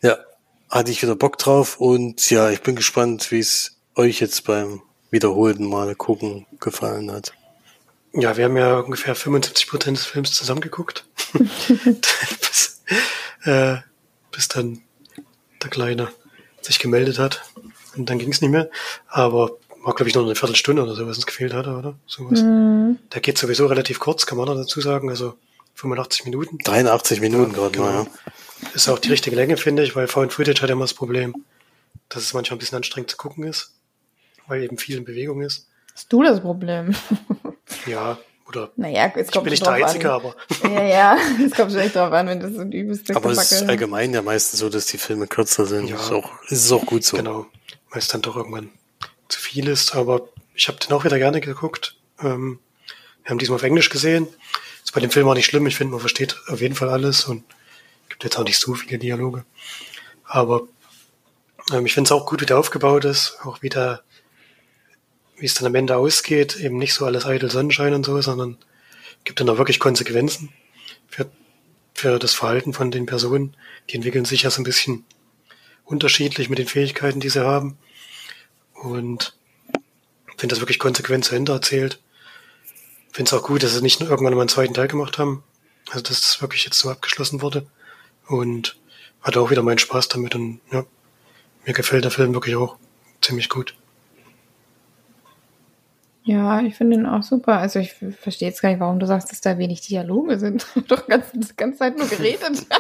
Ja, 0.01 0.17
hatte 0.69 0.91
ich 0.91 1.01
wieder 1.01 1.15
Bock 1.15 1.38
drauf 1.38 1.80
und 1.80 2.30
ja, 2.30 2.49
ich 2.49 2.61
bin 2.61 2.75
gespannt, 2.75 3.32
wie 3.32 3.39
es 3.39 3.77
euch 3.95 4.19
jetzt 4.19 4.45
beim 4.45 4.82
wiederholten 5.11 5.65
Male 5.65 5.95
gucken 5.95 6.45
gefallen 6.59 7.11
hat. 7.11 7.34
Ja, 8.13 8.38
wir 8.38 8.45
haben 8.45 8.57
ja 8.57 8.80
ungefähr 8.80 9.15
75 9.15 9.67
Prozent 9.67 9.97
des 9.97 10.05
Films 10.05 10.32
zusammengeguckt. 10.34 11.05
bis, 11.34 12.82
äh, 13.43 13.77
bis 14.32 14.47
dann 14.47 14.82
der 15.61 15.69
Kleine 15.69 16.09
sich 16.61 16.80
gemeldet 16.80 17.19
hat. 17.19 17.43
Und 17.95 18.09
dann 18.09 18.17
ging 18.17 18.32
es 18.32 18.41
nicht 18.41 18.51
mehr. 18.51 18.69
Aber 19.07 19.57
war, 19.84 19.95
glaube 19.95 20.09
ich, 20.09 20.15
noch 20.15 20.23
eine 20.23 20.36
Viertelstunde 20.36 20.84
oder 20.84 20.95
so, 20.95 21.07
was 21.07 21.17
uns 21.17 21.25
gefehlt 21.25 21.53
hatte, 21.53 21.71
oder? 21.71 21.95
Sowas. 22.05 22.41
Mhm. 22.41 22.99
Der 23.13 23.21
geht 23.21 23.38
sowieso 23.38 23.67
relativ 23.67 23.99
kurz, 23.99 24.25
kann 24.25 24.38
man 24.38 24.47
noch 24.47 24.55
dazu 24.55 24.82
sagen. 24.82 25.09
Also 25.09 25.36
85 25.75 26.25
Minuten. 26.25 26.57
83 26.59 27.21
Minuten 27.21 27.51
ja, 27.51 27.57
gerade 27.57 27.71
genau. 27.71 27.86
mal, 27.86 28.03
ja. 28.03 28.07
Ist 28.73 28.89
auch 28.89 28.99
die 28.99 29.09
richtige 29.09 29.36
Länge, 29.36 29.57
finde 29.57 29.84
ich, 29.84 29.95
weil 29.95 30.07
Found 30.07 30.34
Footage 30.34 30.61
hat 30.61 30.69
immer 30.69 30.84
das 30.84 30.93
Problem, 30.93 31.34
dass 32.09 32.23
es 32.23 32.34
manchmal 32.34 32.57
ein 32.57 32.59
bisschen 32.59 32.75
anstrengend 32.75 33.09
zu 33.09 33.17
gucken 33.17 33.45
ist, 33.45 33.73
weil 34.47 34.63
eben 34.63 34.77
viel 34.77 34.97
in 34.97 35.05
Bewegung 35.05 35.41
ist. 35.41 35.67
Hast 35.93 36.11
du 36.11 36.23
das 36.23 36.41
Problem? 36.41 36.93
ja, 37.86 38.17
oder 38.47 38.71
naja, 38.75 39.11
jetzt 39.15 39.32
kommt 39.32 39.36
ich 39.36 39.43
bin 39.43 39.51
nicht 39.51 39.65
der 39.65 39.73
Einzige, 39.73 40.11
an. 40.11 40.15
aber. 40.15 40.36
Ja, 40.63 40.84
ja, 40.84 41.17
es 41.45 41.53
kommt 41.53 41.71
schon 41.71 41.82
echt 41.82 41.95
drauf 41.95 42.11
an, 42.11 42.27
wenn 42.27 42.39
das 42.39 42.53
so 42.53 42.61
ein 42.61 42.71
übelste 42.71 43.15
Aber 43.15 43.32
es 43.32 43.51
ist 43.51 43.69
allgemein 43.69 44.13
ja 44.13 44.21
meistens 44.21 44.59
so, 44.59 44.69
dass 44.69 44.88
die 44.88 44.97
Filme 44.97 45.27
kürzer 45.27 45.65
sind. 45.65 45.88
Ja, 45.88 45.95
ist, 45.95 46.11
auch, 46.11 46.32
ist 46.49 46.65
es 46.65 46.71
auch 46.71 46.86
gut 46.86 47.03
so. 47.03 47.15
Genau, 47.15 47.45
es 47.93 48.07
dann 48.07 48.21
doch 48.21 48.36
irgendwann 48.36 48.69
zu 49.30 49.39
viel 49.39 49.67
ist, 49.67 49.95
aber 49.95 50.27
ich 50.53 50.67
habe 50.67 50.80
den 50.80 50.91
auch 50.91 51.05
wieder 51.05 51.17
gerne 51.17 51.39
geguckt. 51.39 51.95
Ähm, 52.19 52.59
wir 53.23 53.30
haben 53.30 53.39
diesmal 53.39 53.57
auf 53.57 53.63
Englisch 53.63 53.89
gesehen. 53.89 54.27
Ist 54.84 54.93
bei 54.93 54.99
dem 54.99 55.11
Film 55.11 55.27
auch 55.27 55.36
nicht 55.36 55.45
schlimm. 55.45 55.67
Ich 55.67 55.77
finde, 55.77 55.91
man 55.91 55.99
versteht 55.99 56.36
auf 56.47 56.61
jeden 56.61 56.75
Fall 56.75 56.89
alles 56.89 57.25
und 57.25 57.43
gibt 58.09 58.23
jetzt 58.23 58.38
auch 58.38 58.43
nicht 58.43 58.59
so 58.59 58.73
viele 58.73 58.97
Dialoge. 58.97 59.45
Aber 60.25 60.67
ähm, 61.71 61.86
ich 61.86 61.93
finde 61.93 62.07
es 62.07 62.11
auch 62.11 62.25
gut, 62.25 62.41
wie 62.41 62.45
der 62.45 62.57
aufgebaut 62.57 63.05
ist, 63.05 63.38
auch 63.43 63.61
wie 63.61 63.69
der, 63.69 64.01
wie 65.38 65.45
es 65.45 65.53
dann 65.53 65.67
am 65.67 65.75
Ende 65.75 65.95
ausgeht, 65.95 66.57
eben 66.57 66.77
nicht 66.77 66.93
so 66.93 67.05
alles 67.05 67.25
eitel 67.25 67.49
Sonnenschein 67.49 67.93
und 67.93 68.05
so, 68.05 68.21
sondern 68.21 68.57
gibt 69.23 69.39
dann 69.39 69.49
auch 69.49 69.57
wirklich 69.57 69.80
Konsequenzen 69.80 70.49
für, 71.07 71.30
für 71.93 72.19
das 72.19 72.34
Verhalten 72.34 72.73
von 72.73 72.91
den 72.91 73.05
Personen. 73.05 73.55
Die 73.89 73.95
entwickeln 73.95 74.25
sich 74.25 74.43
ja 74.43 74.51
so 74.51 74.61
ein 74.61 74.65
bisschen 74.65 75.05
unterschiedlich 75.86 76.49
mit 76.49 76.59
den 76.59 76.67
Fähigkeiten, 76.67 77.19
die 77.19 77.30
sie 77.30 77.43
haben. 77.43 77.77
Und 78.82 79.34
finde 80.38 80.53
das 80.53 80.61
wirklich 80.61 80.80
konsequent 80.80 81.25
zu 81.25 81.36
Ende 81.36 81.51
erzählt. 81.51 81.99
Finde 83.11 83.30
es 83.30 83.34
auch 83.34 83.45
gut, 83.45 83.63
dass 83.63 83.73
sie 83.73 83.82
nicht 83.82 83.99
nur 83.99 84.09
irgendwann 84.09 84.34
mal 84.34 84.41
einen 84.41 84.49
zweiten 84.49 84.73
Teil 84.73 84.88
gemacht 84.88 85.17
haben. 85.17 85.43
Also, 85.89 86.01
dass 86.01 86.21
das 86.21 86.41
wirklich 86.41 86.65
jetzt 86.65 86.80
so 86.80 86.89
abgeschlossen 86.89 87.41
wurde. 87.41 87.65
Und 88.27 88.77
hatte 89.21 89.41
auch 89.41 89.51
wieder 89.51 89.63
meinen 89.63 89.80
Spaß 89.80 90.07
damit 90.07 90.36
und 90.36 90.61
ja, 90.71 90.86
mir 91.65 91.73
gefällt 91.73 92.03
der 92.03 92.11
Film 92.11 92.34
wirklich 92.34 92.55
auch 92.55 92.77
ziemlich 93.21 93.49
gut. 93.49 93.75
Ja, 96.23 96.61
ich 96.61 96.75
finde 96.75 96.97
ihn 96.97 97.05
auch 97.05 97.23
super. 97.23 97.57
Also 97.57 97.80
ich 97.80 97.93
verstehe 97.93 98.49
jetzt 98.49 98.61
gar 98.61 98.69
nicht, 98.69 98.80
warum 98.80 98.99
du 98.99 99.07
sagst, 99.07 99.32
dass 99.32 99.41
da 99.41 99.57
wenig 99.57 99.82
Dialoge 99.82 100.38
sind. 100.38 100.65
Doch 100.88 101.07
ganz, 101.07 101.32
die 101.34 101.55
ganze 101.55 101.80
Zeit 101.80 101.97
nur 101.97 102.07
geredet. 102.07 102.65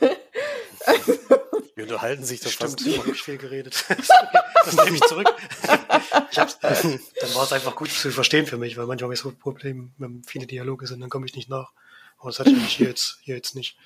also, 0.86 1.12
unterhalten 1.86 2.24
sich 2.24 2.40
doch 2.40 2.50
Stimmt, 2.50 2.80
fast. 2.82 2.86
Ich 2.86 3.22
viel 3.22 3.38
geredet. 3.38 3.84
das 4.64 4.76
nehme 4.84 4.96
ich 4.96 5.02
zurück. 5.02 5.32
Ich 6.30 6.38
hab's, 6.38 6.58
äh, 6.62 6.98
dann 7.20 7.34
war 7.34 7.44
es 7.44 7.52
einfach 7.52 7.74
gut 7.74 7.90
zu 7.90 8.10
verstehen 8.10 8.46
für 8.46 8.58
mich, 8.58 8.76
weil 8.76 8.86
manchmal 8.86 9.06
habe 9.06 9.14
ich 9.14 9.20
so 9.20 9.30
ein 9.30 9.38
Problem, 9.38 9.92
wenn 9.98 10.22
viele 10.24 10.46
Dialoge 10.46 10.86
sind, 10.86 11.00
dann 11.00 11.10
komme 11.10 11.26
ich 11.26 11.34
nicht 11.34 11.48
nach. 11.48 11.72
Aber 12.18 12.30
das 12.30 12.40
hatte 12.40 12.50
ich 12.50 12.76
hier 12.76 12.88
jetzt, 12.88 13.18
hier 13.22 13.36
jetzt 13.36 13.54
nicht. 13.54 13.76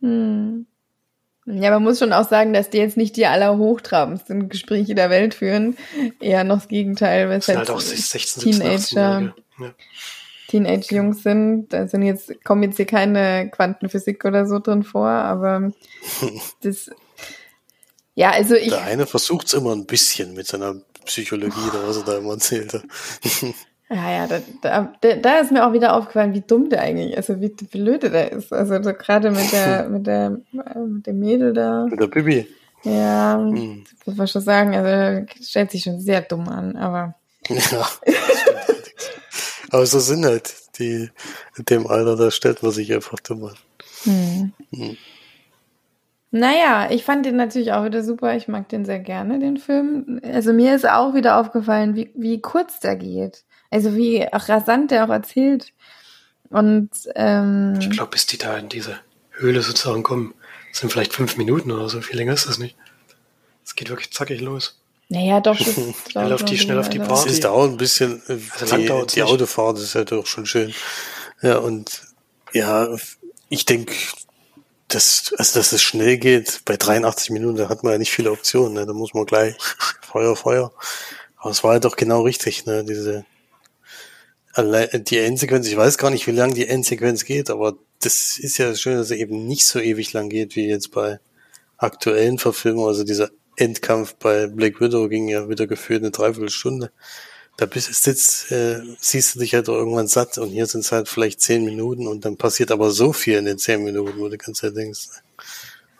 Hm. 0.00 0.66
Ja, 1.46 1.70
man 1.70 1.84
muss 1.84 2.00
schon 2.00 2.12
auch 2.12 2.28
sagen, 2.28 2.52
dass 2.52 2.70
die 2.70 2.78
jetzt 2.78 2.96
nicht 2.96 3.16
die 3.16 3.26
allerhochtrabendsten 3.26 4.48
Gespräche 4.48 4.96
der 4.96 5.10
Welt 5.10 5.32
führen. 5.32 5.76
Eher 6.20 6.42
noch 6.42 6.58
das 6.58 6.68
Gegenteil. 6.68 7.28
Das 7.28 7.46
sind 7.46 7.58
halt 7.58 7.70
auch 7.70 7.80
16, 7.80 8.42
17, 8.42 8.60
Teenager. 8.60 9.34
Ja. 9.60 9.74
Teenage-Jungs 10.48 11.22
sind. 11.22 11.72
Da 11.72 11.88
sind 11.88 12.02
jetzt, 12.02 12.44
kommen 12.44 12.62
jetzt 12.62 12.76
hier 12.76 12.86
keine 12.86 13.50
Quantenphysik 13.50 14.24
oder 14.24 14.46
so 14.46 14.58
drin 14.58 14.82
vor, 14.82 15.08
aber 15.08 15.72
das, 16.62 16.90
ja, 18.14 18.30
also 18.30 18.54
ich. 18.54 18.68
Der 18.68 18.84
eine 18.84 19.06
versucht 19.06 19.46
es 19.46 19.52
immer 19.52 19.72
ein 19.72 19.86
bisschen 19.86 20.34
mit 20.34 20.46
seiner 20.46 20.76
Psychologie, 21.04 21.70
da 21.72 21.86
was 21.86 21.98
er 21.98 22.04
da 22.04 22.18
immer 22.18 22.32
erzählt 22.32 22.82
Ja, 23.88 24.10
ja, 24.10 24.26
da, 24.26 24.92
da, 25.00 25.14
da 25.14 25.38
ist 25.38 25.52
mir 25.52 25.64
auch 25.64 25.72
wieder 25.72 25.94
aufgefallen, 25.94 26.34
wie 26.34 26.40
dumm 26.40 26.68
der 26.70 26.80
eigentlich 26.80 27.12
ist, 27.12 27.30
also 27.30 27.40
wie 27.40 27.50
blöde 27.50 28.10
der 28.10 28.32
ist. 28.32 28.52
Also 28.52 28.82
so 28.82 28.92
gerade 28.92 29.30
mit 29.30 29.52
der, 29.52 29.88
mit 29.88 30.08
der, 30.08 30.30
mit 30.50 31.06
dem 31.06 31.20
Mädel 31.20 31.52
da. 31.52 31.86
Mit 31.88 32.00
der 32.00 32.08
Bibi. 32.08 32.48
Ja, 32.82 33.38
hm. 33.38 33.84
muss 34.04 34.16
man 34.16 34.26
schon 34.26 34.42
sagen, 34.42 34.74
also 34.74 35.26
stellt 35.40 35.70
sich 35.70 35.84
schon 35.84 36.00
sehr 36.00 36.20
dumm 36.22 36.48
an, 36.48 36.74
aber. 36.74 37.14
Ja, 37.48 37.88
aber 39.70 39.86
so 39.86 39.98
sind 40.00 40.24
halt 40.24 40.54
die, 40.78 41.10
in 41.56 41.64
dem 41.64 41.86
Alter, 41.86 42.16
da 42.16 42.30
stellt 42.30 42.62
man 42.62 42.72
sich 42.72 42.92
einfach 42.92 43.18
dumm 43.20 43.44
an. 43.44 43.54
Hm. 44.04 44.52
Hm. 44.70 44.96
Naja, 46.30 46.88
ich 46.90 47.04
fand 47.04 47.24
den 47.24 47.36
natürlich 47.36 47.72
auch 47.72 47.84
wieder 47.84 48.02
super. 48.02 48.36
Ich 48.36 48.48
mag 48.48 48.68
den 48.68 48.84
sehr 48.84 48.98
gerne, 48.98 49.38
den 49.38 49.56
Film. 49.56 50.20
Also 50.22 50.52
mir 50.52 50.74
ist 50.74 50.86
auch 50.86 51.14
wieder 51.14 51.38
aufgefallen, 51.38 51.94
wie, 51.94 52.10
wie 52.14 52.40
kurz 52.40 52.80
der 52.80 52.96
geht. 52.96 53.44
Also 53.70 53.96
wie 53.96 54.30
auch 54.32 54.48
rasant 54.48 54.90
der 54.90 55.04
auch 55.04 55.10
erzählt. 55.10 55.72
Und 56.50 56.90
ähm, 57.14 57.76
ich 57.80 57.90
glaube, 57.90 58.10
bis 58.10 58.26
die 58.26 58.38
da 58.38 58.56
in 58.58 58.68
diese 58.68 58.98
Höhle 59.30 59.62
sozusagen 59.62 60.02
kommen, 60.02 60.34
sind 60.72 60.92
vielleicht 60.92 61.14
fünf 61.14 61.36
Minuten 61.36 61.70
oder 61.72 61.88
so. 61.88 62.00
Viel 62.00 62.16
länger 62.16 62.34
ist 62.34 62.48
das 62.48 62.58
nicht. 62.58 62.76
Es 63.64 63.74
geht 63.74 63.88
wirklich 63.88 64.12
zackig 64.12 64.40
los. 64.40 64.80
Naja, 65.08 65.40
doch. 65.40 65.56
schnell 65.56 66.32
auf 66.32 66.44
die, 66.44 66.58
schnell 66.58 66.78
auf 66.78 66.88
die 66.88 66.98
Party. 66.98 67.30
Es 67.30 67.40
dauert 67.40 67.70
ein 67.70 67.76
bisschen. 67.76 68.22
Äh, 68.28 68.38
also 68.58 68.76
die, 68.76 69.14
die 69.14 69.22
Autofahrt 69.22 69.78
ist 69.78 69.94
ja 69.94 70.04
doch 70.04 70.26
schon 70.26 70.46
schön. 70.46 70.74
Ja, 71.42 71.58
und 71.58 72.02
ja, 72.52 72.88
ich 73.48 73.64
denke, 73.64 73.94
dass, 74.88 75.32
also 75.36 75.58
dass 75.58 75.72
es 75.72 75.82
schnell 75.82 76.18
geht. 76.18 76.62
Bei 76.64 76.76
83 76.76 77.30
Minuten, 77.30 77.56
da 77.56 77.68
hat 77.68 77.82
man 77.82 77.92
ja 77.92 77.98
nicht 77.98 78.12
viele 78.12 78.32
Optionen. 78.32 78.74
Ne? 78.74 78.86
Da 78.86 78.92
muss 78.92 79.14
man 79.14 79.26
gleich 79.26 79.56
Feuer, 80.00 80.34
Feuer. 80.36 80.72
Aber 81.36 81.50
es 81.50 81.62
war 81.62 81.74
ja 81.74 81.80
doch 81.80 81.96
genau 81.96 82.22
richtig, 82.22 82.66
ne? 82.66 82.84
Diese 82.84 83.24
die 84.58 85.18
Endsequenz, 85.18 85.68
ich 85.68 85.76
weiß 85.76 85.98
gar 85.98 86.10
nicht, 86.10 86.26
wie 86.26 86.32
lang 86.32 86.54
die 86.54 86.66
Endsequenz 86.66 87.24
geht, 87.24 87.50
aber 87.50 87.76
das 88.00 88.38
ist 88.38 88.56
ja 88.58 88.74
schön, 88.74 88.96
dass 88.96 89.08
sie 89.08 89.20
eben 89.20 89.46
nicht 89.46 89.66
so 89.66 89.78
ewig 89.78 90.12
lang 90.14 90.30
geht 90.30 90.56
wie 90.56 90.66
jetzt 90.66 90.92
bei 90.92 91.20
aktuellen 91.76 92.38
Verfilmungen. 92.38 92.88
Also 92.88 93.04
dieser 93.04 93.30
Endkampf 93.56 94.14
bei 94.14 94.46
Black 94.46 94.80
Widow 94.80 95.08
ging 95.08 95.28
ja 95.28 95.48
wieder 95.48 95.66
gefühlt 95.66 96.02
eine 96.02 96.10
Dreiviertelstunde. 96.10 96.90
Da 97.56 97.64
bist 97.64 97.88
du 97.88 97.92
sitzt, 97.94 98.52
äh, 98.52 98.82
siehst 99.00 99.34
du 99.34 99.38
dich 99.38 99.54
halt 99.54 99.68
irgendwann 99.68 100.08
satt 100.08 100.36
und 100.36 100.50
hier 100.50 100.66
sind 100.66 100.80
es 100.80 100.92
halt 100.92 101.08
vielleicht 101.08 101.40
zehn 101.40 101.64
Minuten 101.64 102.06
und 102.06 102.24
dann 102.24 102.36
passiert 102.36 102.70
aber 102.70 102.90
so 102.90 103.14
viel 103.14 103.38
in 103.38 103.46
den 103.46 103.58
zehn 103.58 103.82
Minuten, 103.82 104.18
wo 104.18 104.24
du 104.24 104.32
die 104.32 104.38
ganze 104.38 104.62
Zeit 104.62 104.76
denkst, 104.76 105.08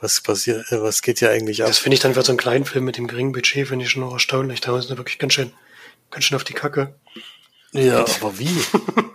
was 0.01 0.21
passiert, 0.21 0.71
äh, 0.71 0.83
was 0.83 1.01
geht 1.01 1.21
ja 1.21 1.31
eigentlich 1.31 1.63
ab? 1.63 1.69
Das 1.69 1.79
finde 1.79 1.95
ich 1.95 2.01
dann 2.01 2.15
für 2.15 2.23
so 2.23 2.33
einen 2.33 2.39
kleinen 2.39 2.67
Film 2.67 2.85
mit 2.85 2.99
dem 2.99 3.07
geringen 3.07 3.33
Budget, 3.33 3.69
finde 3.69 3.85
ich 3.85 3.91
schon 3.91 4.03
noch 4.03 4.13
erstaunlich. 4.13 4.61
Da 4.61 4.79
ist 4.79 4.91
wirklich 4.91 5.19
ganz 5.19 5.33
schön, 5.33 5.53
ganz 6.11 6.27
schön 6.27 6.37
auf 6.37 6.45
die 6.45 6.53
Kacke. 6.53 6.95
Ja, 7.73 8.05
aber 8.21 8.39
wie? 8.39 8.55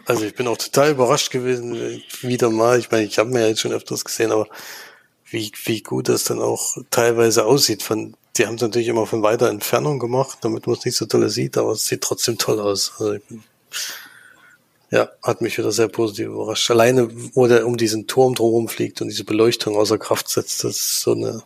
Also 0.05 0.25
ich 0.25 0.35
bin 0.35 0.47
auch 0.47 0.57
total 0.57 0.91
überrascht 0.91 1.31
gewesen, 1.31 1.75
äh, 1.75 2.01
wieder 2.21 2.49
mal. 2.49 2.79
Ich 2.79 2.91
meine, 2.91 3.05
ich 3.05 3.17
habe 3.17 3.29
mir 3.29 3.41
ja 3.41 3.47
jetzt 3.47 3.61
schon 3.61 3.71
öfters 3.71 4.03
gesehen, 4.03 4.31
aber 4.31 4.47
wie, 5.32 5.51
wie 5.65 5.82
gut 5.82 6.09
das 6.09 6.25
dann 6.25 6.39
auch 6.39 6.77
teilweise 6.89 7.45
aussieht. 7.45 7.84
Von, 7.84 8.15
die 8.38 8.45
haben 8.45 8.55
es 8.55 8.61
natürlich 8.61 8.88
immer 8.88 9.05
von 9.05 9.23
weiter 9.23 9.49
Entfernung 9.49 9.99
gemacht, 9.99 10.39
damit 10.41 10.67
man 10.67 10.75
es 10.75 10.86
nicht 10.86 10.97
so 10.97 11.05
toll 11.05 11.29
sieht, 11.29 11.57
aber 11.57 11.71
es 11.71 11.88
sieht 11.88 12.01
trotzdem 12.01 12.38
toll 12.38 12.59
aus. 12.59 12.93
Also 12.99 13.17
bin, 13.27 13.43
ja, 14.91 15.09
hat 15.23 15.41
mich 15.41 15.57
wieder 15.57 15.71
sehr 15.71 15.88
positiv 15.88 16.27
überrascht. 16.27 16.69
Alleine, 16.69 17.09
wo 17.34 17.47
der 17.47 17.65
um 17.65 17.77
diesen 17.77 18.07
Turm 18.07 18.36
drumherum 18.36 18.67
fliegt 18.67 19.01
und 19.01 19.07
diese 19.07 19.23
Beleuchtung 19.23 19.77
außer 19.77 19.97
Kraft 19.97 20.27
setzt, 20.27 20.65
das 20.65 20.75
ist 20.75 21.01
so 21.01 21.13
eine, 21.13 21.43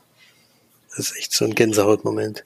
das 0.90 1.12
ist 1.12 1.18
echt 1.18 1.34
so 1.34 1.46
ein 1.46 1.54
Gänsehautmoment. 1.54 2.44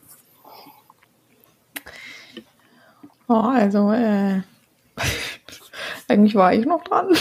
Oh, 3.29 3.33
also, 3.35 3.91
äh, 3.91 4.41
eigentlich 6.09 6.35
war 6.35 6.53
ich 6.53 6.65
noch 6.65 6.83
dran. 6.83 7.15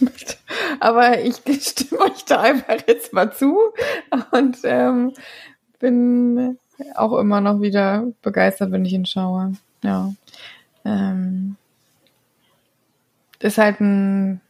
Aber 0.80 1.20
ich 1.20 1.36
stimme 1.60 2.02
euch 2.02 2.24
da 2.24 2.40
einfach 2.40 2.78
jetzt 2.86 3.12
mal 3.12 3.32
zu 3.32 3.58
und 4.32 4.58
ähm, 4.64 5.12
bin 5.78 6.58
auch 6.94 7.16
immer 7.18 7.40
noch 7.40 7.60
wieder 7.60 8.06
begeistert, 8.22 8.72
wenn 8.72 8.84
ich 8.84 8.92
ihn 8.92 9.06
schaue. 9.06 9.52
Ja. 9.82 10.12
Ähm, 10.84 11.56
ist 13.38 13.58
halt 13.58 13.80
ein, 13.80 14.40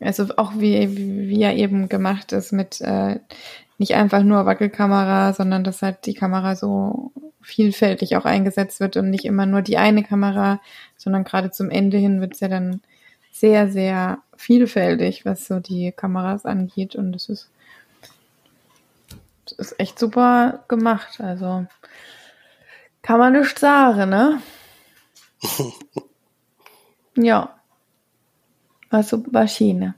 also 0.00 0.26
auch 0.36 0.52
wie, 0.56 1.28
wie 1.28 1.42
er 1.42 1.56
eben 1.56 1.88
gemacht 1.88 2.32
ist 2.32 2.52
mit 2.52 2.80
äh, 2.80 3.18
nicht 3.78 3.94
einfach 3.94 4.22
nur 4.22 4.46
Wackelkamera, 4.46 5.32
sondern 5.32 5.64
dass 5.64 5.82
halt 5.82 6.06
die 6.06 6.14
Kamera 6.14 6.56
so 6.56 7.12
vielfältig 7.40 8.16
auch 8.16 8.24
eingesetzt 8.24 8.80
wird 8.80 8.96
und 8.96 9.10
nicht 9.10 9.24
immer 9.24 9.46
nur 9.46 9.62
die 9.62 9.78
eine 9.78 10.02
Kamera, 10.02 10.60
sondern 10.96 11.24
gerade 11.24 11.50
zum 11.50 11.70
Ende 11.70 11.98
hin 11.98 12.20
wird 12.20 12.34
es 12.34 12.40
ja 12.40 12.48
dann 12.48 12.80
sehr, 13.32 13.68
sehr 13.68 14.18
vielfältig, 14.36 15.24
was 15.24 15.46
so 15.46 15.60
die 15.60 15.92
Kameras 15.92 16.44
angeht. 16.44 16.94
Und 16.96 17.12
das 17.12 17.28
ist, 17.28 17.50
das 19.44 19.58
ist 19.58 19.80
echt 19.80 19.98
super 19.98 20.64
gemacht. 20.68 21.20
Also 21.20 21.66
kann 23.02 23.18
man 23.18 23.34
nicht 23.34 23.58
sagen, 23.58 24.10
ne? 24.10 24.40
ja. 27.16 27.58
Also 28.90 29.24
war 29.32 29.48
Schiene. 29.48 29.94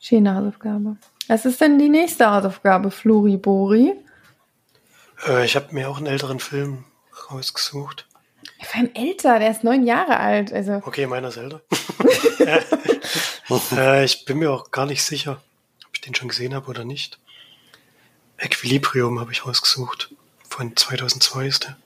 Schöne 0.00 0.34
Hausaufgabe. 0.34 0.96
Was 1.28 1.46
ist 1.46 1.60
denn 1.60 1.78
die 1.78 1.88
nächste 1.88 2.30
Hausaufgabe, 2.30 2.90
Flori 2.90 3.36
Bori? 3.36 3.94
Äh, 5.26 5.44
ich 5.44 5.56
habe 5.56 5.72
mir 5.72 5.88
auch 5.88 5.98
einen 5.98 6.06
älteren 6.06 6.40
Film 6.40 6.84
rausgesucht. 7.30 8.06
Vor 8.62 8.80
allem 8.80 8.90
älter, 8.94 9.38
der 9.38 9.50
ist 9.50 9.64
neun 9.64 9.84
Jahre 9.84 10.18
alt. 10.18 10.52
Also. 10.52 10.82
Okay, 10.84 11.06
meiner 11.06 11.28
ist 11.28 11.36
älter. 11.36 11.62
äh, 13.72 14.04
ich 14.04 14.24
bin 14.24 14.38
mir 14.38 14.50
auch 14.50 14.70
gar 14.70 14.86
nicht 14.86 15.02
sicher, 15.02 15.42
ob 15.86 15.94
ich 15.94 16.00
den 16.00 16.14
schon 16.14 16.28
gesehen 16.28 16.54
habe 16.54 16.68
oder 16.68 16.84
nicht. 16.84 17.18
Equilibrium 18.38 19.20
habe 19.20 19.32
ich 19.32 19.46
rausgesucht. 19.46 20.14
Von 20.48 20.76
2002 20.76 21.46
ist 21.46 21.64
der. 21.64 21.76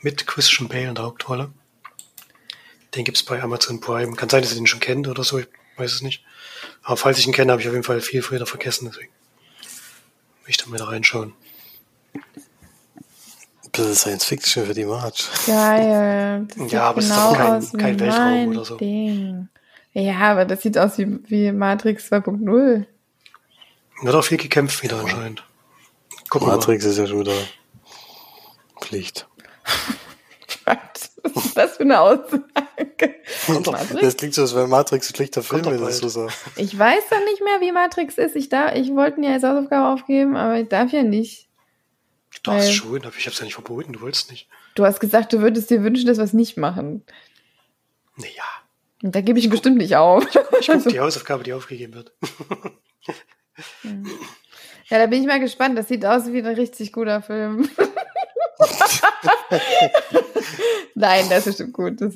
Mit 0.00 0.26
Christian 0.26 0.68
Bale 0.68 0.88
in 0.88 0.94
der 0.94 1.04
Hauptrolle. 1.04 1.52
Den 2.94 3.04
gibt's 3.04 3.22
bei 3.22 3.40
Amazon 3.40 3.80
Prime. 3.80 4.16
Kann 4.16 4.28
sein, 4.28 4.42
dass 4.42 4.52
ihr 4.52 4.56
den 4.56 4.66
schon 4.66 4.80
kennt 4.80 5.06
oder 5.08 5.24
so, 5.24 5.38
ich 5.38 5.48
weiß 5.76 5.92
es 5.92 6.02
nicht. 6.02 6.24
Aber 6.82 6.96
falls 6.96 7.18
ich 7.18 7.26
ihn 7.26 7.32
kenne, 7.32 7.52
habe 7.52 7.62
ich 7.62 7.68
auf 7.68 7.74
jeden 7.74 7.84
Fall 7.84 8.00
viel 8.00 8.22
früher 8.22 8.44
vergessen, 8.44 8.86
deswegen 8.90 9.12
will 10.44 10.50
ich 10.50 10.56
da 10.56 10.66
mal 10.66 10.82
reinschauen. 10.82 11.34
Bisschen 13.72 13.94
Science 13.94 14.24
Fiction 14.24 14.66
für 14.66 14.74
die 14.74 14.84
March. 14.84 15.28
Geil. 15.46 16.46
Das 16.56 16.72
ja, 16.72 16.82
aber 16.84 16.98
es 17.00 17.08
genau 17.08 17.32
ist 17.58 17.72
doch 17.72 17.78
kein, 17.78 17.96
kein 17.96 18.00
Weltraum 18.00 18.48
oder 18.48 18.64
so. 18.64 18.76
Ding. 18.76 19.48
Ja, 19.94 20.18
aber 20.18 20.44
das 20.44 20.62
sieht 20.62 20.78
aus 20.78 20.98
wie, 20.98 21.18
wie 21.28 21.52
Matrix 21.52 22.10
2.0. 22.10 22.86
Wird 24.02 24.14
auch 24.14 24.24
viel 24.24 24.38
gekämpft 24.38 24.82
wieder 24.82 25.00
anscheinend. 25.00 25.44
Gucken 26.30 26.48
Matrix 26.48 26.84
ist 26.84 26.98
ja 26.98 27.06
schon 27.06 27.20
wieder 27.20 27.34
Pflicht. 28.80 29.28
Was 30.64 31.44
ist 31.44 31.56
das 31.56 31.76
für 31.76 31.82
eine 31.82 32.00
Aussage? 32.00 32.42
das 34.00 34.16
klingt 34.16 34.34
so, 34.34 34.42
als 34.42 34.54
wäre 34.54 34.66
Matrix 34.66 35.10
ein 35.10 35.14
schlechter 35.14 35.42
Film, 35.42 35.64
wenn 35.64 35.80
das 35.80 35.98
so 35.98 36.08
sagt. 36.08 36.34
Ich 36.56 36.76
weiß 36.76 37.02
dann 37.10 37.24
nicht 37.24 37.42
mehr, 37.42 37.60
wie 37.60 37.72
Matrix 37.72 38.18
ist. 38.18 38.34
Ich, 38.34 38.50
ich 38.52 38.94
wollte 38.94 39.18
ihn 39.18 39.24
ja 39.24 39.32
als 39.34 39.42
Hausaufgabe 39.42 39.88
aufgeben, 39.88 40.36
aber 40.36 40.58
ich 40.58 40.68
darf 40.68 40.92
ja 40.92 41.02
nicht. 41.02 41.48
Du 42.42 42.50
darfst 42.50 42.74
schon, 42.74 43.04
aber 43.04 43.16
ich 43.16 43.26
habe 43.26 43.32
es 43.32 43.38
ja 43.38 43.44
nicht 43.44 43.54
verboten, 43.54 43.92
du 43.92 44.00
wolltest 44.00 44.30
nicht. 44.30 44.48
Du 44.74 44.84
hast 44.84 44.98
gesagt, 45.00 45.32
du 45.32 45.40
würdest 45.40 45.70
dir 45.70 45.84
wünschen, 45.84 46.06
dass 46.06 46.18
wir 46.18 46.24
es 46.24 46.32
nicht 46.32 46.56
machen. 46.56 47.04
Naja. 48.16 48.42
Und 49.02 49.14
da 49.14 49.20
gebe 49.20 49.38
ich, 49.38 49.44
ich 49.44 49.50
bestimmt 49.50 49.78
nicht 49.78 49.96
auf. 49.96 50.24
Ich 50.24 50.32
gucke 50.32 50.72
also. 50.72 50.90
die 50.94 51.00
Hausaufgabe, 51.00 51.44
die 51.44 51.52
aufgegeben 51.52 51.94
wird. 51.94 52.12
ja, 54.88 54.98
da 54.98 55.06
bin 55.06 55.20
ich 55.20 55.28
mal 55.28 55.40
gespannt. 55.40 55.78
Das 55.78 55.88
sieht 55.88 56.04
aus 56.04 56.32
wie 56.32 56.38
ein 56.38 56.54
richtig 56.54 56.92
guter 56.92 57.22
Film. 57.22 57.68
Nein, 60.94 61.24
das 61.30 61.46
ist 61.46 61.58
schon 61.58 61.72
gut. 61.72 62.00
Ist, 62.00 62.14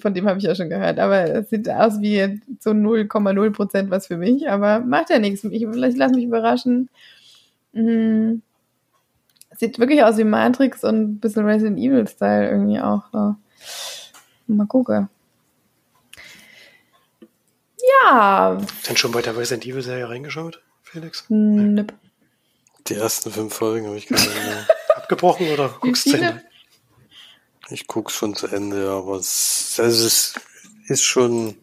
von 0.00 0.14
dem 0.14 0.28
habe 0.28 0.38
ich 0.38 0.44
ja 0.44 0.54
schon 0.54 0.70
gehört. 0.70 0.98
Aber 0.98 1.24
es 1.24 1.50
sieht 1.50 1.68
aus 1.68 2.00
wie 2.00 2.40
so 2.60 2.70
0,0 2.70 3.50
Prozent 3.50 3.90
was 3.90 4.06
für 4.06 4.16
mich. 4.16 4.48
Aber 4.48 4.80
macht 4.80 5.10
ja 5.10 5.18
nichts. 5.18 5.44
Ich, 5.44 5.62
ich 5.62 5.96
lasse 5.96 6.14
mich 6.14 6.24
überraschen. 6.24 6.88
Hm. 7.74 8.42
Sieht 9.58 9.80
wirklich 9.80 10.04
aus 10.04 10.16
wie 10.18 10.24
Matrix 10.24 10.84
und 10.84 11.00
ein 11.00 11.20
bisschen 11.20 11.44
Resident 11.44 11.78
Evil-Style 11.78 12.48
irgendwie 12.48 12.80
auch. 12.80 13.02
So. 13.12 13.34
Mal 14.46 14.66
gucken. 14.66 15.08
Ja. 18.02 18.58
Sind 18.82 18.98
schon 18.98 19.10
bei 19.10 19.20
der 19.20 19.36
Resident 19.36 19.66
Evil-Serie 19.66 20.08
reingeschaut, 20.08 20.62
Felix? 20.82 21.24
Nip. 21.28 21.92
Die 22.86 22.94
ersten 22.94 23.32
fünf 23.32 23.52
Folgen 23.52 23.86
habe 23.86 23.96
ich 23.96 24.06
gesehen. 24.06 24.30
Abgebrochen 24.96 25.50
oder 25.50 25.68
guckst 25.80 26.06
du 26.06 26.10
zu 26.10 26.16
Ende? 26.16 26.42
Ich 27.70 27.86
guck's 27.88 28.14
schon 28.14 28.34
zu 28.36 28.46
Ende, 28.46 28.88
aber 28.90 29.16
es, 29.16 29.76
also 29.78 30.06
es 30.06 30.34
ist 30.86 31.02
schon, 31.02 31.56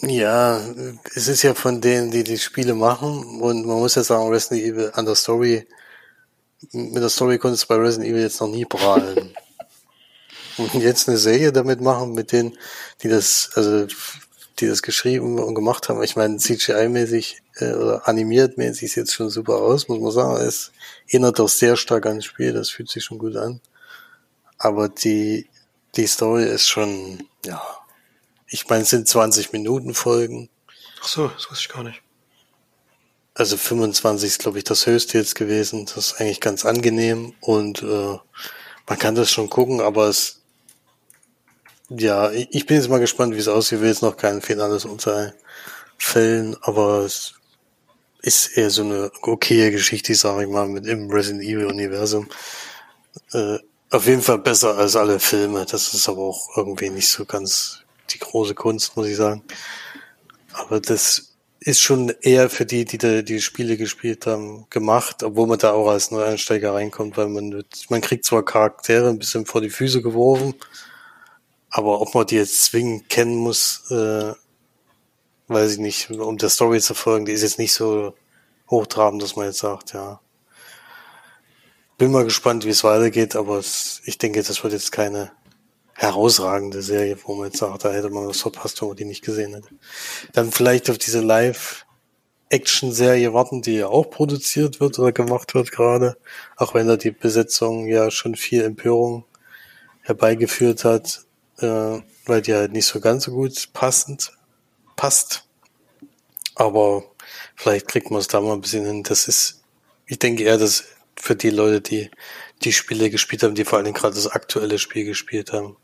ja, 0.00 0.60
es 1.14 1.28
ist 1.28 1.42
ja 1.42 1.54
von 1.54 1.80
denen, 1.80 2.10
die 2.10 2.24
die 2.24 2.38
Spiele 2.38 2.74
machen 2.74 3.40
und 3.40 3.66
man 3.66 3.78
muss 3.78 3.94
ja 3.94 4.02
sagen, 4.02 4.28
Resident 4.28 4.62
Evil 4.62 4.90
an 4.94 5.04
der 5.04 5.14
Story, 5.14 5.66
mit 6.72 7.02
der 7.02 7.10
Story 7.10 7.38
konnte 7.38 7.54
es 7.54 7.66
bei 7.66 7.76
Resident 7.76 8.10
Evil 8.10 8.22
jetzt 8.22 8.40
noch 8.40 8.48
nie 8.48 8.64
prahlen. 8.64 9.34
und 10.58 10.74
jetzt 10.74 11.08
eine 11.08 11.18
Serie 11.18 11.52
damit 11.52 11.80
machen, 11.80 12.12
mit 12.12 12.32
denen, 12.32 12.56
die 13.02 13.08
das, 13.08 13.50
also 13.54 13.86
die 14.58 14.66
das 14.66 14.82
geschrieben 14.82 15.38
und 15.38 15.54
gemacht 15.54 15.88
haben. 15.88 16.02
Ich 16.02 16.16
meine, 16.16 16.36
CGI-mäßig 16.36 17.38
äh, 17.56 17.72
oder 17.72 18.08
animiert-mäßig 18.08 18.90
sieht 18.90 18.96
jetzt 18.96 19.14
schon 19.14 19.30
super 19.30 19.56
aus, 19.56 19.88
muss 19.88 20.00
man 20.00 20.12
sagen. 20.12 20.36
Es 20.36 20.72
erinnert 21.08 21.38
doch 21.38 21.48
sehr 21.48 21.76
stark 21.76 22.06
an 22.06 22.16
das 22.16 22.26
Spiel, 22.26 22.52
das 22.52 22.70
fühlt 22.70 22.90
sich 22.90 23.04
schon 23.04 23.18
gut 23.18 23.36
an. 23.36 23.60
Aber 24.58 24.88
die, 24.88 25.48
die 25.96 26.06
Story 26.06 26.44
ist 26.44 26.68
schon, 26.68 27.24
ja, 27.44 27.62
ich 28.52 28.68
meine, 28.68 28.82
es 28.82 28.90
sind 28.90 29.08
20 29.08 29.52
Minuten 29.52 29.94
Folgen. 29.94 30.50
Ach 31.00 31.08
so, 31.08 31.28
das 31.28 31.50
wusste 31.50 31.66
ich 31.66 31.68
gar 31.68 31.82
nicht. 31.82 32.02
Also 33.34 33.56
25 33.56 34.28
ist, 34.28 34.38
glaube 34.40 34.58
ich, 34.58 34.64
das 34.64 34.86
höchste 34.86 35.16
jetzt 35.16 35.34
gewesen. 35.34 35.86
Das 35.86 35.96
ist 35.96 36.20
eigentlich 36.20 36.40
ganz 36.40 36.66
angenehm 36.66 37.34
und 37.40 37.82
äh, 37.82 38.18
man 38.86 38.98
kann 38.98 39.14
das 39.14 39.30
schon 39.30 39.48
gucken, 39.48 39.80
aber 39.80 40.08
es 40.08 40.42
ja, 41.88 42.30
ich 42.30 42.64
bin 42.66 42.76
jetzt 42.78 42.88
mal 42.88 43.00
gespannt, 43.00 43.34
wie 43.34 43.38
es 43.38 43.48
aussieht. 43.48 43.76
Ich 43.76 43.82
will 43.82 43.90
jetzt 43.90 44.02
noch 44.02 44.16
kein 44.16 44.40
finales 44.40 44.84
Urteil 44.86 45.34
fällen, 45.98 46.56
aber 46.62 47.00
es 47.00 47.34
ist 48.22 48.56
eher 48.56 48.70
so 48.70 48.82
eine 48.82 49.10
okaye 49.22 49.70
Geschichte, 49.70 50.14
sage 50.14 50.44
ich 50.44 50.48
mal, 50.48 50.68
mit 50.68 50.86
im 50.86 51.10
Resident 51.10 51.42
Evil 51.42 51.66
Universum. 51.66 52.28
Äh, 53.32 53.58
auf 53.90 54.06
jeden 54.06 54.22
Fall 54.22 54.38
besser 54.38 54.76
als 54.78 54.96
alle 54.96 55.20
Filme. 55.20 55.66
Das 55.66 55.92
ist 55.92 56.08
aber 56.08 56.22
auch 56.22 56.56
irgendwie 56.56 56.88
nicht 56.88 57.08
so 57.08 57.26
ganz 57.26 57.81
die 58.14 58.18
große 58.18 58.54
Kunst, 58.54 58.96
muss 58.96 59.08
ich 59.08 59.16
sagen. 59.16 59.42
Aber 60.52 60.80
das 60.80 61.32
ist 61.64 61.80
schon 61.80 62.12
eher 62.20 62.50
für 62.50 62.66
die, 62.66 62.84
die 62.84 62.98
da 62.98 63.22
die 63.22 63.40
Spiele 63.40 63.76
gespielt 63.76 64.26
haben, 64.26 64.66
gemacht, 64.70 65.22
obwohl 65.22 65.46
man 65.46 65.58
da 65.58 65.72
auch 65.72 65.88
als 65.88 66.10
Neueinsteiger 66.10 66.74
reinkommt, 66.74 67.16
weil 67.16 67.28
man, 67.28 67.64
man 67.88 68.00
kriegt 68.00 68.24
zwar 68.24 68.44
Charaktere 68.44 69.08
ein 69.08 69.18
bisschen 69.18 69.46
vor 69.46 69.60
die 69.60 69.70
Füße 69.70 70.02
geworfen, 70.02 70.54
aber 71.70 72.00
ob 72.00 72.14
man 72.14 72.26
die 72.26 72.36
jetzt 72.36 72.64
zwingend 72.64 73.08
kennen 73.08 73.36
muss, 73.36 73.90
äh, 73.90 74.32
weiß 75.48 75.72
ich 75.72 75.78
nicht, 75.78 76.10
um 76.10 76.36
der 76.38 76.50
Story 76.50 76.80
zu 76.80 76.94
folgen, 76.94 77.26
die 77.26 77.32
ist 77.32 77.42
jetzt 77.42 77.58
nicht 77.58 77.72
so 77.72 78.14
hochtrabend, 78.68 79.22
dass 79.22 79.36
man 79.36 79.46
jetzt 79.46 79.58
sagt, 79.58 79.92
ja. 79.92 80.20
Bin 81.98 82.10
mal 82.10 82.24
gespannt, 82.24 82.64
wie 82.64 82.70
es 82.70 82.82
weitergeht, 82.82 83.36
aber 83.36 83.60
ich 83.60 84.18
denke, 84.18 84.42
das 84.42 84.64
wird 84.64 84.72
jetzt 84.72 84.90
keine 84.90 85.30
herausragende 85.94 86.82
Serie, 86.82 87.16
wo 87.24 87.34
man 87.34 87.46
jetzt 87.46 87.58
sagt, 87.58 87.84
da 87.84 87.92
hätte 87.92 88.10
man 88.10 88.26
was 88.26 88.40
verpasst, 88.40 88.80
wenn 88.80 88.88
man 88.88 88.96
die 88.96 89.04
nicht 89.04 89.24
gesehen 89.24 89.54
hätte. 89.54 89.68
Dann 90.32 90.50
vielleicht 90.50 90.90
auf 90.90 90.98
diese 90.98 91.20
Live-Action-Serie 91.20 93.32
warten, 93.32 93.62
die 93.62 93.76
ja 93.76 93.86
auch 93.88 94.10
produziert 94.10 94.80
wird 94.80 94.98
oder 94.98 95.12
gemacht 95.12 95.54
wird 95.54 95.70
gerade, 95.70 96.16
auch 96.56 96.74
wenn 96.74 96.88
da 96.88 96.96
die 96.96 97.10
Besetzung 97.10 97.86
ja 97.86 98.10
schon 98.10 98.36
viel 98.36 98.62
Empörung 98.62 99.24
herbeigeführt 100.02 100.84
hat 100.84 101.26
äh, 101.62 102.02
weil 102.26 102.42
die 102.42 102.54
halt 102.54 102.72
nicht 102.72 102.86
so 102.86 103.00
ganz 103.00 103.24
so 103.24 103.32
gut 103.32 103.72
passend 103.72 104.32
passt. 104.96 105.44
Aber 106.54 107.04
vielleicht 107.56 107.88
kriegt 107.88 108.10
man 108.10 108.20
es 108.20 108.28
da 108.28 108.40
mal 108.40 108.52
ein 108.52 108.60
bisschen 108.60 108.84
hin. 108.84 109.02
Das 109.02 109.28
ist, 109.28 109.62
ich 110.06 110.18
denke 110.18 110.44
eher, 110.44 110.58
dass 110.58 110.84
für 111.16 111.36
die 111.36 111.50
Leute, 111.50 111.80
die 111.80 112.10
die 112.64 112.72
Spiele 112.72 113.10
gespielt 113.10 113.42
haben, 113.42 113.54
die 113.54 113.64
vor 113.64 113.78
allem 113.78 113.92
gerade 113.92 114.14
das 114.14 114.26
aktuelle 114.26 114.78
Spiel 114.78 115.04
gespielt 115.04 115.52
haben, 115.52 115.76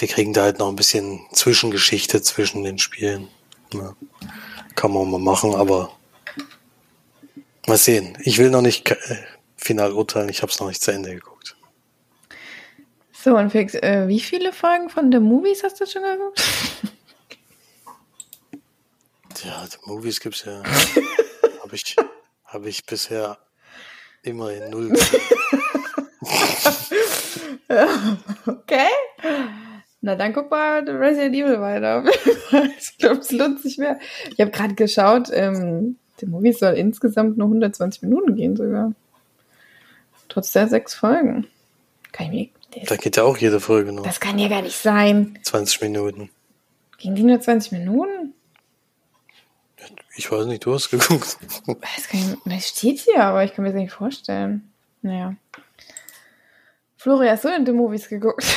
die 0.00 0.06
kriegen 0.06 0.32
da 0.32 0.42
halt 0.42 0.58
noch 0.58 0.68
ein 0.68 0.76
bisschen 0.76 1.20
Zwischengeschichte 1.32 2.22
zwischen 2.22 2.62
den 2.62 2.78
Spielen. 2.78 3.28
Ja, 3.72 3.94
kann 4.74 4.92
man 4.92 5.10
mal 5.10 5.18
machen, 5.20 5.54
aber 5.54 5.96
mal 7.66 7.76
sehen. 7.76 8.16
Ich 8.22 8.38
will 8.38 8.50
noch 8.50 8.62
nicht 8.62 8.90
äh, 8.90 8.96
final 9.56 9.92
urteilen, 9.92 10.28
ich 10.28 10.42
habe 10.42 10.52
es 10.52 10.60
noch 10.60 10.68
nicht 10.68 10.82
zu 10.82 10.92
Ende 10.92 11.14
geguckt. 11.14 11.56
So, 13.12 13.36
und 13.36 13.50
Felix, 13.50 13.74
äh, 13.74 14.06
wie 14.06 14.20
viele 14.20 14.52
Folgen 14.52 14.88
von 14.88 15.10
The 15.10 15.18
Movies 15.18 15.64
hast 15.64 15.80
du 15.80 15.86
schon 15.86 16.02
geguckt? 16.02 16.40
Ja, 19.44 19.66
The 19.66 19.78
Movies 19.84 20.20
gibt's 20.20 20.44
ja. 20.44 20.62
habe 21.62 21.74
ich, 21.74 21.96
hab 22.44 22.64
ich 22.64 22.86
bisher 22.86 23.38
immer 24.22 24.52
in 24.52 24.70
null. 24.70 24.92
okay. 28.46 28.88
Na, 30.00 30.14
dann 30.14 30.32
guck 30.32 30.50
mal 30.50 30.88
Resident 30.88 31.34
Evil 31.34 31.60
weiter. 31.60 32.04
ich 32.78 32.96
glaube, 32.98 33.20
es 33.20 33.32
lohnt 33.32 33.60
sich 33.60 33.78
mehr. 33.78 33.98
Ich 34.32 34.40
habe 34.40 34.50
gerade 34.50 34.74
geschaut, 34.74 35.28
ähm, 35.32 35.96
The 36.20 36.26
Movies 36.26 36.58
soll 36.60 36.74
insgesamt 36.74 37.36
nur 37.36 37.46
120 37.48 38.02
Minuten 38.02 38.34
gehen 38.36 38.56
sogar. 38.56 38.92
Trotz 40.28 40.52
der 40.52 40.68
sechs 40.68 40.94
Folgen. 40.94 41.46
Kann 42.12 42.32
ich 42.32 42.52
mir, 42.72 42.84
Da 42.86 42.96
geht 42.96 43.16
ja 43.16 43.24
auch 43.24 43.36
jede 43.38 43.60
Folge 43.60 43.92
noch. 43.92 44.02
das 44.04 44.20
kann 44.20 44.38
ja 44.38 44.48
gar 44.48 44.62
nicht 44.62 44.76
sein. 44.76 45.38
20 45.42 45.80
Minuten. 45.82 46.30
Ging 46.98 47.14
die 47.14 47.22
nur 47.22 47.40
20 47.40 47.72
Minuten? 47.72 48.34
Ich 50.18 50.32
weiß 50.32 50.46
nicht, 50.46 50.66
du 50.66 50.74
hast 50.74 50.90
geguckt. 50.90 51.38
Das, 51.66 52.08
kann 52.08 52.20
ich, 52.20 52.52
das 52.52 52.68
steht 52.68 52.98
hier, 52.98 53.22
aber 53.22 53.44
ich 53.44 53.54
kann 53.54 53.62
mir 53.62 53.70
das 53.70 53.80
nicht 53.80 53.92
vorstellen. 53.92 54.72
Naja. 55.00 55.36
Florian, 56.96 57.34
hast 57.34 57.44
du 57.44 57.48
denn 57.48 57.64
die 57.64 57.72
Movies 57.72 58.08
geguckt? 58.08 58.44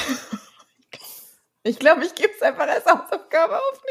Ich 1.63 1.77
glaube, 1.77 2.03
ich 2.03 2.15
gebe 2.15 2.31
es 2.35 2.41
einfach 2.41 2.67
als 2.67 2.83
Hausaufgabe 2.85 3.55
auf. 3.55 3.81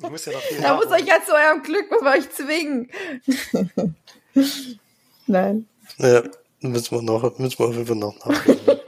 Ich 0.00 0.10
muss 0.10 0.24
ja 0.24 0.32
noch 0.32 0.40
viel 0.40 0.60
Da 0.60 0.74
muss 0.74 0.86
euch 0.88 1.06
ja 1.06 1.22
zu 1.24 1.32
eurem 1.32 1.62
Glück, 1.62 1.88
muss 1.92 2.02
man 2.02 2.18
euch 2.18 2.28
zwingen. 2.32 2.90
Nein. 5.28 5.68
Ja, 5.98 6.24
müssen 6.58 6.96
wir 6.96 7.02
noch, 7.02 7.38
müssen 7.38 7.58
wir 7.60 7.66
auf 7.66 7.74
jeden 7.74 7.86
Fall 7.86 7.94
noch 7.94 8.16
nachholen. 8.26 8.79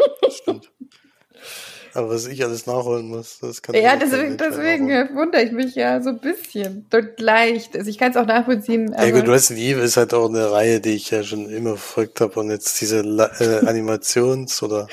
Aber 1.95 2.11
was 2.11 2.27
ich 2.27 2.43
alles 2.43 2.67
nachholen 2.67 3.09
muss, 3.09 3.39
das 3.41 3.61
kann 3.61 3.75
Ja, 3.75 3.95
ich 3.95 4.01
kein 4.01 4.01
deswegen, 4.01 4.37
deswegen 4.39 4.89
wundere 5.15 5.43
ich 5.43 5.53
mich 5.53 5.75
ja 5.75 6.01
so 6.01 6.11
ein 6.11 6.21
bisschen. 6.21 6.87
Dort 6.91 7.21
leicht. 7.21 7.77
Also 7.77 7.91
ich 7.91 7.99
kann 7.99 8.13
es 8.13 8.17
auch 8.17 8.27
nachvollziehen. 8.27 8.95
Ja 8.99 9.11
gut, 9.11 9.29
Resident 9.29 9.67
Evil 9.67 9.85
ist 9.85 9.97
halt 9.97 10.15
auch 10.15 10.29
eine 10.29 10.51
Reihe, 10.51 10.81
die 10.81 10.95
ich 10.95 11.11
ja 11.11 11.23
schon 11.23 11.51
immer 11.51 11.71
verfolgt 11.77 12.21
habe 12.21 12.41
und 12.41 12.51
jetzt 12.51 12.81
diese 12.81 13.01
äh, 13.01 13.03
Animations- 13.67 14.63
oder 14.63 14.89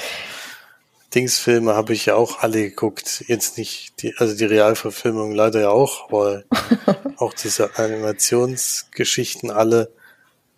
Dingsfilme 1.16 1.74
habe 1.76 1.94
ich 1.94 2.06
ja 2.06 2.16
auch 2.16 2.42
alle 2.42 2.62
geguckt. 2.70 3.24
Jetzt 3.28 3.58
nicht 3.58 4.02
die, 4.02 4.14
also 4.18 4.36
die 4.36 4.46
Realverfilmung 4.46 5.32
leider 5.32 5.62
ja 5.62 5.70
auch, 5.70 6.10
aber 6.10 6.44
auch 7.18 7.34
diese 7.34 7.78
Animationsgeschichten 7.78 9.52
alle. 9.52 9.92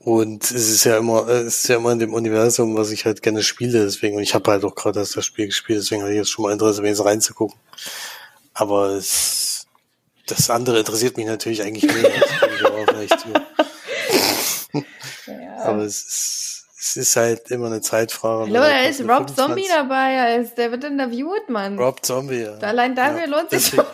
Und 0.04 0.44
es 0.44 0.70
ist 0.70 0.84
ja 0.84 0.98
immer, 0.98 1.28
äh, 1.28 1.42
es 1.42 1.64
ist 1.64 1.68
ja 1.68 1.76
immer 1.76 1.92
in 1.92 2.00
dem 2.00 2.14
Universum, 2.14 2.76
was 2.76 2.92
ich 2.92 3.06
halt 3.06 3.22
gerne 3.22 3.44
spiele, 3.44 3.84
deswegen, 3.84 4.18
und 4.18 4.24
ich 4.24 4.34
habe 4.34 4.50
halt 4.50 4.64
auch 4.64 4.74
gerade 4.74 5.00
erst 5.00 5.16
das 5.16 5.26
Spiel 5.26 5.46
gespielt, 5.46 5.80
deswegen 5.80 6.02
habe 6.02 6.12
ich 6.12 6.18
jetzt 6.18 6.32
schon 6.32 6.44
mal 6.44 6.52
Interesse, 6.52 6.82
wenigstens 6.82 7.06
reinzugucken. 7.06 7.60
Aber 8.54 8.90
es, 8.90 9.68
das 10.26 10.50
andere 10.50 10.80
interessiert 10.80 11.18
mich 11.18 11.28
natürlich 11.28 11.62
eigentlich 11.62 11.94
mehr. 11.94 12.12
Ja. 15.28 15.64
Aber 15.66 15.84
es 15.84 16.04
ist, 16.04 16.66
es 16.80 16.98
ist 16.98 17.16
halt 17.16 17.52
immer 17.52 17.68
eine 17.68 17.82
Zeitfrage. 17.82 18.46
Hallo, 18.46 18.54
da 18.54 18.82
ist 18.82 19.02
Rob 19.02 19.30
25 19.30 19.36
Zombie 19.36 19.68
dabei. 19.70 20.14
Er 20.14 20.44
der 20.44 20.72
wird 20.72 20.84
interviewt, 20.84 21.50
Mann. 21.50 21.78
Rob 21.78 22.04
Zombie, 22.04 22.42
ja. 22.42 22.54
Allein 22.58 22.96
dafür 22.96 23.22
Ja, 23.22 23.28
lohnt 23.28 23.50
sich 23.52 23.68
schon. 23.68 23.86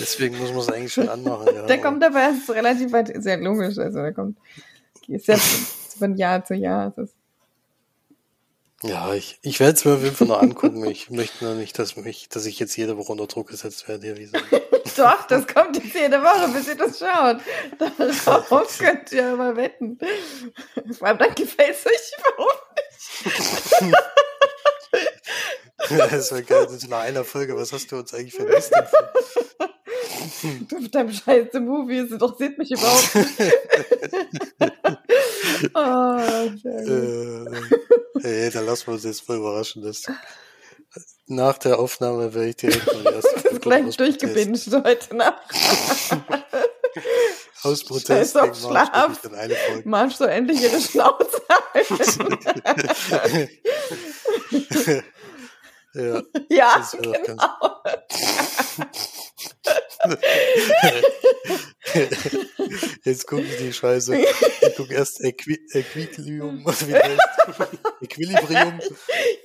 Deswegen 0.00 0.38
muss 0.38 0.50
man 0.50 0.60
es 0.60 0.68
eigentlich 0.68 0.92
schon 0.92 1.08
anmachen, 1.08 1.54
ja. 1.54 1.66
Der 1.66 1.80
kommt 1.80 2.04
aber 2.04 2.20
erst 2.20 2.50
relativ 2.50 2.92
weit, 2.92 3.08
ist 3.10 3.26
ja 3.26 3.36
logisch, 3.36 3.78
also 3.78 4.00
der 4.00 4.12
kommt, 4.12 4.38
ist 5.08 5.26
ja 5.26 5.36
von 5.98 6.16
Jahr 6.16 6.44
zu 6.44 6.54
Jahr. 6.54 6.92
Ja, 8.82 9.14
ich, 9.14 9.38
ich 9.40 9.60
werde 9.60 9.72
es 9.72 9.84
mir 9.86 9.94
auf 9.94 10.02
jeden 10.02 10.14
Fall 10.14 10.28
noch 10.28 10.42
angucken. 10.42 10.84
Ich 10.84 11.08
möchte 11.08 11.42
nur 11.42 11.54
nicht, 11.54 11.78
dass 11.78 11.96
mich, 11.96 12.28
dass 12.28 12.44
ich 12.44 12.58
jetzt 12.58 12.76
jede 12.76 12.98
Woche 12.98 13.12
unter 13.12 13.26
Druck 13.26 13.48
gesetzt 13.48 13.88
werde 13.88 14.06
hier 14.06 14.18
wie 14.18 14.26
so. 14.26 14.36
doch, 14.96 15.26
das 15.26 15.46
kommt 15.46 15.82
jetzt 15.82 15.94
jede 15.94 16.20
Woche, 16.20 16.48
bis 16.52 16.68
ihr 16.68 16.76
das 16.76 16.98
schaut. 16.98 17.38
Darauf 17.78 18.78
könnt 18.78 19.10
ihr 19.12 19.36
mal 19.36 19.56
wetten. 19.56 19.98
Vor 20.98 21.08
allem 21.08 21.16
dann 21.16 21.34
gefällt 21.34 21.76
es 21.76 21.86
euch 21.86 22.12
warum 22.22 22.46
nicht. 23.80 23.96
das 26.10 26.30
wäre 26.30 26.42
geil, 26.42 26.64
das 26.64 26.74
ist 26.74 26.88
nach 26.88 27.00
einer 27.00 27.24
Folge. 27.24 27.56
Was 27.56 27.72
hast 27.72 27.90
du 27.92 27.96
uns 27.96 28.14
eigentlich? 28.14 28.34
Du 30.68 30.80
mit 30.80 30.94
deinem 30.94 31.12
scheiße 31.12 31.60
Movie, 31.60 31.98
es 31.98 32.10
interessiert 32.10 32.56
mich 32.56 32.70
überhaupt 32.70 33.14
nicht. 33.14 33.32
oh. 35.74 36.50
Äh, 38.24 38.44
ey, 38.46 38.50
dann 38.50 38.64
lassen 38.64 38.86
wir 38.86 38.94
uns 38.94 39.04
jetzt 39.04 39.28
mal 39.28 39.36
überraschen. 39.36 39.82
Dass 39.82 40.04
nach 41.26 41.58
der 41.58 41.78
Aufnahme 41.78 42.32
werde 42.32 42.48
ich 42.48 42.56
direkt 42.56 42.86
mal 42.86 43.02
die 43.02 43.08
erste 43.08 43.34
Das 43.34 43.52
ist 43.52 43.60
gleich 43.60 43.84
aus 43.84 43.96
durchgebinged 43.96 44.72
heute 44.84 45.16
Nacht. 45.16 45.42
Aus 47.62 47.84
Protest 47.84 48.38
auf 48.38 48.56
Schlaf. 48.58 49.20
Marsch 49.84 50.14
so 50.14 50.24
endlich 50.24 50.62
ihre 50.62 50.80
Schnauze 50.80 51.42
halten. 51.74 52.38
Ja, 55.94 56.22
ja, 56.50 56.74
Das 56.78 56.92
ganz- 56.92 57.26
genau. 57.26 57.42
jetzt 63.04 63.26
gucke 63.26 63.42
ich 63.42 63.56
die 63.58 63.72
Scheiße. 63.72 64.16
Ich 64.16 64.76
gucke 64.76 64.94
erst 64.94 65.20
Equi 65.22 65.58
Equilibrium. 65.72 66.64
oder 66.64 66.88
wie 66.88 66.94
heißt 66.94 67.18
das? 67.46 67.68
Equilibrium. 68.02 68.80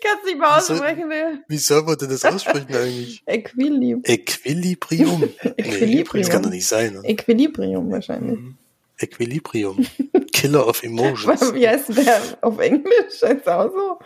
Kannst 0.04 0.26
nicht 0.26 0.38
mal 0.38 0.58
Wie 0.58 0.72
aussprechen, 0.72 1.08
ne? 1.08 1.44
Wie 1.48 1.58
soll 1.58 1.84
man 1.84 1.98
denn 1.98 2.10
das 2.10 2.26
aussprechen 2.26 2.76
eigentlich? 2.76 3.24
Equilibrium. 3.26 4.02
Equilibrium. 4.04 5.22
Nee, 5.22 5.52
Equilibrium. 5.58 6.22
das 6.24 6.30
kann 6.30 6.44
doch 6.44 6.50
nicht 6.50 6.68
sein. 6.68 6.98
Oder? 6.98 7.08
Equilibrium 7.08 7.92
wahrscheinlich. 7.92 8.40
Equilibrium. 8.98 9.86
Killer 10.34 10.68
of 10.68 10.84
Emotions. 10.84 11.54
Wie 11.54 11.68
heißt 11.68 11.96
der 11.98 12.22
auf 12.42 12.60
Englisch? 12.60 13.22
Heißt 13.22 13.48
auch 13.48 13.72
so? 13.72 14.00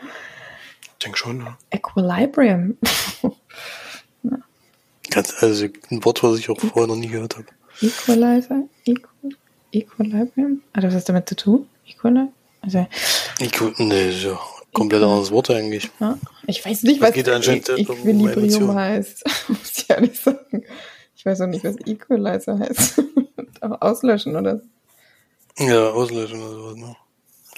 Ich 1.04 1.06
denke 1.06 1.18
schon, 1.20 1.42
ja. 1.42 1.58
Equilibrium. 1.70 2.78
Ganz, 5.10 5.44
also 5.44 5.66
ein 5.92 6.06
Wort, 6.06 6.24
was 6.24 6.40
ich 6.40 6.50
auch 6.50 6.58
vorher 6.58 6.88
noch 6.88 6.96
nie 6.96 7.10
gehört 7.10 7.36
habe. 7.36 7.48
Equalizer? 7.82 8.64
Equal, 8.86 9.32
Equilibrium? 9.74 10.62
Hat 10.74 10.86
das 10.86 10.96
was 10.96 11.04
damit 11.04 11.28
zu 11.28 11.36
tun? 11.36 11.68
Equalizer? 11.86 12.32
Also, 12.62 12.88
Equ 13.42 13.74
nee, 13.80 14.12
ist 14.12 14.24
ja 14.24 14.40
komplett 14.72 15.04
anderes 15.04 15.30
Wort 15.32 15.50
eigentlich. 15.50 15.92
ja. 16.00 16.18
Ich 16.48 16.66
weiß 16.66 16.84
nicht, 16.84 17.02
Das 17.02 17.10
was 17.10 17.16
geht 17.16 17.28
anscheinend 17.28 17.68
E- 17.68 17.74
um 17.74 17.80
Equilibrium 17.98 18.38
Emotionen. 18.46 18.76
heißt. 18.76 19.24
Muss 19.50 19.78
ich 19.80 19.90
ehrlich 19.90 20.18
sagen. 20.18 20.64
Ich 21.18 21.26
weiß 21.26 21.42
auch 21.42 21.48
nicht, 21.48 21.66
was 21.66 21.76
Equalizer 21.86 22.58
heißt. 22.60 23.02
Auch 23.62 23.82
auslöschen 23.82 24.38
oder. 24.38 24.62
Ja, 25.58 25.90
auslöschen 25.90 26.42
oder 26.42 26.54
sowas. 26.54 26.76
Ne? 26.78 26.96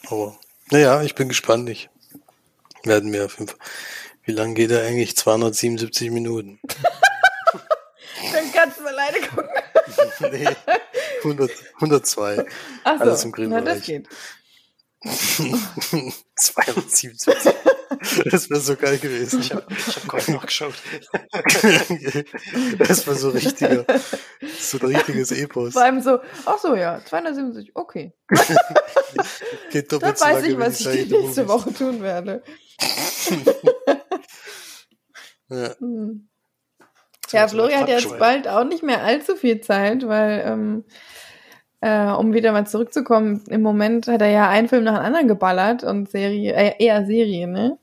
Aber, 0.09 0.35
naja, 0.71 1.03
ich 1.03 1.13
bin 1.13 1.27
gespannt. 1.29 1.69
Ich 1.69 1.89
werden 2.85 3.11
wir 3.13 3.25
auf 3.25 3.39
jeden 3.39 3.47
Fall. 3.49 3.59
Wie 4.23 4.31
lange 4.31 4.53
geht 4.55 4.71
er 4.71 4.85
eigentlich? 4.85 5.15
277 5.15 6.11
Minuten. 6.11 6.59
Dann 8.33 8.51
kannst 8.53 8.79
du 8.79 8.85
alleine 8.85 9.19
gucken. 9.21 9.49
nee, 10.31 10.47
100, 11.19 11.51
102. 11.75 12.45
Achso, 12.83 13.03
Alles 13.03 13.23
im 13.23 13.33
na, 13.49 13.61
das 13.61 13.81
Grillbereich. 13.81 13.83
geht. 13.83 14.07
277. 16.35 17.33
Das 18.25 18.49
wäre 18.49 18.59
so 18.59 18.75
geil 18.75 18.97
gewesen. 18.97 19.41
Ich 19.41 19.51
habe 19.51 19.65
ich 19.69 19.95
hab 19.95 20.07
gerade 20.07 20.31
noch 20.31 20.45
geschaut. 20.45 20.73
das 22.79 23.07
war 23.07 23.15
so 23.15 23.29
richtiger, 23.29 23.85
so 24.59 24.79
ein 24.79 24.85
richtiges 24.87 25.31
Epos. 25.31 25.73
Vor 25.73 25.83
allem 25.83 26.01
so, 26.01 26.19
ach 26.45 26.57
so, 26.57 26.75
ja, 26.75 27.01
270, 27.05 27.75
okay. 27.75 28.13
Geht 29.71 29.91
Dann 29.91 29.99
doppelt 29.99 30.17
so 30.17 30.25
weiß 30.25 30.33
lange, 30.35 30.47
ich, 30.47 30.57
was 30.57 30.79
ich 30.81 31.07
die 31.07 31.13
nächste. 31.13 31.47
Woche 31.47 31.73
tun 31.73 32.01
werde. 32.01 32.43
Ja. 35.49 35.75
Hm. 35.79 36.27
Ja, 37.31 37.47
Florian 37.47 37.81
hat 37.81 37.89
ja 37.89 37.97
jetzt 37.97 38.19
bald 38.19 38.47
auch 38.47 38.63
nicht 38.65 38.83
mehr 38.83 39.03
allzu 39.03 39.35
viel 39.35 39.59
Zeit, 39.59 40.07
weil, 40.07 40.43
ähm, 40.45 40.85
äh, 41.81 42.11
um 42.11 42.33
wieder 42.33 42.51
mal 42.51 42.67
zurückzukommen, 42.67 43.43
im 43.49 43.63
Moment 43.63 44.07
hat 44.07 44.21
er 44.21 44.29
ja 44.29 44.47
einen 44.47 44.69
Film 44.69 44.83
nach 44.83 44.93
dem 44.97 45.03
anderen 45.05 45.27
geballert 45.27 45.83
und 45.83 46.09
Serie, 46.09 46.53
äh, 46.53 46.75
eher 46.77 47.03
Serie, 47.07 47.47
ne? 47.47 47.79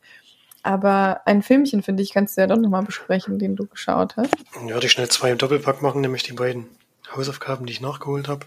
Aber 0.63 1.23
ein 1.27 1.43
Filmchen, 1.43 1.83
finde 1.83 2.05
ich, 2.05 2.13
kannst 2.15 2.37
du 2.37 2.41
ja 2.43 2.47
doch 2.47 2.57
nochmal 2.57 2.85
besprechen, 2.85 3.41
den 3.41 3.57
du 3.57 3.67
geschaut 3.67 4.17
hast. 4.17 4.33
Ja, 4.69 4.79
die 4.79 4.89
schnell 4.89 5.09
zwei 5.09 5.33
im 5.33 5.39
Doppelpack 5.39 5.83
machen, 5.83 6.01
nämlich 6.03 6.23
die 6.23 6.35
beiden 6.35 6.67
Hausaufgaben, 7.15 7.67
die 7.67 7.73
ich 7.73 7.81
nachgeholt 7.81 8.29
habe. 8.29 8.47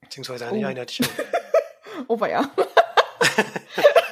Beziehungsweise 0.00 0.46
eine, 0.46 0.58
Oh. 0.60 0.66
eine 0.68 0.80
hatte 0.80 0.92
ich 0.92 1.02
auch. 1.02 1.08
Oh, 2.06 2.20
war 2.20 2.30
ja. 2.30 2.48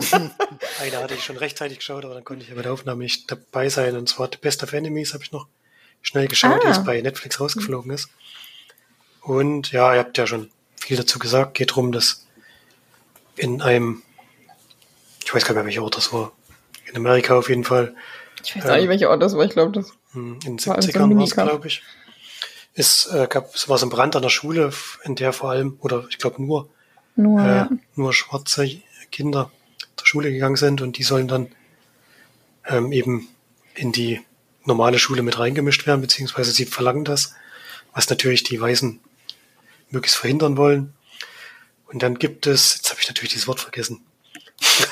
Eine 0.80 0.96
hatte 0.98 1.14
ich 1.14 1.24
schon 1.24 1.36
rechtzeitig 1.36 1.78
geschaut, 1.78 2.04
aber 2.04 2.14
dann 2.14 2.24
konnte 2.24 2.42
ich 2.42 2.48
ja 2.50 2.54
bei 2.54 2.62
der 2.62 2.72
Aufnahme 2.72 3.02
nicht 3.02 3.30
dabei 3.30 3.68
sein. 3.68 3.96
Und 3.96 4.08
zwar 4.08 4.28
The 4.32 4.38
Best 4.38 4.62
of 4.62 4.72
Enemies 4.72 5.14
habe 5.14 5.22
ich 5.22 5.32
noch 5.32 5.46
schnell 6.02 6.28
geschaut, 6.28 6.62
die 6.62 6.66
Ah. 6.66 6.70
jetzt 6.70 6.84
bei 6.84 7.00
Netflix 7.00 7.40
rausgeflogen 7.40 7.90
ist. 7.92 8.08
Und 9.22 9.72
ja, 9.72 9.92
ihr 9.94 10.00
habt 10.00 10.16
ja 10.18 10.26
schon 10.26 10.50
viel 10.76 10.96
dazu 10.96 11.18
gesagt. 11.18 11.54
Geht 11.54 11.70
darum, 11.70 11.92
dass 11.92 12.26
in 13.36 13.62
einem, 13.62 14.02
ich 15.24 15.34
weiß 15.34 15.44
gar 15.44 15.50
nicht 15.50 15.56
mehr, 15.56 15.66
welcher 15.66 15.82
Ort 15.82 15.96
das 15.96 16.12
war, 16.12 16.32
in 16.86 16.96
Amerika 16.96 17.36
auf 17.36 17.48
jeden 17.48 17.64
Fall, 17.64 17.94
Ich 18.42 18.56
weiß 18.56 18.66
auch 18.66 18.76
nicht, 18.76 18.88
welcher 18.88 19.10
Ort 19.10 19.22
das 19.22 19.36
war, 19.36 19.44
ich 19.44 19.52
glaube, 19.52 19.72
das 19.72 19.92
hm, 20.12 20.38
in 20.44 20.56
den 20.56 20.66
War 20.66 20.76
in 20.76 20.82
so 20.82 20.88
70ern 20.88 21.02
einem 21.04 21.18
war 21.18 21.24
es, 21.24 21.34
glaube 21.34 21.66
ich. 21.68 21.82
Es 22.74 23.06
äh, 23.06 23.26
gab, 23.28 23.54
es 23.54 23.68
war 23.68 23.78
so 23.78 23.86
ein 23.86 23.90
Brand 23.90 24.16
an 24.16 24.22
der 24.22 24.30
Schule, 24.30 24.72
in 25.04 25.14
der 25.16 25.32
vor 25.32 25.50
allem, 25.50 25.76
oder 25.80 26.06
ich 26.08 26.18
glaube 26.18 26.42
nur 26.42 26.70
nur, 27.16 27.40
äh, 27.40 27.46
ja. 27.56 27.68
nur 27.96 28.12
schwarze 28.12 28.80
Kinder 29.10 29.50
zur 30.00 30.06
Schule 30.06 30.32
gegangen 30.32 30.56
sind 30.56 30.80
und 30.80 30.96
die 30.96 31.02
sollen 31.02 31.28
dann 31.28 31.48
ähm, 32.66 32.92
eben 32.92 33.28
in 33.74 33.92
die 33.92 34.20
normale 34.64 34.98
Schule 34.98 35.22
mit 35.22 35.38
reingemischt 35.38 35.86
werden, 35.86 36.00
beziehungsweise 36.00 36.52
sie 36.52 36.64
verlangen 36.64 37.04
das, 37.04 37.34
was 37.92 38.08
natürlich 38.08 38.42
die 38.42 38.60
Weißen 38.60 39.00
möglichst 39.90 40.18
verhindern 40.18 40.56
wollen. 40.56 40.94
Und 41.86 42.02
dann 42.02 42.18
gibt 42.18 42.46
es, 42.46 42.76
jetzt 42.76 42.90
habe 42.90 43.00
ich 43.00 43.08
natürlich 43.08 43.32
dieses 43.32 43.48
Wort 43.48 43.60
vergessen, 43.60 44.04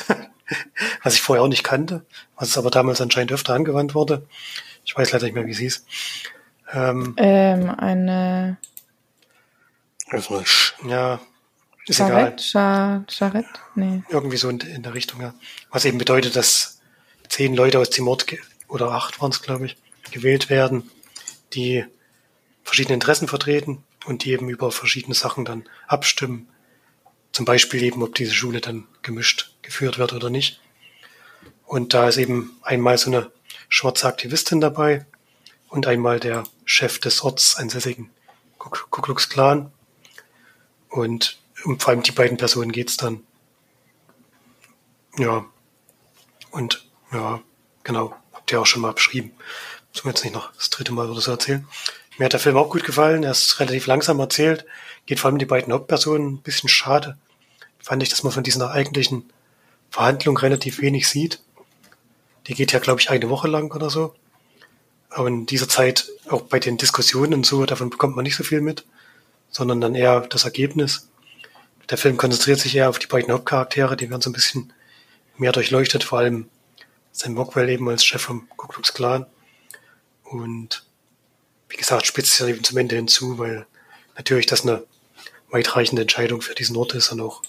was 1.03 1.15
ich 1.15 1.23
vorher 1.23 1.43
auch 1.43 1.49
nicht 1.49 1.65
kannte, 1.65 2.05
was 2.37 2.59
aber 2.59 2.71
damals 2.71 3.01
anscheinend 3.01 3.33
öfter 3.33 3.55
angewandt 3.55 3.95
wurde. 3.95 4.27
Ich 4.85 4.97
weiß 4.97 5.13
leider 5.13 5.25
nicht 5.25 5.35
mehr, 5.35 5.47
wie 5.47 5.53
es 5.53 5.59
hieß. 5.59 5.85
Ähm, 6.73 7.15
ähm, 7.17 7.71
eine. 7.71 8.59
Sch. 10.45 10.75
Ja, 10.87 11.21
ist 11.89 11.99
Charette, 11.99 12.43
egal. 12.51 13.05
Charette? 13.09 13.49
Nee. 13.75 14.03
Irgendwie 14.09 14.37
so 14.37 14.49
in, 14.49 14.61
in, 14.61 14.83
der 14.83 14.95
Richtung, 14.95 15.21
ja. 15.21 15.35
Was 15.71 15.85
eben 15.85 15.99
bedeutet, 15.99 16.37
dass 16.37 16.81
zehn 17.29 17.55
Leute 17.55 17.79
aus 17.79 17.91
dem 17.91 18.09
Ort, 18.09 18.27
oder 18.69 18.91
acht 18.93 19.21
waren 19.21 19.31
es, 19.31 19.43
glaube 19.43 19.67
ich, 19.67 19.77
gewählt 20.11 20.51
werden, 20.51 20.91
die 21.55 21.85
verschiedene 22.63 22.95
Interessen 22.95 23.29
vertreten 23.29 23.85
und 24.07 24.25
die 24.25 24.33
eben 24.33 24.49
über 24.49 24.71
verschiedene 24.71 25.15
Sachen 25.15 25.45
dann 25.45 25.65
abstimmen. 25.87 26.49
Zum 27.33 27.45
Beispiel 27.45 27.83
eben, 27.83 28.03
ob 28.03 28.15
diese 28.15 28.35
Schule 28.35 28.61
dann 28.61 28.87
gemischt 29.03 29.55
geführt 29.63 29.99
wird 29.99 30.13
oder 30.13 30.31
nicht. 30.31 30.61
Und 31.65 31.93
da 31.95 32.09
ist 32.09 32.17
eben 32.17 32.57
einmal 32.63 32.97
so 32.99 33.11
eine 33.11 33.31
schwarze 33.69 34.07
Aktivistin 34.07 34.61
dabei 34.61 35.07
und 35.69 35.87
einmal 35.87 36.21
der 36.21 36.45
Chef 36.65 36.99
des 36.99 37.23
ortsansässigen 37.23 38.11
Ku 38.59 39.03
Klux 39.03 39.29
Klan. 39.29 39.71
Und 40.89 41.39
um 41.65 41.79
vor 41.79 41.91
allem 41.91 42.03
die 42.03 42.13
beiden 42.13 42.37
Personen 42.37 42.73
geht's 42.73 42.97
dann. 42.97 43.23
Ja. 45.17 45.45
Und 46.51 46.89
ja, 47.13 47.41
genau, 47.83 48.15
habt 48.33 48.51
ihr 48.53 48.61
auch 48.61 48.67
schon 48.67 48.83
mal 48.83 48.93
beschrieben. 48.93 49.33
Muss 49.93 50.05
man 50.05 50.15
jetzt 50.15 50.25
nicht 50.25 50.35
noch 50.35 50.53
das 50.55 50.71
dritte 50.71 50.93
Mal 50.93 51.11
oder 51.11 51.21
so 51.21 51.31
erzählen. 51.31 51.67
Mir 52.19 52.27
hat 52.27 52.33
der 52.33 52.41
Film 52.41 52.57
auch 52.57 52.71
gut 52.71 52.85
gefallen. 52.85 53.23
Er 53.23 53.31
ist 53.31 53.61
relativ 53.61 53.87
langsam 53.87 54.19
erzählt. 54.21 54.65
Geht 55.07 55.21
vor 55.21 55.31
allem 55.31 55.39
die 55.39 55.47
beiden 55.47 55.73
Hauptpersonen 55.73 56.35
ein 56.35 56.43
bisschen 56.43 56.69
schade. 56.69 57.17
Fand 57.79 58.03
ich, 58.03 58.09
dass 58.09 58.23
man 58.23 58.33
von 58.33 58.43
dieser 58.43 58.71
eigentlichen 58.71 59.31
Verhandlung 59.91 60.37
relativ 60.37 60.81
wenig 60.81 61.09
sieht. 61.09 61.41
Die 62.47 62.55
geht 62.55 62.73
ja, 62.73 62.79
glaube 62.79 63.01
ich, 63.01 63.11
eine 63.11 63.31
Woche 63.31 63.49
lang 63.49 63.73
oder 63.73 63.91
so. 63.91 64.15
Aber 65.11 65.29
in 65.29 65.47
dieser 65.47 65.69
Zeit, 65.69 66.09
auch 66.29 66.43
bei 66.43 66.59
den 66.59 66.77
Diskussionen 66.77 67.35
und 67.35 67.47
so, 67.47 67.65
davon 67.65 67.91
bekommt 67.91 68.17
man 68.17 68.25
nicht 68.25 68.37
so 68.37 68.45
viel 68.45 68.61
mit, 68.61 68.85
sondern 69.51 69.81
dann 69.81 69.95
eher 69.95 70.21
das 70.21 70.45
Ergebnis. 70.45 71.08
Der 71.91 71.99
Film 71.99 72.17
konzentriert 72.17 72.61
sich 72.61 72.75
eher 72.77 72.91
auf 72.91 72.99
die 72.99 73.07
beiden 73.07 73.33
Hauptcharaktere, 73.33 73.97
die 73.97 74.11
werden 74.11 74.21
so 74.21 74.29
ein 74.31 74.35
bisschen 74.35 74.73
mehr 75.39 75.53
durchleuchtet, 75.53 76.05
vor 76.05 76.19
allem 76.19 76.49
Sam 77.13 77.37
Rockwell 77.37 77.69
eben 77.71 77.89
als 77.89 78.05
Chef 78.05 78.21
vom 78.21 78.49
Ku 78.57 78.69
Klux 78.69 78.93
Klan. 78.93 79.27
Und 80.25 80.85
wie 81.69 81.77
gesagt, 81.77 82.07
spitzt 82.07 82.37
sich 82.37 82.47
eben 82.47 82.63
zum 82.63 82.77
Ende 82.77 82.97
hinzu, 82.97 83.39
weil 83.39 83.67
natürlich 84.17 84.47
das 84.47 84.63
eine 84.63 84.85
weitreichende 85.51 86.03
Entscheidung 86.03 86.43
für 86.43 86.55
diesen 86.55 86.77
Ort 86.77 86.95
ist 86.95 87.11
und 87.11 87.21
auch 87.21 87.43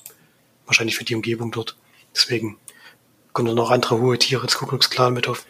wahrscheinlich 0.65 0.95
für 0.95 1.03
die 1.03 1.15
Umgebung 1.15 1.51
dort. 1.51 1.75
Deswegen 2.15 2.57
kommen 3.33 3.47
dann 3.47 3.57
noch 3.57 3.71
andere 3.71 3.99
hohe 3.99 4.17
Tiere 4.17 4.45
des 4.45 4.55
Ku 4.55 4.65
Klux 4.65 4.89
Klan 4.89 5.13
mit 5.13 5.27
auf, 5.27 5.45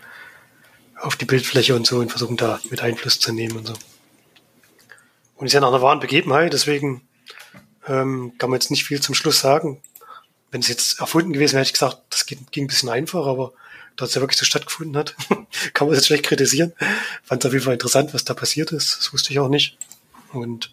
auf 0.95 1.15
die 1.15 1.25
Bildfläche 1.25 1.75
und 1.75 1.85
so 1.85 1.99
und 1.99 2.09
versuchen 2.09 2.37
da 2.37 2.59
mit 2.71 2.81
Einfluss 2.81 3.19
zu 3.19 3.31
nehmen 3.31 3.57
und 3.57 3.67
so. 3.67 3.73
Und 5.35 5.45
ist 5.45 5.53
ja 5.53 5.61
nach 5.61 5.69
einer 5.69 5.81
wahren 5.81 5.99
Begebenheit, 5.99 6.53
deswegen 6.53 7.07
ähm, 7.89 8.33
kann 8.37 8.49
man 8.49 8.59
jetzt 8.59 8.71
nicht 8.71 8.85
viel 8.85 9.01
zum 9.01 9.15
Schluss 9.15 9.39
sagen. 9.39 9.81
Wenn 10.51 10.61
es 10.61 10.67
jetzt 10.67 10.99
erfunden 10.99 11.33
gewesen 11.33 11.53
wäre, 11.53 11.61
hätte 11.61 11.69
ich 11.69 11.73
gesagt, 11.73 12.01
das 12.09 12.25
ging, 12.25 12.45
ging 12.51 12.65
ein 12.65 12.67
bisschen 12.67 12.89
einfach, 12.89 13.25
aber 13.25 13.51
da 13.95 14.05
es 14.05 14.13
ja 14.13 14.21
wirklich 14.21 14.39
so 14.39 14.45
stattgefunden 14.45 14.95
hat, 14.95 15.15
kann 15.73 15.87
man 15.87 15.93
es 15.93 15.99
jetzt 15.99 16.07
schlecht 16.07 16.25
kritisieren. 16.25 16.73
Fand 17.23 17.43
es 17.43 17.47
auf 17.47 17.53
jeden 17.53 17.65
Fall 17.65 17.73
interessant, 17.73 18.13
was 18.13 18.23
da 18.23 18.33
passiert 18.33 18.71
ist. 18.71 18.97
Das 18.97 19.11
wusste 19.11 19.33
ich 19.33 19.39
auch 19.39 19.49
nicht. 19.49 19.77
Und 20.31 20.71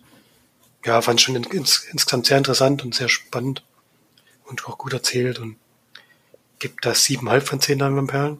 ja, 0.84 1.00
fand 1.02 1.18
es 1.18 1.24
schon 1.24 1.34
in, 1.34 1.44
ins, 1.44 1.84
insgesamt 1.90 2.26
sehr 2.26 2.38
interessant 2.38 2.84
und 2.84 2.94
sehr 2.94 3.08
spannend 3.08 3.64
und 4.44 4.66
auch 4.66 4.78
gut 4.78 4.92
erzählt 4.92 5.38
und 5.38 5.56
gibt 6.58 6.86
da 6.86 6.94
siebeneinhalb 6.94 7.46
von 7.46 7.60
zehn 7.60 7.78
Perlen. 7.78 8.38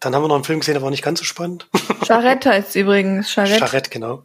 Dann 0.00 0.14
haben 0.14 0.24
wir 0.24 0.28
noch 0.28 0.34
einen 0.34 0.44
Film 0.44 0.60
gesehen, 0.60 0.74
der 0.74 0.82
war 0.82 0.90
nicht 0.90 1.04
ganz 1.04 1.20
so 1.20 1.24
spannend. 1.24 1.68
Charette 2.04 2.50
heißt 2.50 2.74
übrigens. 2.74 3.30
Charette. 3.30 3.60
Charette, 3.60 3.90
genau. 3.90 4.24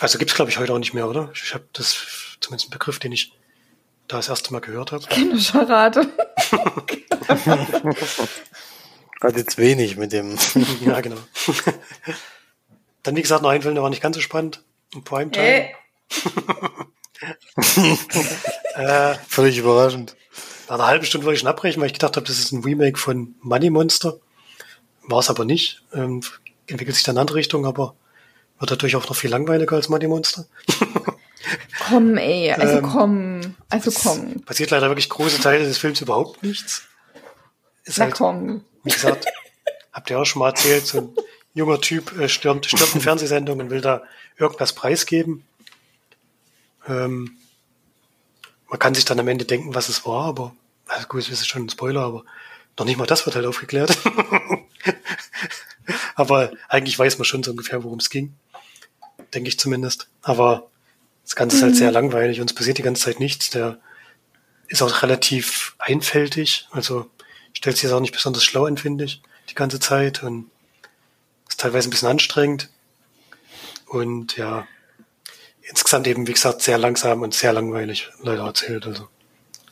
Also 0.00 0.18
gibt's 0.18 0.34
glaube 0.34 0.50
ich 0.50 0.58
heute 0.58 0.72
auch 0.72 0.78
nicht 0.78 0.94
mehr, 0.94 1.08
oder? 1.08 1.30
Ich 1.34 1.54
habe 1.54 1.64
das 1.72 1.96
zumindest 2.40 2.66
einen 2.66 2.78
Begriff, 2.78 2.98
den 2.98 3.12
ich 3.12 3.32
da 4.08 4.16
das 4.16 4.28
erste 4.28 4.52
Mal 4.52 4.60
gehört 4.60 4.92
habe. 4.92 5.04
Keine 5.06 5.38
Charade. 5.38 6.08
Hat 9.20 9.36
jetzt 9.36 9.58
wenig 9.58 9.96
mit 9.96 10.12
dem. 10.12 10.38
ja, 10.84 11.00
genau. 11.00 11.16
Dann, 13.02 13.16
wie 13.16 13.22
gesagt, 13.22 13.42
noch 13.42 13.50
ein 13.50 13.62
Film, 13.62 13.74
der 13.74 13.82
war 13.82 13.90
nicht 13.90 14.02
ganz 14.02 14.16
so 14.16 14.22
spannend. 14.22 14.62
Im 14.94 15.02
Primetime. 15.02 15.44
Hey. 15.44 15.74
äh, 18.74 19.14
Völlig 19.28 19.58
überraschend. 19.58 20.14
Nach 20.68 20.76
einer 20.76 20.86
halben 20.86 21.04
Stunde 21.04 21.24
wollte 21.26 21.34
ich 21.36 21.40
schon 21.40 21.48
abbrechen, 21.48 21.80
weil 21.80 21.86
ich 21.86 21.94
gedacht 21.94 22.16
habe, 22.16 22.26
das 22.26 22.38
ist 22.38 22.52
ein 22.52 22.62
Remake 22.62 22.98
von 22.98 23.34
Money 23.40 23.70
Monster. 23.70 24.18
War 25.02 25.20
es 25.20 25.30
aber 25.30 25.44
nicht. 25.44 25.82
Ähm, 25.92 26.22
entwickelt 26.66 26.96
sich 26.96 27.04
dann 27.04 27.14
in 27.14 27.18
eine 27.18 27.22
andere 27.22 27.38
Richtung, 27.38 27.66
aber 27.66 27.94
wird 28.58 28.70
natürlich 28.70 28.96
auch 28.96 29.08
noch 29.08 29.16
viel 29.16 29.30
langweiliger 29.30 29.76
als 29.76 29.88
Money 29.88 30.06
Monster. 30.06 30.46
komm, 31.88 32.16
ey, 32.16 32.52
also 32.52 32.78
ähm, 32.78 32.82
komm, 32.82 33.54
also 33.68 33.90
komm. 33.90 34.42
Passiert 34.42 34.70
leider 34.70 34.88
wirklich 34.88 35.08
große 35.08 35.40
Teile 35.40 35.64
des 35.64 35.78
Films 35.78 36.00
überhaupt 36.00 36.42
nichts. 36.42 36.82
Ist 37.84 37.98
Na 37.98 38.06
halt, 38.06 38.14
komm. 38.14 38.64
Wie 38.82 38.90
gesagt, 38.90 39.26
habt 39.92 40.10
ihr 40.10 40.18
auch 40.18 40.24
schon 40.24 40.40
mal 40.40 40.48
erzählt, 40.48 40.86
so 40.86 40.98
ein 40.98 41.08
junger 41.54 41.80
Typ 41.80 42.18
äh, 42.18 42.28
stürmt, 42.28 42.66
stürmt 42.66 42.94
eine 42.94 43.02
Fernsehsendung 43.02 43.60
und 43.60 43.70
will 43.70 43.80
da 43.80 44.02
irgendwas 44.38 44.74
preisgeben. 44.74 45.44
Ähm, 46.86 47.36
man 48.68 48.78
kann 48.78 48.94
sich 48.94 49.04
dann 49.04 49.20
am 49.20 49.28
Ende 49.28 49.44
denken, 49.44 49.74
was 49.74 49.88
es 49.88 50.04
war, 50.04 50.24
aber, 50.24 50.54
also 50.86 51.06
gut, 51.06 51.22
es 51.22 51.30
ist 51.30 51.46
schon 51.46 51.66
ein 51.66 51.70
Spoiler, 51.70 52.02
aber 52.02 52.24
noch 52.78 52.84
nicht 52.84 52.98
mal 52.98 53.06
das 53.06 53.26
wird 53.26 53.36
halt 53.36 53.46
aufgeklärt. 53.46 53.96
aber 56.14 56.52
eigentlich 56.68 56.98
weiß 56.98 57.18
man 57.18 57.24
schon 57.24 57.42
so 57.42 57.52
ungefähr, 57.52 57.84
worum 57.84 57.98
es 57.98 58.10
ging. 58.10 58.34
Denke 59.34 59.48
ich 59.48 59.58
zumindest. 59.58 60.08
Aber 60.22 60.70
das 61.22 61.34
Ganze 61.34 61.56
ist 61.56 61.62
halt 61.62 61.76
sehr 61.76 61.88
mhm. 61.88 61.94
langweilig 61.94 62.40
und 62.40 62.50
es 62.50 62.54
passiert 62.54 62.78
die 62.78 62.82
ganze 62.82 63.02
Zeit 63.02 63.20
nichts. 63.20 63.50
Der 63.50 63.78
ist 64.68 64.82
auch 64.82 65.02
relativ 65.02 65.74
einfältig, 65.78 66.68
also 66.70 67.10
stellt 67.52 67.76
sich 67.76 67.84
jetzt 67.84 67.92
auch 67.92 68.00
nicht 68.00 68.12
besonders 68.12 68.44
schlau 68.44 68.66
an, 68.66 68.76
finde 68.76 69.04
ich, 69.04 69.22
die 69.48 69.54
ganze 69.54 69.80
Zeit 69.80 70.22
und 70.22 70.50
ist 71.48 71.60
teilweise 71.60 71.88
ein 71.88 71.90
bisschen 71.90 72.08
anstrengend. 72.08 72.68
Und 73.86 74.36
ja, 74.36 74.66
insgesamt 75.62 76.06
eben, 76.06 76.26
wie 76.26 76.32
gesagt, 76.32 76.62
sehr 76.62 76.78
langsam 76.78 77.22
und 77.22 77.34
sehr 77.34 77.52
langweilig 77.52 78.10
leider 78.22 78.44
erzählt. 78.44 78.86
Also 78.86 79.08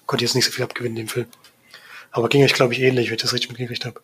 konnte 0.06 0.24
jetzt 0.24 0.34
nicht 0.34 0.44
so 0.44 0.52
viel 0.52 0.64
abgewinnen 0.64 0.96
im 0.96 1.08
Film. 1.08 1.26
Aber 2.10 2.28
ging 2.28 2.44
euch, 2.44 2.54
glaube 2.54 2.72
ich, 2.72 2.80
ähnlich, 2.80 3.08
wenn 3.08 3.16
ich 3.16 3.22
das 3.22 3.32
richtig 3.32 3.50
mitgekriegt 3.50 3.84
habe. 3.84 4.00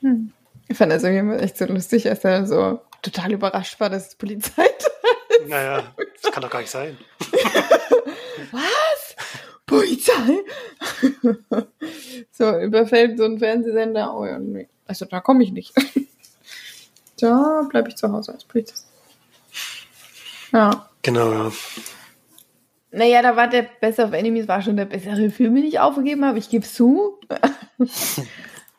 Hm. 0.00 0.32
Ich 0.68 0.76
fand 0.76 0.92
das 0.92 1.02
irgendwie 1.02 1.38
echt 1.38 1.56
so 1.56 1.64
lustig, 1.64 2.08
als 2.08 2.24
er 2.24 2.46
so 2.46 2.80
total 3.02 3.32
überrascht 3.32 3.78
war, 3.80 3.90
dass 3.90 4.08
es 4.08 4.14
Polizei 4.14 4.52
da 4.78 5.36
ist. 5.36 5.48
Naja, 5.48 5.94
das 6.22 6.32
kann 6.32 6.42
doch 6.42 6.50
gar 6.50 6.60
nicht 6.60 6.70
sein. 6.70 6.96
Was? 8.52 9.16
Polizei? 9.66 10.38
so, 12.32 12.58
überfällt 12.58 13.18
so 13.18 13.24
ein 13.24 13.38
Fernsehsender. 13.38 14.16
Oh 14.16 14.24
ja, 14.24 14.38
nee. 14.38 14.68
Also 14.86 15.04
da 15.04 15.20
komme 15.20 15.44
ich 15.44 15.52
nicht. 15.52 15.74
da 17.20 17.66
bleibe 17.68 17.90
ich 17.90 17.96
zu 17.96 18.10
Hause 18.10 18.32
als 18.32 18.44
Polizist. 18.44 18.86
Ja. 20.52 20.88
Genau, 21.02 21.32
ja. 21.32 21.52
Naja, 22.90 23.20
da 23.20 23.36
war 23.36 23.48
der 23.48 23.62
Best 23.80 23.98
of 23.98 24.12
Enemies 24.12 24.48
war 24.48 24.62
schon 24.62 24.76
der 24.76 24.86
bessere 24.86 25.30
Film, 25.30 25.54
den 25.54 25.64
ich 25.64 25.78
aufgegeben 25.78 26.24
habe. 26.24 26.38
Ich 26.38 26.48
gebe 26.48 26.66
zu. 26.66 27.20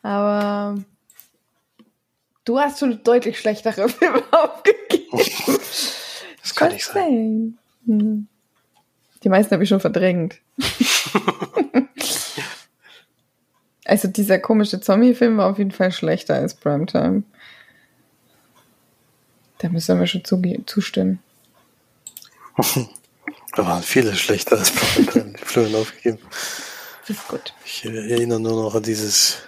Aber 0.02 0.78
du 2.44 2.58
hast 2.58 2.78
schon 2.80 3.02
deutlich 3.04 3.38
schlechtere 3.38 3.88
Filme 3.90 4.22
aufgegeben. 4.30 5.20
Das 6.42 6.54
kann 6.54 6.72
nicht 6.72 6.86
sein. 6.86 7.58
Hm. 7.84 8.26
Die 9.22 9.28
meisten 9.28 9.52
habe 9.52 9.62
ich 9.62 9.68
schon 9.68 9.78
verdrängt. 9.78 10.40
also 13.84 14.08
dieser 14.08 14.38
komische 14.38 14.80
Zombie-Film 14.80 15.36
war 15.36 15.50
auf 15.50 15.58
jeden 15.58 15.70
Fall 15.70 15.92
schlechter 15.92 16.36
als 16.36 16.54
Primetime. 16.54 17.24
Da 19.58 19.68
müssen 19.68 20.00
wir 20.00 20.06
schon 20.06 20.24
zustimmen. 20.64 21.18
Da 23.54 23.66
waren 23.66 23.82
viele 23.82 24.16
schlechter 24.16 24.58
als 24.58 24.70
Primetime, 24.70 25.34
die 25.38 25.44
Florian 25.44 25.74
aufgegeben. 25.74 26.18
Das 27.06 27.10
ist 27.10 27.28
gut. 27.28 27.52
Ich 27.66 27.84
erinnere 27.84 28.40
nur 28.40 28.62
noch 28.62 28.74
an 28.74 28.82
dieses, 28.82 29.42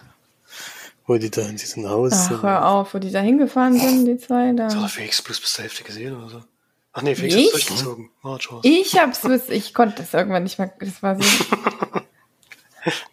wo 1.07 1.17
die 1.17 1.31
da 1.31 1.43
in 1.43 1.57
diesem 1.57 1.89
Haus 1.89 2.13
Ach, 2.15 2.29
sind. 2.29 2.43
hör 2.43 2.67
auf, 2.67 2.95
wo 2.95 2.99
die 2.99 3.11
da 3.11 3.21
hingefahren 3.21 3.79
sind, 3.79 4.07
die 4.07 4.19
zwei 4.19 4.53
da. 4.53 4.65
Das 4.65 4.77
hat 4.77 4.91
Felix 4.91 5.23
plus 5.23 5.41
bis 5.41 5.53
zur 5.53 5.63
Hälfte 5.65 5.85
gesehen 5.85 6.17
oder 6.17 6.29
so. 6.29 6.45
Ach 6.93 7.03
nee, 7.03 7.15
Felix 7.15 7.35
hat 7.35 7.53
durchgezogen. 7.53 8.11
Oh, 8.23 8.39
ich 8.63 8.99
hab's, 8.99 9.25
ich 9.49 9.75
konnte 9.75 9.97
das 9.97 10.13
irgendwann 10.15 10.43
nicht 10.43 10.59
mehr, 10.59 10.73
das 10.79 11.03
war 11.03 11.21
so. 11.21 11.25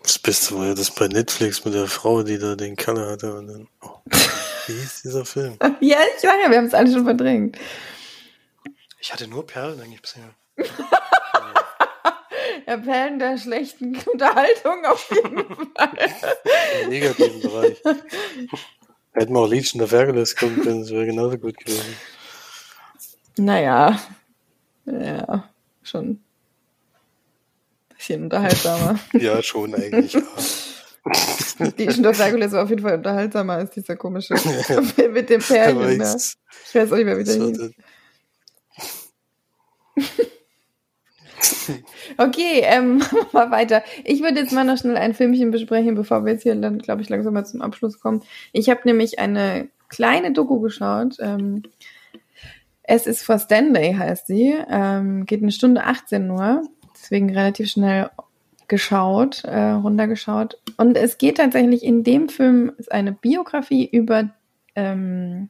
Das 0.01 0.17
Beste 0.17 0.55
war 0.55 0.65
ja 0.65 0.73
das 0.73 0.89
bei 0.89 1.07
Netflix 1.07 1.63
mit 1.63 1.75
der 1.75 1.85
Frau, 1.85 2.23
die 2.23 2.39
da 2.39 2.55
den 2.55 2.75
Kalle 2.75 3.07
hatte 3.07 3.35
und 3.35 3.47
dann, 3.47 3.67
oh, 3.81 3.99
wie 4.65 4.73
hieß 4.73 5.03
dieser 5.03 5.25
Film? 5.25 5.57
ja, 5.79 5.97
ich 6.15 6.21
sage 6.21 6.41
ja, 6.43 6.49
wir 6.49 6.57
haben 6.57 6.65
es 6.65 6.73
alle 6.73 6.91
schon 6.91 7.05
verdrängt. 7.05 7.57
Ich 8.99 9.13
hatte 9.13 9.27
nur 9.27 9.45
Perlen 9.45 9.79
eigentlich 9.79 10.01
bisher. 10.01 10.33
Appellen 12.69 13.19
der 13.19 13.37
schlechten 13.37 13.97
Unterhaltung 14.11 14.85
auf 14.85 15.09
jeden 15.11 15.45
Fall. 15.45 15.97
Im 16.83 16.89
negativen 16.89 17.41
Bereich. 17.41 17.81
Hätten 19.13 19.33
wir 19.33 19.39
auch 19.39 19.47
Legion 19.49 19.81
of 19.81 19.91
Hercules 19.91 20.35
gucken 20.35 20.61
können, 20.61 20.81
das 20.81 20.91
wäre 20.91 21.05
genauso 21.05 21.37
gut 21.37 21.57
gewesen. 21.57 21.95
Naja, 23.37 23.99
ja, 24.85 25.49
schon 25.83 26.09
ein 26.09 26.23
bisschen 27.97 28.23
unterhaltsamer. 28.23 28.99
Ja, 29.13 29.41
schon 29.41 29.73
eigentlich. 29.75 30.13
Ja. 30.13 30.21
Legion 31.77 32.05
of 32.05 32.19
Hercules 32.19 32.51
war 32.51 32.63
auf 32.63 32.69
jeden 32.69 32.81
Fall 32.81 32.95
unterhaltsamer 32.95 33.53
als 33.53 33.71
dieser 33.71 33.95
komische 33.95 34.35
mit 35.11 35.29
dem. 35.29 35.41
Aber 35.41 35.85
Ne? 35.87 35.93
ich- 35.95 36.75
weiß 36.75 36.91
auch 36.91 36.95
nicht 36.97 37.05
mehr, 37.05 37.17
wie 37.17 37.23
der 37.23 37.35
hieß. 37.35 37.71
Okay, 42.17 42.61
ähm, 42.63 43.01
mal 43.31 43.51
weiter. 43.51 43.83
Ich 44.03 44.21
würde 44.21 44.39
jetzt 44.39 44.51
mal 44.51 44.63
noch 44.63 44.77
schnell 44.77 44.97
ein 44.97 45.13
Filmchen 45.13 45.51
besprechen, 45.51 45.95
bevor 45.95 46.25
wir 46.25 46.33
jetzt 46.33 46.43
hier 46.43 46.55
dann, 46.55 46.79
glaube 46.79 47.01
ich, 47.01 47.09
langsam 47.09 47.33
mal 47.33 47.45
zum 47.45 47.61
Abschluss 47.61 47.99
kommen. 47.99 48.21
Ich 48.51 48.69
habe 48.69 48.81
nämlich 48.85 49.19
eine 49.19 49.69
kleine 49.89 50.31
Doku 50.31 50.59
geschaut. 50.59 51.17
Ähm, 51.19 51.63
es 52.83 53.05
ist 53.05 53.23
for 53.23 53.37
Stanley, 53.37 53.93
heißt 53.93 54.27
sie. 54.27 54.55
Ähm, 54.69 55.25
geht 55.25 55.41
eine 55.41 55.51
Stunde 55.51 55.83
18 55.83 56.25
nur. 56.25 56.63
Deswegen 56.95 57.29
relativ 57.33 57.69
schnell 57.69 58.09
geschaut, 58.67 59.43
äh, 59.43 59.71
runtergeschaut. 59.71 60.59
Und 60.77 60.95
es 60.97 61.17
geht 61.17 61.37
tatsächlich 61.37 61.83
in 61.83 62.03
dem 62.03 62.29
Film, 62.29 62.71
ist 62.77 62.91
eine 62.91 63.11
Biografie 63.11 63.89
über 63.89 64.29
ähm, 64.75 65.49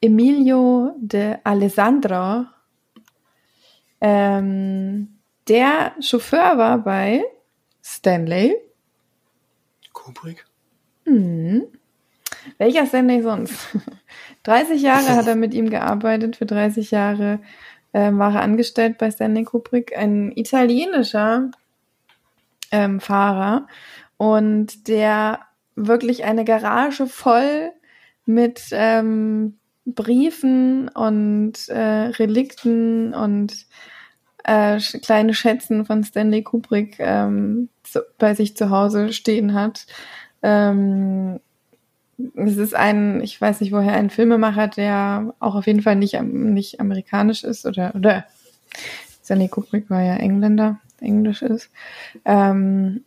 Emilio 0.00 0.94
de 0.98 1.36
Alessandro, 1.44 2.46
ähm, 4.00 5.18
der 5.48 5.92
Chauffeur 6.00 6.56
war 6.58 6.78
bei 6.78 7.24
Stanley. 7.82 8.56
Kubrick. 9.92 10.46
Hm. 11.04 11.64
Welcher 12.58 12.86
Stanley 12.86 13.22
sonst? 13.22 13.76
30 14.44 14.80
Jahre 14.80 15.14
hat 15.16 15.26
er 15.26 15.36
mit 15.36 15.54
ihm 15.54 15.70
gearbeitet. 15.70 16.36
Für 16.36 16.46
30 16.46 16.90
Jahre 16.90 17.40
ähm, 17.92 18.18
war 18.18 18.34
er 18.34 18.42
angestellt 18.42 18.98
bei 18.98 19.10
Stanley 19.10 19.44
Kubrick. 19.44 19.96
Ein 19.96 20.32
italienischer 20.32 21.50
ähm, 22.70 23.00
Fahrer 23.00 23.66
und 24.16 24.88
der 24.88 25.40
wirklich 25.76 26.24
eine 26.24 26.44
Garage 26.44 27.06
voll 27.06 27.72
mit 28.24 28.68
ähm, 28.72 29.58
Briefen 29.86 30.88
und 30.88 31.68
äh, 31.68 31.78
Relikten 31.78 33.14
und 33.14 33.66
äh, 34.44 34.78
kleine 34.78 35.34
Schätzen 35.34 35.84
von 35.84 36.04
Stanley 36.04 36.42
Kubrick 36.42 36.96
ähm, 36.98 37.68
zu, 37.82 38.00
bei 38.18 38.34
sich 38.34 38.56
zu 38.56 38.70
Hause 38.70 39.12
stehen 39.12 39.54
hat. 39.54 39.86
Ähm, 40.42 41.40
es 42.34 42.56
ist 42.56 42.74
ein, 42.74 43.20
ich 43.22 43.40
weiß 43.40 43.60
nicht 43.60 43.72
woher, 43.72 43.94
ein 43.94 44.10
Filmemacher, 44.10 44.68
der 44.68 45.34
auch 45.40 45.54
auf 45.54 45.66
jeden 45.66 45.82
Fall 45.82 45.96
nicht, 45.96 46.20
nicht 46.20 46.80
amerikanisch 46.80 47.44
ist 47.44 47.66
oder, 47.66 47.94
oder 47.94 48.24
Stanley 49.24 49.48
Kubrick 49.48 49.88
war 49.90 50.02
ja 50.02 50.16
Engländer, 50.16 50.80
Englisch 51.00 51.42
ist. 51.42 51.70
Ähm, 52.24 53.04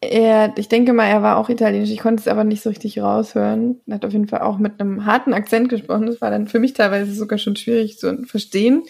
er, 0.00 0.52
ich 0.58 0.68
denke 0.68 0.92
mal, 0.92 1.06
er 1.06 1.22
war 1.22 1.38
auch 1.38 1.48
italienisch. 1.48 1.90
Ich 1.90 2.00
konnte 2.00 2.20
es 2.20 2.28
aber 2.28 2.44
nicht 2.44 2.62
so 2.62 2.68
richtig 2.68 3.00
raushören. 3.00 3.80
Er 3.86 3.94
hat 3.94 4.04
auf 4.04 4.12
jeden 4.12 4.28
Fall 4.28 4.40
auch 4.42 4.58
mit 4.58 4.80
einem 4.80 5.06
harten 5.06 5.32
Akzent 5.32 5.68
gesprochen. 5.68 6.06
Das 6.06 6.20
war 6.20 6.30
dann 6.30 6.48
für 6.48 6.58
mich 6.58 6.74
teilweise 6.74 7.12
sogar 7.12 7.38
schon 7.38 7.56
schwierig 7.56 7.98
zu 7.98 8.24
verstehen 8.24 8.84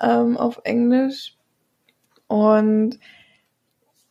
ähm, 0.00 0.36
auf 0.36 0.60
Englisch. 0.64 1.36
Und 2.28 2.98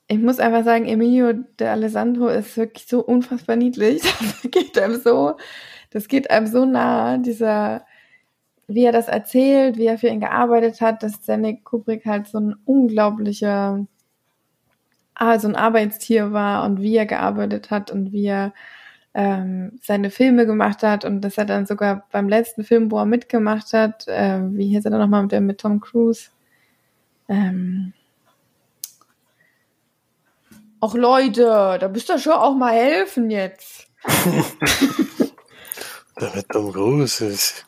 ich 0.08 0.20
muss 0.20 0.40
einfach 0.40 0.64
sagen, 0.64 0.86
Emilio 0.86 1.34
de 1.60 1.68
Alessandro 1.68 2.28
ist 2.28 2.58
wirklich 2.58 2.86
so 2.88 3.04
unfassbar 3.04 3.56
niedlich. 3.56 4.02
Das 4.44 4.52
geht 4.52 4.78
einem 4.78 5.00
so, 5.00 5.38
das 5.92 6.08
geht 6.08 6.30
einem 6.30 6.48
so 6.48 6.66
nah, 6.66 7.18
dieser, 7.18 7.86
wie 8.68 8.84
er 8.84 8.92
das 8.92 9.08
erzählt, 9.08 9.78
wie 9.78 9.86
er 9.86 9.98
für 9.98 10.08
ihn 10.08 10.20
gearbeitet 10.20 10.82
hat, 10.82 11.04
dass 11.04 11.14
Stanley 11.16 11.62
Kubrick 11.64 12.06
halt 12.06 12.28
so 12.28 12.40
ein 12.40 12.56
unglaublicher, 12.66 13.86
ah, 15.22 15.38
so 15.40 15.48
ein 15.48 15.56
Arbeitstier 15.56 16.34
war 16.34 16.64
und 16.66 16.82
wie 16.82 16.96
er 16.98 17.06
gearbeitet 17.06 17.70
hat 17.70 17.92
und 17.92 18.12
wie 18.12 18.26
er 18.26 18.54
ähm, 19.14 19.80
seine 19.84 20.10
Filme 20.10 20.46
gemacht 20.46 20.82
hat 20.84 21.06
und 21.06 21.22
dass 21.22 21.38
er 21.38 21.46
dann 21.46 21.66
sogar 21.66 22.08
beim 22.12 22.28
letzten 22.30 22.64
Film, 22.64 22.90
wo 22.92 22.98
er 22.98 23.06
mitgemacht 23.06 23.72
hat, 23.74 24.08
äh, 24.08 24.40
wie 24.52 24.68
hieß 24.70 24.86
er 24.86 24.92
dann 24.92 25.02
nochmal 25.02 25.22
mit, 25.24 25.32
der- 25.32 25.42
mit 25.42 25.60
Tom 25.60 25.80
Cruise? 25.80 26.30
Ähm, 27.30 27.94
Ach 30.84 30.96
Leute, 30.96 31.78
da 31.80 31.88
müsst 31.90 32.10
ihr 32.10 32.18
schon 32.18 32.34
auch 32.34 32.56
mal 32.56 32.74
helfen 32.74 33.30
jetzt. 33.30 33.86
Der 36.20 36.36
mit 36.36 36.50
Tom 36.50 36.72
Cruise 36.74 37.24
ist 37.24 37.66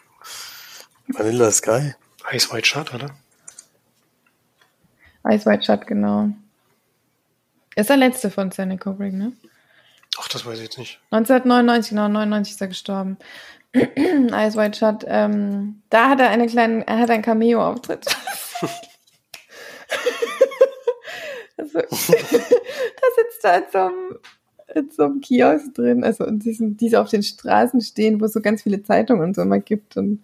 Vanilla 1.07 1.51
Sky. 1.51 1.93
Ice 2.31 2.51
White 2.51 2.65
Shut, 2.67 2.91
oder? 2.93 3.11
Ice 5.29 5.45
White 5.45 5.63
Shut, 5.63 5.85
genau. 5.85 6.29
Ist 7.75 7.89
der 7.89 7.97
letzte 7.97 8.29
von 8.29 8.51
Stanley 8.51 8.77
Kubrick, 8.77 9.13
ne? 9.13 9.33
Ach, 10.19 10.27
das 10.27 10.45
weiß 10.45 10.57
ich 10.59 10.65
jetzt 10.65 10.77
nicht. 10.77 10.99
1999, 11.11 11.89
genau, 11.89 12.07
99 12.07 12.53
ist 12.53 12.61
er 12.61 12.67
gestorben. 12.67 13.17
Ice 13.73 14.55
White 14.55 14.77
Shut, 14.77 15.03
ähm, 15.07 15.81
da 15.89 16.09
hat 16.09 16.19
er 16.19 16.29
eine 16.29 16.45
kleine, 16.45 16.85
er 16.87 16.99
hat 16.99 17.09
einen 17.09 17.23
Cameo-Auftritt. 17.23 18.05
also, 21.57 21.79
da 21.79 21.87
sitzt 21.89 23.43
er 23.43 23.57
in 23.57 23.63
so 23.71 23.79
einem, 23.79 24.19
in 24.75 24.91
so 24.91 25.03
einem 25.03 25.21
Kiosk 25.21 25.73
drin, 25.73 26.03
also 26.03 26.25
in 26.25 26.37
diesen, 26.37 26.77
die 26.77 26.89
so 26.89 26.97
auf 26.97 27.09
den 27.09 27.23
Straßen 27.23 27.81
stehen, 27.81 28.21
wo 28.21 28.25
es 28.25 28.33
so 28.33 28.41
ganz 28.41 28.61
viele 28.61 28.83
Zeitungen 28.83 29.23
und 29.23 29.35
so 29.35 29.41
immer 29.41 29.59
gibt 29.59 29.97
und 29.97 30.23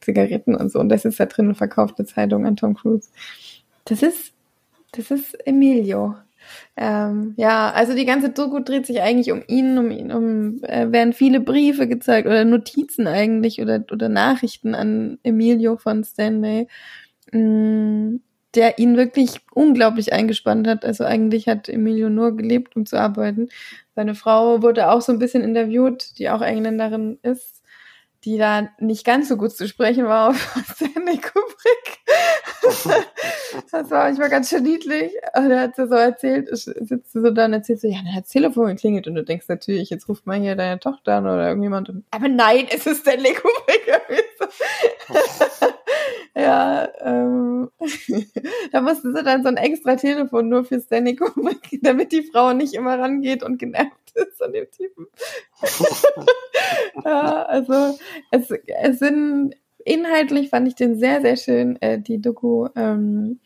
Zigaretten 0.00 0.54
und 0.54 0.72
so. 0.72 0.78
Und 0.78 0.88
das 0.88 1.04
ist 1.04 1.20
da 1.20 1.26
drin 1.26 1.48
und 1.48 1.56
verkauft 1.56 1.96
eine 1.98 2.06
Zeitung 2.06 2.46
an 2.46 2.56
Tom 2.56 2.74
Cruise. 2.74 3.10
Das 3.84 4.02
ist, 4.02 4.32
das 4.92 5.10
ist 5.10 5.34
Emilio. 5.46 6.16
Ähm, 6.76 7.34
ja, 7.36 7.70
also 7.72 7.94
die 7.94 8.04
ganze 8.04 8.30
Doku 8.30 8.60
dreht 8.60 8.86
sich 8.86 9.00
eigentlich 9.02 9.32
um 9.32 9.42
ihn, 9.48 9.78
um 9.78 9.90
ihn, 9.90 10.12
um 10.12 10.62
äh, 10.64 10.90
werden 10.92 11.12
viele 11.12 11.40
Briefe 11.40 11.88
gezeigt 11.88 12.26
oder 12.26 12.44
Notizen 12.44 13.06
eigentlich 13.06 13.60
oder 13.60 13.84
oder 13.92 14.08
Nachrichten 14.08 14.74
an 14.74 15.18
Emilio 15.22 15.76
von 15.76 16.04
Stanley, 16.04 16.68
mh, 17.32 18.18
der 18.54 18.78
ihn 18.78 18.96
wirklich 18.96 19.40
unglaublich 19.52 20.12
eingespannt 20.12 20.66
hat. 20.68 20.84
Also 20.84 21.04
eigentlich 21.04 21.48
hat 21.48 21.68
Emilio 21.68 22.08
nur 22.10 22.36
gelebt, 22.36 22.76
um 22.76 22.86
zu 22.86 22.98
arbeiten. 22.98 23.48
Seine 23.94 24.14
Frau 24.14 24.62
wurde 24.62 24.90
auch 24.90 25.02
so 25.02 25.12
ein 25.12 25.18
bisschen 25.18 25.42
interviewt, 25.42 26.18
die 26.18 26.30
auch 26.30 26.42
Engländerin 26.42 27.18
ist, 27.22 27.62
die 28.24 28.38
da 28.38 28.68
nicht 28.78 29.04
ganz 29.04 29.28
so 29.28 29.36
gut 29.36 29.52
zu 29.52 29.68
sprechen 29.68 30.06
war 30.06 30.30
auf 30.30 30.62
Stanley 30.74 31.18
Kubrick. 31.18 31.98
Das 33.70 33.90
war 33.90 34.04
manchmal 34.04 34.28
ganz 34.28 34.50
schön 34.50 34.62
niedlich. 34.62 35.12
Und 35.34 35.50
er 35.50 35.60
hat 35.62 35.76
so 35.76 35.82
erzählt, 35.82 36.48
sitzt 36.52 37.12
so 37.12 37.30
da 37.30 37.46
und 37.46 37.54
erzählt 37.54 37.80
so, 37.80 37.88
ja, 37.88 37.98
dann 38.04 38.14
hat 38.14 38.24
das 38.24 38.30
Telefon 38.30 38.68
geklingelt 38.68 39.06
und 39.06 39.14
du 39.14 39.24
denkst 39.24 39.46
natürlich, 39.48 39.90
jetzt 39.90 40.08
ruft 40.08 40.26
mal 40.26 40.38
hier 40.38 40.54
deine 40.54 40.78
Tochter 40.78 41.16
an 41.16 41.26
oder 41.26 41.48
irgendjemand. 41.48 41.88
Und, 41.88 42.04
aber 42.10 42.28
nein, 42.28 42.66
es 42.70 42.86
ist 42.86 43.00
Stanley 43.00 43.34
Kubrick. 43.34 44.00
Ja, 46.38 46.88
ähm, 47.00 47.68
da 48.72 48.80
mussten 48.80 49.12
sie 49.12 49.24
dann 49.24 49.42
so 49.42 49.48
ein 49.48 49.56
extra 49.56 49.96
Telefon 49.96 50.48
nur 50.48 50.64
für 50.64 50.80
Stanley 50.80 51.16
Kubrick, 51.16 51.80
damit 51.82 52.12
die 52.12 52.22
Frau 52.22 52.52
nicht 52.52 52.74
immer 52.74 52.96
rangeht 52.96 53.42
und 53.42 53.58
genervt 53.58 54.12
ist 54.14 54.40
an 54.40 54.52
dem 54.52 54.70
Typen. 54.70 55.08
ja, 57.04 57.42
also 57.42 57.98
es, 58.30 58.50
es 58.50 58.98
sind 59.00 59.56
inhaltlich 59.88 60.50
fand 60.50 60.68
ich 60.68 60.74
den 60.74 60.98
sehr, 60.98 61.20
sehr 61.20 61.36
schön. 61.36 61.80
Äh, 61.80 62.00
die 62.00 62.20
Doku 62.20 62.68
ähm, 62.76 63.40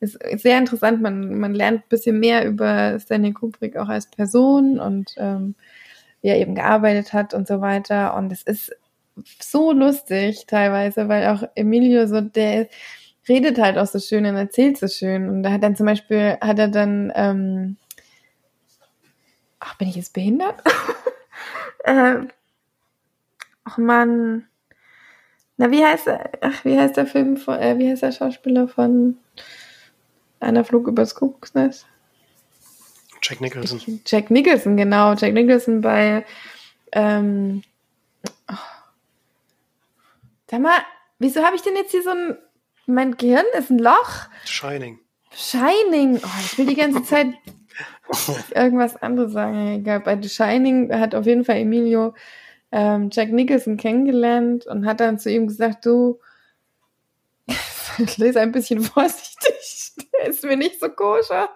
ist 0.00 0.18
sehr 0.40 0.58
interessant. 0.58 1.00
Man, 1.00 1.38
man 1.38 1.54
lernt 1.54 1.80
ein 1.80 1.88
bisschen 1.88 2.20
mehr 2.20 2.46
über 2.46 2.98
Stanley 3.00 3.32
Kubrick 3.32 3.76
auch 3.76 3.88
als 3.88 4.06
Person 4.06 4.78
und 4.78 5.14
ähm, 5.16 5.54
wie 6.20 6.28
er 6.28 6.38
eben 6.38 6.54
gearbeitet 6.54 7.12
hat 7.12 7.34
und 7.34 7.46
so 7.48 7.60
weiter. 7.60 8.14
Und 8.16 8.32
es 8.32 8.42
ist 8.42 8.72
so 9.40 9.72
lustig 9.72 10.46
teilweise, 10.46 11.08
weil 11.08 11.28
auch 11.28 11.42
Emilio 11.54 12.06
so, 12.06 12.20
der 12.20 12.68
redet 13.28 13.58
halt 13.58 13.78
auch 13.78 13.86
so 13.86 13.98
schön 13.98 14.26
und 14.26 14.36
erzählt 14.36 14.78
so 14.78 14.88
schön. 14.88 15.28
Und 15.28 15.42
da 15.42 15.52
hat 15.52 15.62
dann 15.62 15.76
zum 15.76 15.86
Beispiel, 15.86 16.36
hat 16.40 16.58
er 16.58 16.68
dann, 16.68 17.12
ähm, 17.14 17.76
ach, 19.58 19.76
bin 19.78 19.88
ich 19.88 19.96
jetzt 19.96 20.12
behindert? 20.12 20.62
äh, 21.84 22.16
ach 23.64 23.78
man, 23.78 24.46
na, 25.56 25.70
wie 25.70 25.84
heißt 25.84 26.06
er? 26.06 26.30
Ach, 26.42 26.64
wie 26.64 26.78
heißt 26.78 26.96
der 26.96 27.06
Film 27.06 27.36
von, 27.36 27.58
äh, 27.58 27.78
wie 27.78 27.90
heißt 27.90 28.02
der 28.02 28.12
Schauspieler 28.12 28.68
von 28.68 29.16
einer 30.40 30.64
Flug 30.64 30.86
übers 30.86 31.14
Kuckucksnest? 31.14 31.86
Jack 33.22 33.40
Nicholson. 33.40 34.00
Jack 34.06 34.30
Nicholson, 34.30 34.76
genau. 34.76 35.14
Jack 35.14 35.32
Nicholson 35.32 35.80
bei, 35.80 36.24
ähm, 36.92 37.62
oh. 38.50 38.54
Sag 40.50 40.60
mal, 40.60 40.78
wieso 41.18 41.42
habe 41.42 41.56
ich 41.56 41.62
denn 41.62 41.74
jetzt 41.74 41.90
hier 41.90 42.02
so 42.02 42.10
ein, 42.10 42.36
mein 42.86 43.16
Gehirn 43.16 43.46
ist 43.58 43.70
ein 43.70 43.78
Loch? 43.78 44.28
Shining. 44.44 45.00
Shining. 45.32 46.20
Oh, 46.22 46.40
ich 46.40 46.56
will 46.58 46.66
die 46.66 46.76
ganze 46.76 47.02
Zeit 47.02 47.28
irgendwas 48.54 48.96
anderes 48.96 49.32
sagen. 49.32 49.80
Egal. 49.80 50.00
Bei 50.00 50.20
The 50.20 50.28
Shining 50.28 50.92
hat 50.92 51.14
auf 51.14 51.26
jeden 51.26 51.44
Fall 51.44 51.56
Emilio 51.56 52.14
ähm, 52.72 53.10
Jack 53.12 53.32
Nicholson 53.32 53.76
kennengelernt 53.76 54.66
und 54.66 54.86
hat 54.86 55.00
dann 55.00 55.18
zu 55.18 55.30
ihm 55.30 55.46
gesagt, 55.46 55.86
du, 55.86 56.18
lese 58.16 58.40
ein 58.40 58.52
bisschen 58.52 58.80
vorsichtig, 58.80 59.92
der 60.12 60.26
ist 60.28 60.44
mir 60.44 60.56
nicht 60.56 60.80
so 60.80 60.88
koscher. 60.88 61.48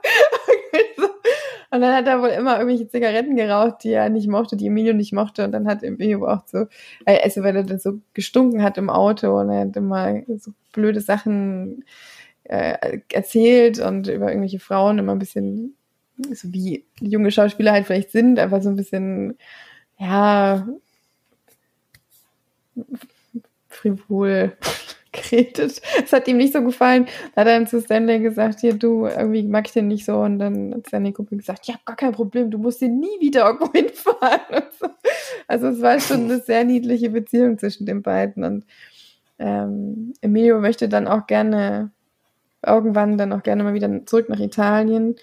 und 1.70 1.80
dann 1.80 1.94
hat 1.94 2.06
er 2.06 2.20
wohl 2.20 2.28
immer 2.28 2.58
irgendwelche 2.58 2.88
Zigaretten 2.88 3.36
geraucht, 3.36 3.84
die 3.84 3.92
er 3.92 4.08
nicht 4.08 4.28
mochte, 4.28 4.56
die 4.56 4.66
Emilio 4.66 4.92
nicht 4.92 5.12
mochte. 5.12 5.44
Und 5.44 5.52
dann 5.52 5.66
hat 5.66 5.82
Emilio 5.82 6.26
auch 6.26 6.46
so, 6.46 6.66
äh, 7.04 7.20
also 7.22 7.42
weil 7.42 7.56
er 7.56 7.64
dann 7.64 7.78
so 7.78 8.00
gestunken 8.14 8.62
hat 8.62 8.78
im 8.78 8.90
Auto 8.90 9.38
und 9.38 9.50
er 9.50 9.60
hat 9.60 9.76
immer 9.76 10.20
so 10.38 10.52
blöde 10.72 11.00
Sachen 11.00 11.84
äh, 12.44 13.00
erzählt 13.12 13.78
und 13.78 14.08
über 14.08 14.28
irgendwelche 14.28 14.60
Frauen 14.60 14.98
immer 14.98 15.12
ein 15.12 15.18
bisschen, 15.18 15.76
so 16.32 16.52
wie 16.52 16.84
junge 17.00 17.30
Schauspieler 17.30 17.72
halt 17.72 17.86
vielleicht 17.86 18.10
sind, 18.10 18.38
einfach 18.38 18.62
so 18.62 18.68
ein 18.68 18.76
bisschen, 18.76 19.38
ja, 19.98 20.66
frivol 23.68 24.52
geredet. 25.12 25.80
Es 26.04 26.12
hat 26.12 26.28
ihm 26.28 26.36
nicht 26.36 26.52
so 26.52 26.62
gefallen. 26.62 27.06
Da 27.34 27.42
hat 27.42 27.48
er 27.48 27.58
dann 27.58 27.66
zu 27.66 27.80
Stanley 27.80 28.20
gesagt, 28.20 28.60
hier, 28.60 28.74
du, 28.74 29.06
irgendwie 29.06 29.42
mag 29.42 29.66
ich 29.66 29.72
den 29.72 29.88
nicht 29.88 30.04
so. 30.04 30.18
Und 30.18 30.38
dann 30.38 30.74
hat 30.74 30.88
Stanley 30.88 31.12
Kubrick 31.12 31.38
gesagt, 31.38 31.66
ja, 31.66 31.74
gar 31.84 31.96
kein 31.96 32.12
Problem, 32.12 32.50
du 32.50 32.58
musst 32.58 32.80
den 32.80 33.00
nie 33.00 33.20
wieder 33.20 33.46
irgendwo 33.46 33.72
hinfahren. 33.72 34.64
So. 34.78 34.88
Also 35.48 35.68
es 35.68 35.80
war 35.80 35.98
schon 36.00 36.24
eine 36.24 36.40
sehr 36.40 36.64
niedliche 36.64 37.10
Beziehung 37.10 37.58
zwischen 37.58 37.86
den 37.86 38.02
beiden. 38.02 38.44
Und 38.44 38.64
ähm, 39.38 40.12
Emilio 40.20 40.60
möchte 40.60 40.88
dann 40.88 41.08
auch 41.08 41.26
gerne, 41.26 41.90
irgendwann 42.64 43.18
dann 43.18 43.32
auch 43.32 43.42
gerne 43.42 43.64
mal 43.64 43.74
wieder 43.74 44.06
zurück 44.06 44.28
nach 44.28 44.40
Italien. 44.40 45.16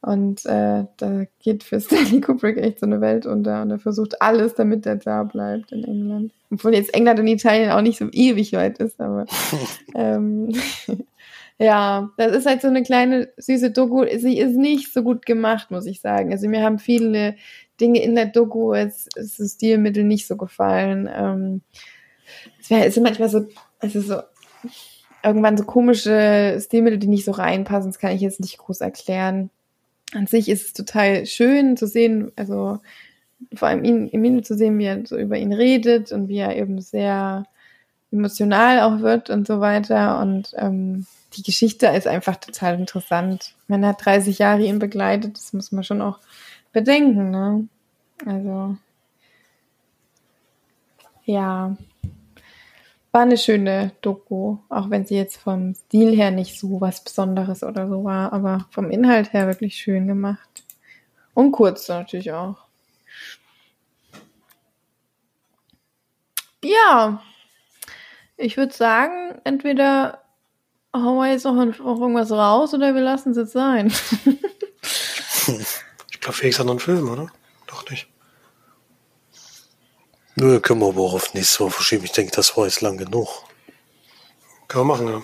Und 0.00 0.46
äh, 0.46 0.84
da 0.96 1.24
geht 1.40 1.64
für 1.64 1.80
Stanley 1.80 2.20
Kubrick 2.20 2.56
echt 2.56 2.80
so 2.80 2.86
eine 2.86 3.00
Welt 3.00 3.26
unter 3.26 3.62
und 3.62 3.70
er 3.70 3.78
versucht 3.78 4.22
alles, 4.22 4.54
damit 4.54 4.86
er 4.86 4.96
da 4.96 5.24
bleibt 5.24 5.72
in 5.72 5.84
England. 5.84 6.32
Obwohl 6.50 6.74
jetzt 6.74 6.94
England 6.94 7.20
und 7.20 7.26
Italien 7.26 7.70
auch 7.70 7.82
nicht 7.82 7.98
so 7.98 8.08
ewig 8.10 8.52
weit 8.52 8.78
ist, 8.78 9.00
aber 9.00 9.26
ähm, 9.94 10.52
ja, 11.58 12.10
das 12.16 12.36
ist 12.36 12.46
halt 12.46 12.62
so 12.62 12.68
eine 12.68 12.82
kleine 12.82 13.28
süße 13.36 13.70
Doku. 13.70 14.04
Sie 14.16 14.38
ist 14.38 14.56
nicht 14.56 14.92
so 14.92 15.02
gut 15.02 15.26
gemacht, 15.26 15.70
muss 15.70 15.86
ich 15.86 16.00
sagen. 16.00 16.32
Also 16.32 16.48
mir 16.48 16.62
haben 16.62 16.78
viele 16.78 17.36
Dinge 17.80 18.02
in 18.02 18.14
der 18.14 18.26
Doku, 18.26 18.72
ist 18.72 19.08
das 19.14 19.38
Stilmittel 19.54 20.04
nicht 20.04 20.26
so 20.26 20.36
gefallen. 20.36 21.08
Ähm, 21.12 21.62
es, 22.60 22.70
wär, 22.70 22.86
es 22.86 22.94
sind 22.94 23.02
manchmal 23.02 23.28
so, 23.28 23.46
es 23.80 23.94
ist 23.94 24.08
so 24.08 24.20
irgendwann 25.22 25.56
so 25.56 25.64
komische 25.64 26.58
Stilmittel, 26.60 26.98
die 26.98 27.08
nicht 27.08 27.24
so 27.24 27.32
reinpassen. 27.32 27.90
Das 27.90 27.98
kann 27.98 28.12
ich 28.12 28.20
jetzt 28.20 28.40
nicht 28.40 28.58
groß 28.58 28.80
erklären 28.80 29.50
an 30.14 30.26
sich 30.26 30.48
ist 30.48 30.66
es 30.66 30.72
total 30.72 31.26
schön 31.26 31.76
zu 31.76 31.86
sehen, 31.86 32.32
also 32.36 32.78
vor 33.54 33.68
allem 33.68 33.84
ihn, 33.84 34.12
Emilio 34.12 34.42
zu 34.42 34.56
sehen, 34.56 34.78
wie 34.78 34.86
er 34.86 35.06
so 35.06 35.16
über 35.16 35.36
ihn 35.36 35.52
redet 35.52 36.12
und 36.12 36.28
wie 36.28 36.38
er 36.38 36.56
eben 36.56 36.80
sehr 36.80 37.44
emotional 38.10 38.80
auch 38.80 39.00
wird 39.00 39.30
und 39.30 39.46
so 39.46 39.60
weiter. 39.60 40.20
Und 40.20 40.54
ähm, 40.56 41.06
die 41.36 41.42
Geschichte 41.42 41.86
ist 41.88 42.06
einfach 42.06 42.36
total 42.36 42.78
interessant. 42.78 43.54
Man 43.66 43.84
hat 43.86 44.04
30 44.04 44.38
Jahre 44.38 44.62
ihn 44.62 44.78
begleitet, 44.78 45.36
das 45.36 45.52
muss 45.52 45.72
man 45.72 45.84
schon 45.84 46.02
auch 46.02 46.18
bedenken, 46.72 47.30
ne? 47.30 47.68
Also 48.26 48.76
ja, 51.24 51.76
war 53.12 53.22
eine 53.22 53.36
schöne 53.36 53.92
Doku, 54.00 54.58
auch 54.68 54.90
wenn 54.90 55.06
sie 55.06 55.16
jetzt 55.16 55.36
vom 55.36 55.74
Stil 55.74 56.14
her 56.16 56.30
nicht 56.30 56.58
so 56.58 56.80
was 56.80 57.04
Besonderes 57.04 57.62
oder 57.62 57.88
so 57.88 58.04
war, 58.04 58.32
aber 58.32 58.66
vom 58.70 58.90
Inhalt 58.90 59.32
her 59.32 59.46
wirklich 59.46 59.76
schön 59.76 60.06
gemacht. 60.06 60.64
Und 61.34 61.52
kurz 61.52 61.88
natürlich 61.88 62.32
auch. 62.32 62.67
Ja, 66.62 67.22
ich 68.36 68.56
würde 68.56 68.72
sagen, 68.72 69.40
entweder 69.44 70.22
hauen 70.94 71.18
wir 71.18 71.30
jetzt 71.30 71.44
noch, 71.44 71.54
noch 71.54 72.00
irgendwas 72.00 72.30
raus 72.30 72.74
oder 72.74 72.94
wir 72.94 73.02
lassen 73.02 73.30
es 73.32 73.36
jetzt 73.36 73.52
sein. 73.52 73.88
ich 76.10 76.20
glaube, 76.20 76.36
Felix 76.36 76.58
hat 76.58 76.66
noch 76.66 76.72
einen 76.72 76.80
Film, 76.80 77.08
oder? 77.10 77.30
Doch 77.66 77.88
nicht. 77.90 78.08
Nö, 80.36 80.60
können 80.60 80.80
wir 80.80 80.88
aber 80.88 81.00
auch 81.00 81.14
auf 81.14 81.34
nächste 81.34 81.64
Woche 81.64 81.72
verschieben. 81.72 82.04
Ich 82.04 82.12
denke, 82.12 82.30
das 82.34 82.56
war 82.56 82.64
jetzt 82.64 82.80
lang 82.80 82.96
genug. 82.96 83.28
Können 84.68 84.86
wir 84.86 84.94
machen, 84.94 85.08
ja. 85.08 85.22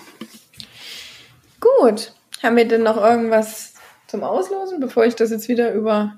Gut. 1.59 2.13
Haben 2.43 2.57
wir 2.57 2.67
denn 2.67 2.83
noch 2.83 2.97
irgendwas 2.97 3.75
zum 4.07 4.23
Auslosen, 4.23 4.79
bevor 4.79 5.05
ich 5.05 5.15
das 5.15 5.29
jetzt 5.31 5.47
wieder 5.47 5.71
übergehe? 5.71 6.17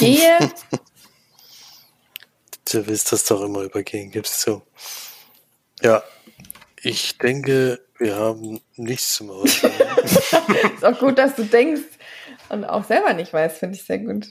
du 2.72 2.86
willst 2.86 3.12
das 3.12 3.24
doch 3.24 3.42
immer 3.42 3.62
übergehen, 3.62 4.10
gibst 4.10 4.46
du. 4.46 4.62
Ja, 5.82 6.02
ich 6.82 7.18
denke, 7.18 7.80
wir 7.98 8.16
haben 8.16 8.60
nichts 8.76 9.14
zum 9.14 9.30
Auslosen. 9.30 9.70
ist 10.74 10.84
auch 10.84 10.98
gut, 10.98 11.18
dass 11.18 11.34
du 11.34 11.44
denkst 11.44 11.82
und 12.48 12.64
auch 12.64 12.84
selber 12.84 13.12
nicht 13.12 13.32
weißt, 13.32 13.58
finde 13.58 13.76
ich 13.76 13.84
sehr 13.84 13.98
gut. 13.98 14.28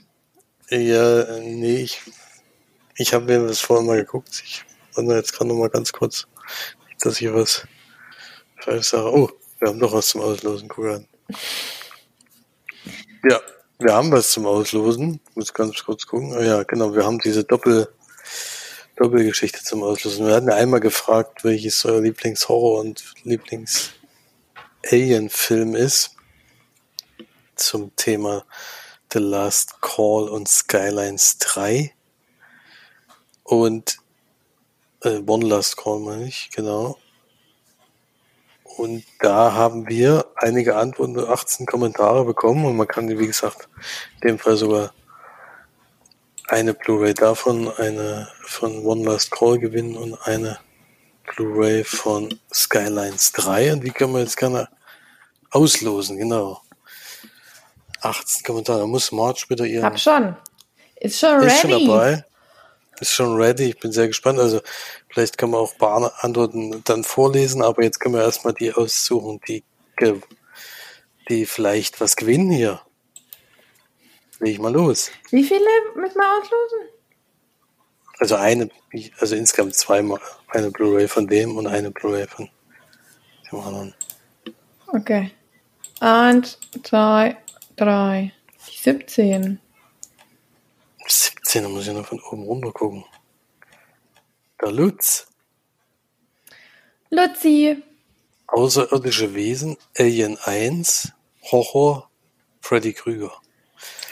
Ja, 0.70 1.40
nee, 1.40 1.84
ich 1.84 2.02
ich 2.98 3.14
habe 3.14 3.26
mir 3.26 3.48
das 3.48 3.60
vorhin 3.60 3.86
mal 3.86 3.98
geguckt. 3.98 4.42
Ich 4.46 4.64
wundere 4.94 5.18
jetzt 5.18 5.34
gerade 5.34 5.50
noch 5.50 5.56
mal 5.56 5.70
ganz 5.70 5.92
kurz, 5.92 6.28
nicht, 6.88 7.06
dass 7.06 7.20
ich 7.20 7.34
was 7.34 7.68
falsch 8.62 8.90
sage. 8.90 9.12
Oh, 9.12 9.30
wir 9.60 9.70
haben 9.70 9.80
doch 9.80 9.92
was 9.92 10.08
zum 10.08 10.22
Auslosen. 10.22 10.70
Guck 10.70 10.86
an. 10.86 11.08
Ja, 13.30 13.42
wir 13.80 13.94
haben 13.94 14.12
was 14.12 14.32
zum 14.32 14.46
Auslosen. 14.46 15.20
Ich 15.30 15.36
muss 15.36 15.54
ganz 15.54 15.84
kurz 15.84 16.08
gucken. 16.08 16.34
Oh 16.38 16.42
ja, 16.42 16.64
genau, 16.64 16.96
wir 16.96 17.04
haben 17.04 17.20
diese 17.20 17.44
Doppel, 17.44 17.90
Doppelgeschichte 18.96 19.62
zum 19.62 19.84
Auslosen. 19.84 20.26
Wir 20.26 20.36
hatten 20.36 20.50
einmal 20.50 20.80
gefragt, 20.80 21.44
welches 21.44 21.84
euer 21.84 22.00
Lieblingshorror- 22.00 22.80
und 22.80 23.04
Lieblings-Alien-Film 23.24 25.76
ist. 25.76 26.16
Zum 27.56 27.94
Thema 27.98 28.46
The 29.12 29.20
Last 29.20 29.82
Call 29.82 30.30
und 30.30 30.48
Skylines 30.48 31.40
3. 31.40 31.94
Und 33.44 33.98
äh, 35.04 35.20
One 35.28 35.46
Last 35.46 35.76
Call 35.76 36.00
meine 36.00 36.28
ich, 36.28 36.50
genau. 36.56 36.98
Und 38.78 39.04
da 39.20 39.52
haben 39.52 39.90
wir 39.90 40.32
einige 40.38 40.78
Antworten, 40.78 41.20
18 41.20 41.66
Kommentare 41.66 42.24
bekommen 42.24 42.64
und 42.66 42.78
man 42.78 42.88
kann, 42.88 43.10
wie 43.10 43.28
gesagt, 43.28 43.68
in 44.22 44.30
dem 44.30 44.40
Fall 44.40 44.56
sogar 44.56 44.94
eine 46.48 46.74
Blu-ray 46.74 47.14
davon, 47.14 47.72
eine 47.78 48.28
von 48.42 48.86
One 48.86 49.04
Last 49.04 49.32
Call 49.32 49.60
gewinnen 49.60 49.96
und 49.96 50.16
eine 50.26 50.60
Blu-ray 51.36 51.84
von 51.84 52.40
Skylines 52.54 53.32
3 53.34 53.74
und 53.74 53.84
die 53.84 53.92
können 53.92 54.14
wir 54.14 54.22
jetzt 54.22 54.38
gerne 54.38 54.70
auslosen, 55.52 56.18
genau. 56.18 56.62
18 58.02 58.44
Kommentare, 58.44 58.80
da 58.80 58.88
muss 58.88 59.12
March 59.12 59.50
wieder 59.50 59.66
ihren... 59.66 59.84
Hab 59.84 60.00
schon. 60.00 60.36
Ist 60.96 61.20
schon 61.20 61.40
ready. 61.40 61.48
Ist 61.48 61.62
schon 61.62 61.72
dabei 61.72 62.26
ist 63.00 63.14
schon 63.14 63.36
ready. 63.36 63.70
Ich 63.70 63.80
bin 63.80 63.92
sehr 63.92 64.08
gespannt. 64.08 64.40
Also 64.40 64.62
vielleicht 65.10 65.38
kann 65.38 65.50
man 65.52 65.62
auch 65.62 65.74
ein 65.74 65.78
paar 65.78 66.24
Antworten 66.24 66.84
dann 66.84 67.04
vorlesen, 67.04 67.62
aber 67.62 67.84
jetzt 67.84 68.00
können 68.00 68.16
wir 68.16 68.24
erstmal 68.24 68.54
die 68.54 68.74
aussuchen, 68.74 69.40
die, 69.48 69.64
die 71.30 71.46
vielleicht 71.46 72.00
was 72.02 72.16
gewinnen 72.16 72.52
hier. 72.52 72.82
Leg 74.46 74.54
ich 74.54 74.60
mal 74.60 74.72
los. 74.72 75.10
Wie 75.32 75.44
viele 75.44 75.66
müssen 75.96 76.18
wir 76.18 76.38
auslosen? 76.38 76.90
Also 78.20 78.36
eine, 78.36 78.70
also 79.18 79.36
insgesamt 79.36 79.74
zweimal. 79.74 80.20
Eine 80.50 80.70
Blu-ray 80.70 81.08
von 81.08 81.28
dem 81.28 81.58
und 81.58 81.66
eine 81.66 81.90
Blu-ray 81.90 82.28
von 82.28 82.48
dem 83.52 83.60
anderen. 83.60 83.96
Okay. 84.86 85.32
Eins, 86.00 86.60
zwei, 86.84 87.38
drei, 87.76 88.34
17. 88.60 89.60
17, 91.08 91.64
da 91.64 91.70
muss 91.70 91.88
ich 91.88 91.94
noch 91.94 92.06
von 92.06 92.20
oben 92.20 92.44
runter 92.44 92.72
gucken. 92.72 93.04
Der 94.62 94.72
Lutz. 94.72 95.26
Lutzi. 97.10 97.82
Außerirdische 98.46 99.34
Wesen, 99.34 99.76
Alien 99.98 100.38
1, 100.38 101.14
Horror, 101.52 102.12
Freddy 102.62 102.94
Krüger. 102.94 103.32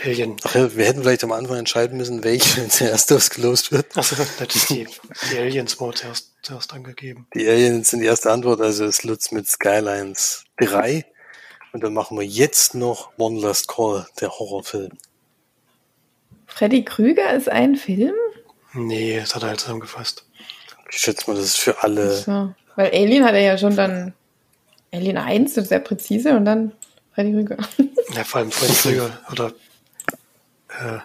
Alien. 0.04 0.36
Ach 0.43 0.56
ja, 0.56 0.76
wir 0.76 0.86
hätten 0.86 1.01
vielleicht 1.01 1.24
am 1.24 1.32
Anfang 1.32 1.58
entscheiden 1.58 1.97
müssen, 1.97 2.24
welche 2.24 2.68
zuerst 2.70 3.12
ausgelost 3.12 3.72
wird. 3.72 3.97
Achso, 3.97 4.16
das 4.16 4.56
ist 4.56 4.70
die, 4.70 4.88
die 5.32 5.38
Aliens 5.38 5.80
war 5.80 5.93
zuerst, 5.93 6.34
zuerst 6.41 6.74
angegeben. 6.74 7.28
Die 7.34 7.47
Aliens 7.47 7.89
sind 7.89 8.01
die 8.01 8.06
erste 8.06 8.32
Antwort, 8.32 8.62
also 8.62 8.86
ist 8.86 9.04
Lutz 9.04 9.32
mit 9.32 9.47
Skylines 9.47 10.45
3. 10.58 11.06
Und 11.72 11.84
dann 11.84 11.93
machen 11.93 12.18
wir 12.18 12.26
jetzt 12.26 12.76
noch 12.76 13.12
One 13.18 13.39
Last 13.39 13.68
Call, 13.68 14.06
der 14.22 14.30
Horrorfilm. 14.30 14.91
Freddy 16.45 16.86
Krüger 16.86 17.34
ist 17.34 17.49
ein 17.49 17.76
Film? 17.76 18.14
Nee, 18.74 19.20
das 19.20 19.34
hat 19.34 19.43
er 19.43 19.49
halt 19.49 19.60
zusammengefasst. 19.60 20.26
Ich 20.91 20.97
schätze 20.97 21.30
mal, 21.30 21.36
das 21.36 21.45
ist 21.45 21.58
für 21.58 21.82
alle. 21.82 22.16
So. 22.16 22.54
Weil 22.76 22.91
Alien 22.91 23.26
hat 23.26 23.34
er 23.34 23.41
ja 23.41 23.58
schon 23.58 23.76
dann 23.76 24.14
Alien 24.91 25.18
1, 25.18 25.56
sehr 25.56 25.80
präzise, 25.80 26.36
und 26.36 26.45
dann 26.45 26.74
Freddy 27.14 27.34
Rüger. 27.34 27.58
Ja, 28.14 28.24
vor 28.24 28.41
allem 28.41 28.51
Freddy 28.51 28.74
Krüger 28.74 29.20
oder 29.32 29.54
äh, 30.80 30.99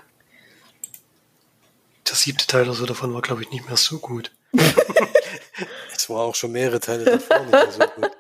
der 2.09 2.15
siebte 2.15 2.47
Teil 2.47 2.63
oder 2.63 2.75
so 2.75 2.87
davon 2.87 3.13
war, 3.15 3.23
glaube 3.23 3.43
ich, 3.43 3.51
nicht 3.51 3.67
mehr 3.67 3.77
so 3.77 3.99
gut. 3.99 4.33
Es 5.95 6.09
war 6.09 6.21
auch 6.21 6.35
schon 6.35 6.53
mehrere 6.53 6.79
Teile 6.79 7.05
davor 7.05 7.41
nicht 7.41 7.53
mehr 7.53 7.73
so 7.73 7.81
gut. 7.81 8.11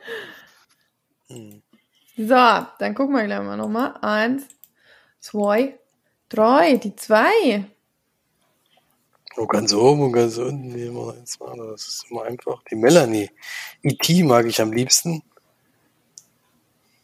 Hm. 1.28 1.62
So, 2.16 2.66
dann 2.78 2.94
gucken 2.94 3.14
wir 3.14 3.24
gleich 3.24 3.40
mal 3.40 3.57
nochmal. 3.57 3.94
Eins, 4.03 4.46
zwei, 5.20 5.78
drei, 6.28 6.76
die 6.76 6.96
zwei. 6.96 7.64
Oh, 9.36 9.46
ganz 9.46 9.72
oben 9.72 10.03
und 10.03 10.12
ganz 10.12 10.36
unten, 10.36 10.76
immer 10.76 11.14
eins. 11.14 11.38
Das 11.38 11.86
ist 11.86 12.07
immer 12.11 12.24
einfach. 12.24 12.62
Die 12.70 12.74
Melanie. 12.74 13.30
E.T. 13.82 14.24
mag 14.24 14.46
ich 14.46 14.61
am 14.61 14.72
liebsten. 14.72 15.22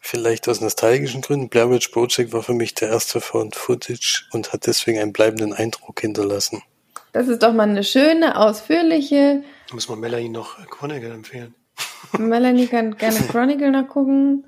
Vielleicht 0.07 0.47
aus 0.51 0.61
nostalgischen 0.61 1.23
Gründen. 1.23 1.49
Blair 1.49 1.71
Witch 1.71 1.89
Project 1.89 2.35
war 2.35 2.43
für 2.43 2.53
mich 2.53 2.75
der 2.75 2.91
erste 2.91 3.23
Found 3.23 3.57
Footage 3.57 4.27
und 4.33 4.53
hat 4.53 4.67
deswegen 4.67 4.99
einen 4.99 5.15
bleibenden 5.15 5.55
Eindruck 5.55 5.99
hinterlassen. 5.99 6.63
Das 7.13 7.27
ist 7.27 7.43
doch 7.43 7.55
mal 7.55 7.63
eine 7.69 7.83
schöne, 7.85 8.37
ausführliche. 8.39 9.43
Da 9.69 9.75
muss 9.75 9.89
man 9.89 10.01
Melanie 10.01 10.29
noch 10.29 10.59
Chronicle 10.69 11.11
empfehlen. 11.11 11.55
Melanie 12.19 12.67
kann 12.67 12.97
gerne 12.99 13.17
Chronicle 13.31 13.71
nachgucken 13.71 14.45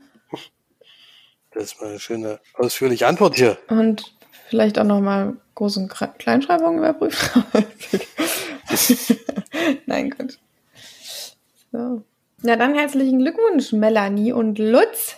Das 1.53 1.65
ist 1.65 1.81
mal 1.81 1.89
eine 1.89 2.01
schöne, 2.01 2.39
ausführliche 2.53 3.07
Antwort 3.07 3.37
hier. 3.37 3.57
und 3.69 4.15
vielleicht 4.51 4.79
auch 4.79 4.85
nochmal 4.85 5.39
Groß- 5.57 5.79
und 5.79 5.91
Kre- 5.91 6.13
Kleinschreibung 6.19 6.77
überprüfen. 6.77 7.45
Nein, 9.87 10.11
gut. 10.11 10.39
So. 11.73 12.03
Na 12.43 12.57
dann 12.57 12.75
herzlichen 12.75 13.21
Glückwunsch, 13.21 13.73
Melanie 13.73 14.33
und 14.33 14.59
Lutz. 14.59 15.17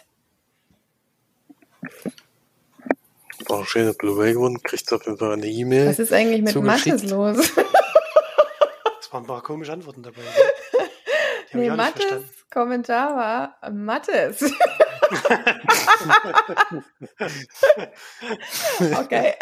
War 3.47 3.59
eine 3.59 3.67
schöne 3.67 3.95
Blu-ray 3.95 4.35
geworden. 4.35 4.63
Kriegt 4.63 4.93
auf 4.93 5.05
jeden 5.07 5.19
Fall 5.19 5.33
eine 5.33 5.47
E-Mail. 5.47 5.89
Was 5.89 5.99
ist 5.99 6.13
eigentlich 6.13 6.43
mit. 6.43 6.55
Mattes 6.63 7.05
los? 7.05 7.53
Es 9.01 9.13
waren 9.15 9.25
ein 9.25 9.27
paar 9.27 9.43
komische 9.43 9.73
Antworten 9.73 10.03
dabei. 10.03 10.21
Ne? 10.21 10.27
Nee, 11.55 11.71
Mattes 11.71 12.05
verstanden. 12.05 12.29
Kommentar 12.51 13.17
war 13.17 13.57
Mattes. 13.73 14.43
okay. 18.99 19.35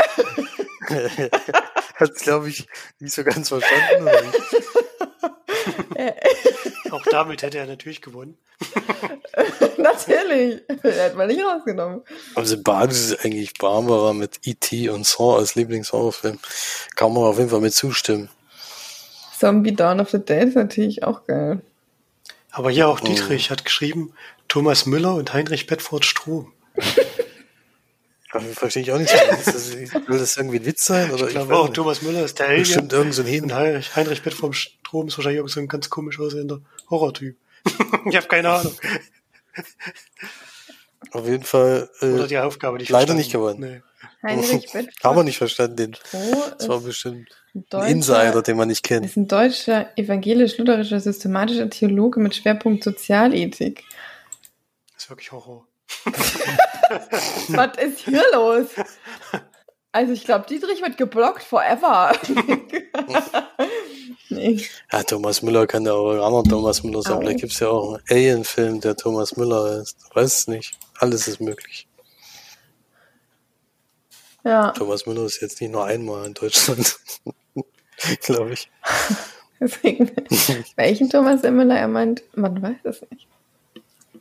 Hat 1.96 2.14
glaube 2.14 2.48
ich, 2.48 2.68
nicht 3.00 3.12
so 3.12 3.24
ganz 3.24 3.48
verstanden. 3.48 4.08
Auch 6.90 7.02
damit 7.10 7.42
hätte 7.42 7.58
er 7.58 7.66
natürlich 7.66 8.00
gewonnen. 8.00 8.36
Natürlich. 9.78 10.62
Hätte 10.82 11.16
man 11.16 11.26
nicht 11.28 11.42
rausgenommen. 11.42 12.02
Am 12.34 12.44
sympathischsten 12.44 13.16
ist 13.16 13.24
eigentlich 13.24 13.54
Barbara 13.54 14.12
mit 14.12 14.40
E.T. 14.44 14.88
und 14.88 15.06
Saw 15.06 15.36
als 15.36 15.54
Lieblingshorrorfilm. 15.54 16.38
Kann 16.94 17.12
man 17.12 17.24
auf 17.24 17.38
jeden 17.38 17.50
Fall 17.50 17.60
mit 17.60 17.74
zustimmen. 17.74 18.28
Zombie 19.38 19.74
Dawn 19.74 20.00
of 20.00 20.10
the 20.10 20.18
Dead 20.18 20.48
ist 20.48 20.56
natürlich 20.56 21.02
auch 21.02 21.26
geil. 21.26 21.60
Aber 22.50 22.70
hier 22.70 22.88
auch 22.88 23.00
Dietrich 23.00 23.50
hat 23.50 23.64
geschrieben, 23.64 24.14
Thomas 24.48 24.86
Müller 24.86 25.14
und 25.14 25.34
Heinrich 25.34 25.66
Bedford 25.66 26.06
Strom. 26.06 26.52
Verstehe 28.40 28.82
ich 28.82 28.92
auch 28.92 28.98
nicht 28.98 29.12
das, 29.12 29.72
will 29.76 30.18
das 30.18 30.36
irgendwie 30.36 30.58
ein 30.58 30.66
Witz 30.66 30.86
sein? 30.86 31.10
Oder 31.10 31.26
Ich 31.26 31.30
glaube 31.30 31.54
auch, 31.56 31.64
nicht. 31.64 31.74
Thomas 31.74 32.02
Müller 32.02 32.24
ist 32.24 32.38
der 32.38 32.46
Alien. 32.46 32.62
Bestimmt 32.62 32.92
irgend 32.92 33.14
so 33.14 33.22
ein. 33.22 33.54
Heinrich, 33.54 33.96
Heinrich 33.96 34.22
Bedford 34.22 34.54
Strom 34.54 35.08
ist 35.08 35.18
wahrscheinlich 35.18 35.38
irgend 35.38 35.50
so 35.52 35.60
ein 35.60 35.68
ganz 35.68 35.90
komisch 35.90 36.18
aussehender 36.20 36.60
Horrortyp. 36.90 37.36
ich 38.06 38.16
habe 38.16 38.26
keine 38.28 38.50
Ahnung. 38.50 38.74
Auf 41.12 41.26
jeden 41.26 41.44
Fall 41.44 41.88
Oder 42.02 42.24
äh, 42.24 42.26
die 42.28 42.38
Aufgabe 42.38 42.78
nicht 42.78 42.88
leider 42.90 43.14
verstanden. 43.14 43.18
nicht 43.18 43.32
gewonnen. 43.32 43.60
Nee. 43.60 43.82
Heinrich 44.22 44.72
Bedford 44.72 44.94
haben 45.04 45.16
wir 45.16 45.24
nicht 45.24 45.38
verstanden. 45.38 45.76
Den. 45.76 45.96
Das 46.58 46.68
war 46.68 46.80
bestimmt 46.80 47.28
ein 47.72 47.88
Insider, 47.90 48.42
den 48.42 48.56
man 48.56 48.68
nicht 48.68 48.82
kennt. 48.82 49.06
ist 49.06 49.16
ein 49.16 49.28
deutscher 49.28 49.88
evangelisch-lutherischer 49.96 51.00
systematischer 51.00 51.70
Theologe 51.70 52.20
mit 52.20 52.34
Schwerpunkt 52.34 52.84
Sozialethik. 52.84 53.84
Das 54.94 55.04
ist 55.04 55.10
wirklich 55.10 55.32
Horror. 55.32 55.66
Was 57.48 57.78
ist 57.78 58.00
hier 58.00 58.22
los? 58.32 58.66
Also 59.92 60.12
ich 60.12 60.24
glaube, 60.24 60.46
Dietrich 60.46 60.82
wird 60.82 60.98
geblockt 60.98 61.42
forever. 61.42 62.12
nee. 64.28 64.62
Ja, 64.92 65.02
Thomas 65.02 65.42
Müller 65.42 65.66
kann 65.66 65.86
ja 65.86 65.92
auch 65.92 66.12
ein 66.12 66.20
anderer 66.20 66.44
Thomas 66.44 66.82
Müller 66.82 67.02
sein. 67.02 67.20
Vielleicht 67.20 67.40
gibt's 67.40 67.60
ja 67.60 67.68
auch 67.68 67.94
einen 67.94 68.02
Alien-Film, 68.10 68.80
der 68.80 68.96
Thomas 68.96 69.36
Müller 69.36 69.80
ist. 69.80 69.96
Du 70.10 70.16
weißt 70.16 70.38
es 70.38 70.48
nicht. 70.48 70.78
Alles 70.98 71.28
ist 71.28 71.40
möglich. 71.40 71.88
Ja, 74.44 74.70
Thomas 74.72 75.06
Müller 75.06 75.24
ist 75.24 75.40
jetzt 75.40 75.60
nicht 75.60 75.72
nur 75.72 75.86
einmal 75.86 76.26
in 76.26 76.34
Deutschland. 76.34 76.98
Glaube 78.20 78.52
ich. 78.52 78.70
deswegen. 79.58 80.10
Welchen 80.76 81.08
Thomas 81.08 81.42
Müller 81.42 81.78
er 81.78 81.88
meint, 81.88 82.22
man 82.36 82.60
weiß 82.60 82.76
es 82.84 83.00
nicht. 83.10 83.26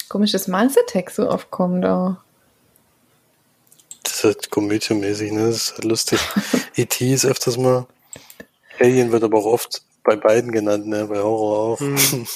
Komisch, 0.07 0.31
dass 0.31 0.47
Mastertext 0.47 1.17
so 1.17 1.29
oft 1.29 1.51
kommt 1.51 1.85
auch. 1.85 2.15
Das 4.15 4.23
ist 4.23 4.23
halt 4.23 4.49
komödienmäßig, 4.49 5.33
ne? 5.33 5.47
Das 5.47 5.55
ist 5.57 5.71
halt 5.73 5.83
lustig. 5.83 6.19
E.T. 6.77 7.13
ist 7.13 7.25
öfters 7.25 7.57
mal. 7.57 7.85
Alien 8.79 9.11
wird 9.11 9.23
aber 9.23 9.39
auch 9.39 9.45
oft 9.45 9.81
bei 10.05 10.15
beiden 10.15 10.53
genannt, 10.53 10.87
ne? 10.87 11.05
Bei 11.07 11.19
Horror 11.19 11.73
auch. 11.73 11.79
Hm. 11.81 11.97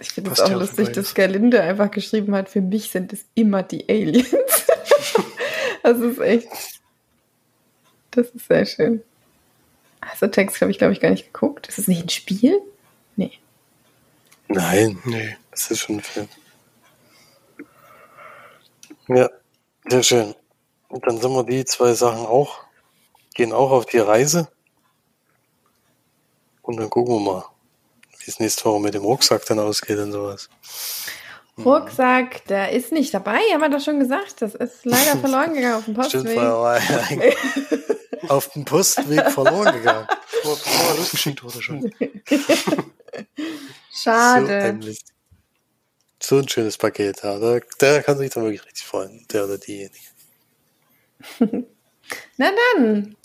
Ich 0.00 0.12
finde 0.12 0.30
es 0.30 0.40
auch 0.40 0.48
ja 0.48 0.56
lustig, 0.56 0.92
dass 0.92 1.12
Gerlinde 1.12 1.60
einfach 1.60 1.90
geschrieben 1.90 2.34
hat, 2.34 2.48
für 2.48 2.62
mich 2.62 2.90
sind 2.90 3.12
es 3.12 3.26
immer 3.34 3.62
die 3.62 3.86
Aliens. 3.86 4.30
das 5.82 5.98
ist 5.98 6.18
echt. 6.20 6.48
Das 8.10 8.30
ist 8.30 8.48
sehr 8.48 8.64
schön. 8.64 9.02
Du 10.18 10.30
Text, 10.30 10.58
habe 10.62 10.70
ich, 10.70 10.78
glaube 10.78 10.94
ich, 10.94 11.00
gar 11.00 11.10
nicht 11.10 11.34
geguckt. 11.34 11.68
Ist 11.68 11.78
es 11.78 11.86
nicht 11.86 12.02
ein 12.02 12.08
Spiel? 12.08 12.62
Nee. 13.16 13.32
Nein, 14.48 14.98
Nee. 15.04 15.36
das 15.50 15.70
ist 15.70 15.80
schon 15.80 15.96
ein 15.96 16.00
Film. 16.00 16.28
Ja, 19.08 19.28
sehr 19.86 20.02
schön. 20.02 20.34
Und 20.90 21.06
dann 21.06 21.20
sind 21.20 21.32
wir 21.32 21.44
die 21.44 21.64
zwei 21.64 21.94
Sachen 21.94 22.26
auch, 22.26 22.58
gehen 23.34 23.52
auch 23.52 23.70
auf 23.70 23.86
die 23.86 23.98
Reise. 23.98 24.48
Und 26.62 26.76
dann 26.76 26.90
gucken 26.90 27.14
wir 27.14 27.20
mal, 27.20 27.44
wie 28.18 28.30
es 28.30 28.38
nächste 28.40 28.64
Woche 28.64 28.80
mit 28.80 28.94
dem 28.94 29.02
Rucksack 29.02 29.46
dann 29.46 29.60
ausgeht 29.60 29.98
und 29.98 30.12
sowas. 30.12 30.50
Rucksack, 31.64 32.44
der 32.46 32.72
ist 32.72 32.92
nicht 32.92 33.12
dabei, 33.14 33.38
haben 33.52 33.60
wir 33.60 33.70
doch 33.70 33.84
schon 33.84 34.00
gesagt. 34.00 34.42
Das 34.42 34.54
ist 34.54 34.84
leider 34.84 35.16
verloren 35.20 35.54
gegangen 35.54 35.74
auf 35.76 35.84
dem 35.84 36.02
Stimmt, 36.02 36.24
Postweg. 36.24 36.36
war 36.36 36.76
er 36.76 37.34
auf 38.30 38.48
dem 38.48 38.64
Postweg 38.64 39.30
verloren 39.30 39.74
gegangen. 39.74 40.06
Vor, 40.42 40.56
bevor 40.56 40.90
er 40.90 40.96
losgeschickt 40.96 41.42
wurde 41.42 41.62
schon. 41.62 41.94
So 43.92 44.10
Schade. 44.10 44.72
Mist. 44.74 45.12
So 46.22 46.38
ein 46.38 46.48
schönes 46.48 46.78
Paket, 46.78 47.22
ja. 47.22 47.38
Der, 47.38 47.60
der 47.80 48.02
kann 48.02 48.16
sich 48.18 48.30
da 48.30 48.40
wirklich 48.40 48.64
richtig 48.64 48.84
freuen, 48.84 49.26
der 49.32 49.44
oder 49.44 49.58
diejenige. 49.58 50.09
Na 52.36 52.50
dann. 52.74 53.16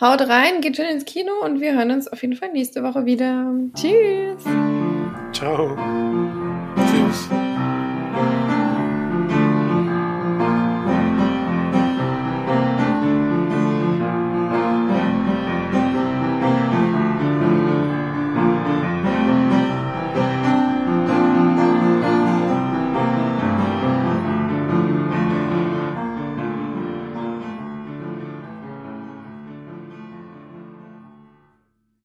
Haut 0.00 0.20
rein, 0.22 0.60
geht 0.60 0.76
schön 0.76 0.88
ins 0.88 1.04
Kino 1.04 1.32
und 1.44 1.60
wir 1.60 1.74
hören 1.74 1.92
uns 1.92 2.08
auf 2.08 2.22
jeden 2.22 2.34
Fall 2.34 2.50
nächste 2.52 2.82
Woche 2.82 3.04
wieder. 3.04 3.52
Tschüss. 3.74 4.42
Ciao. 5.32 5.76
Tschüss. 6.76 7.41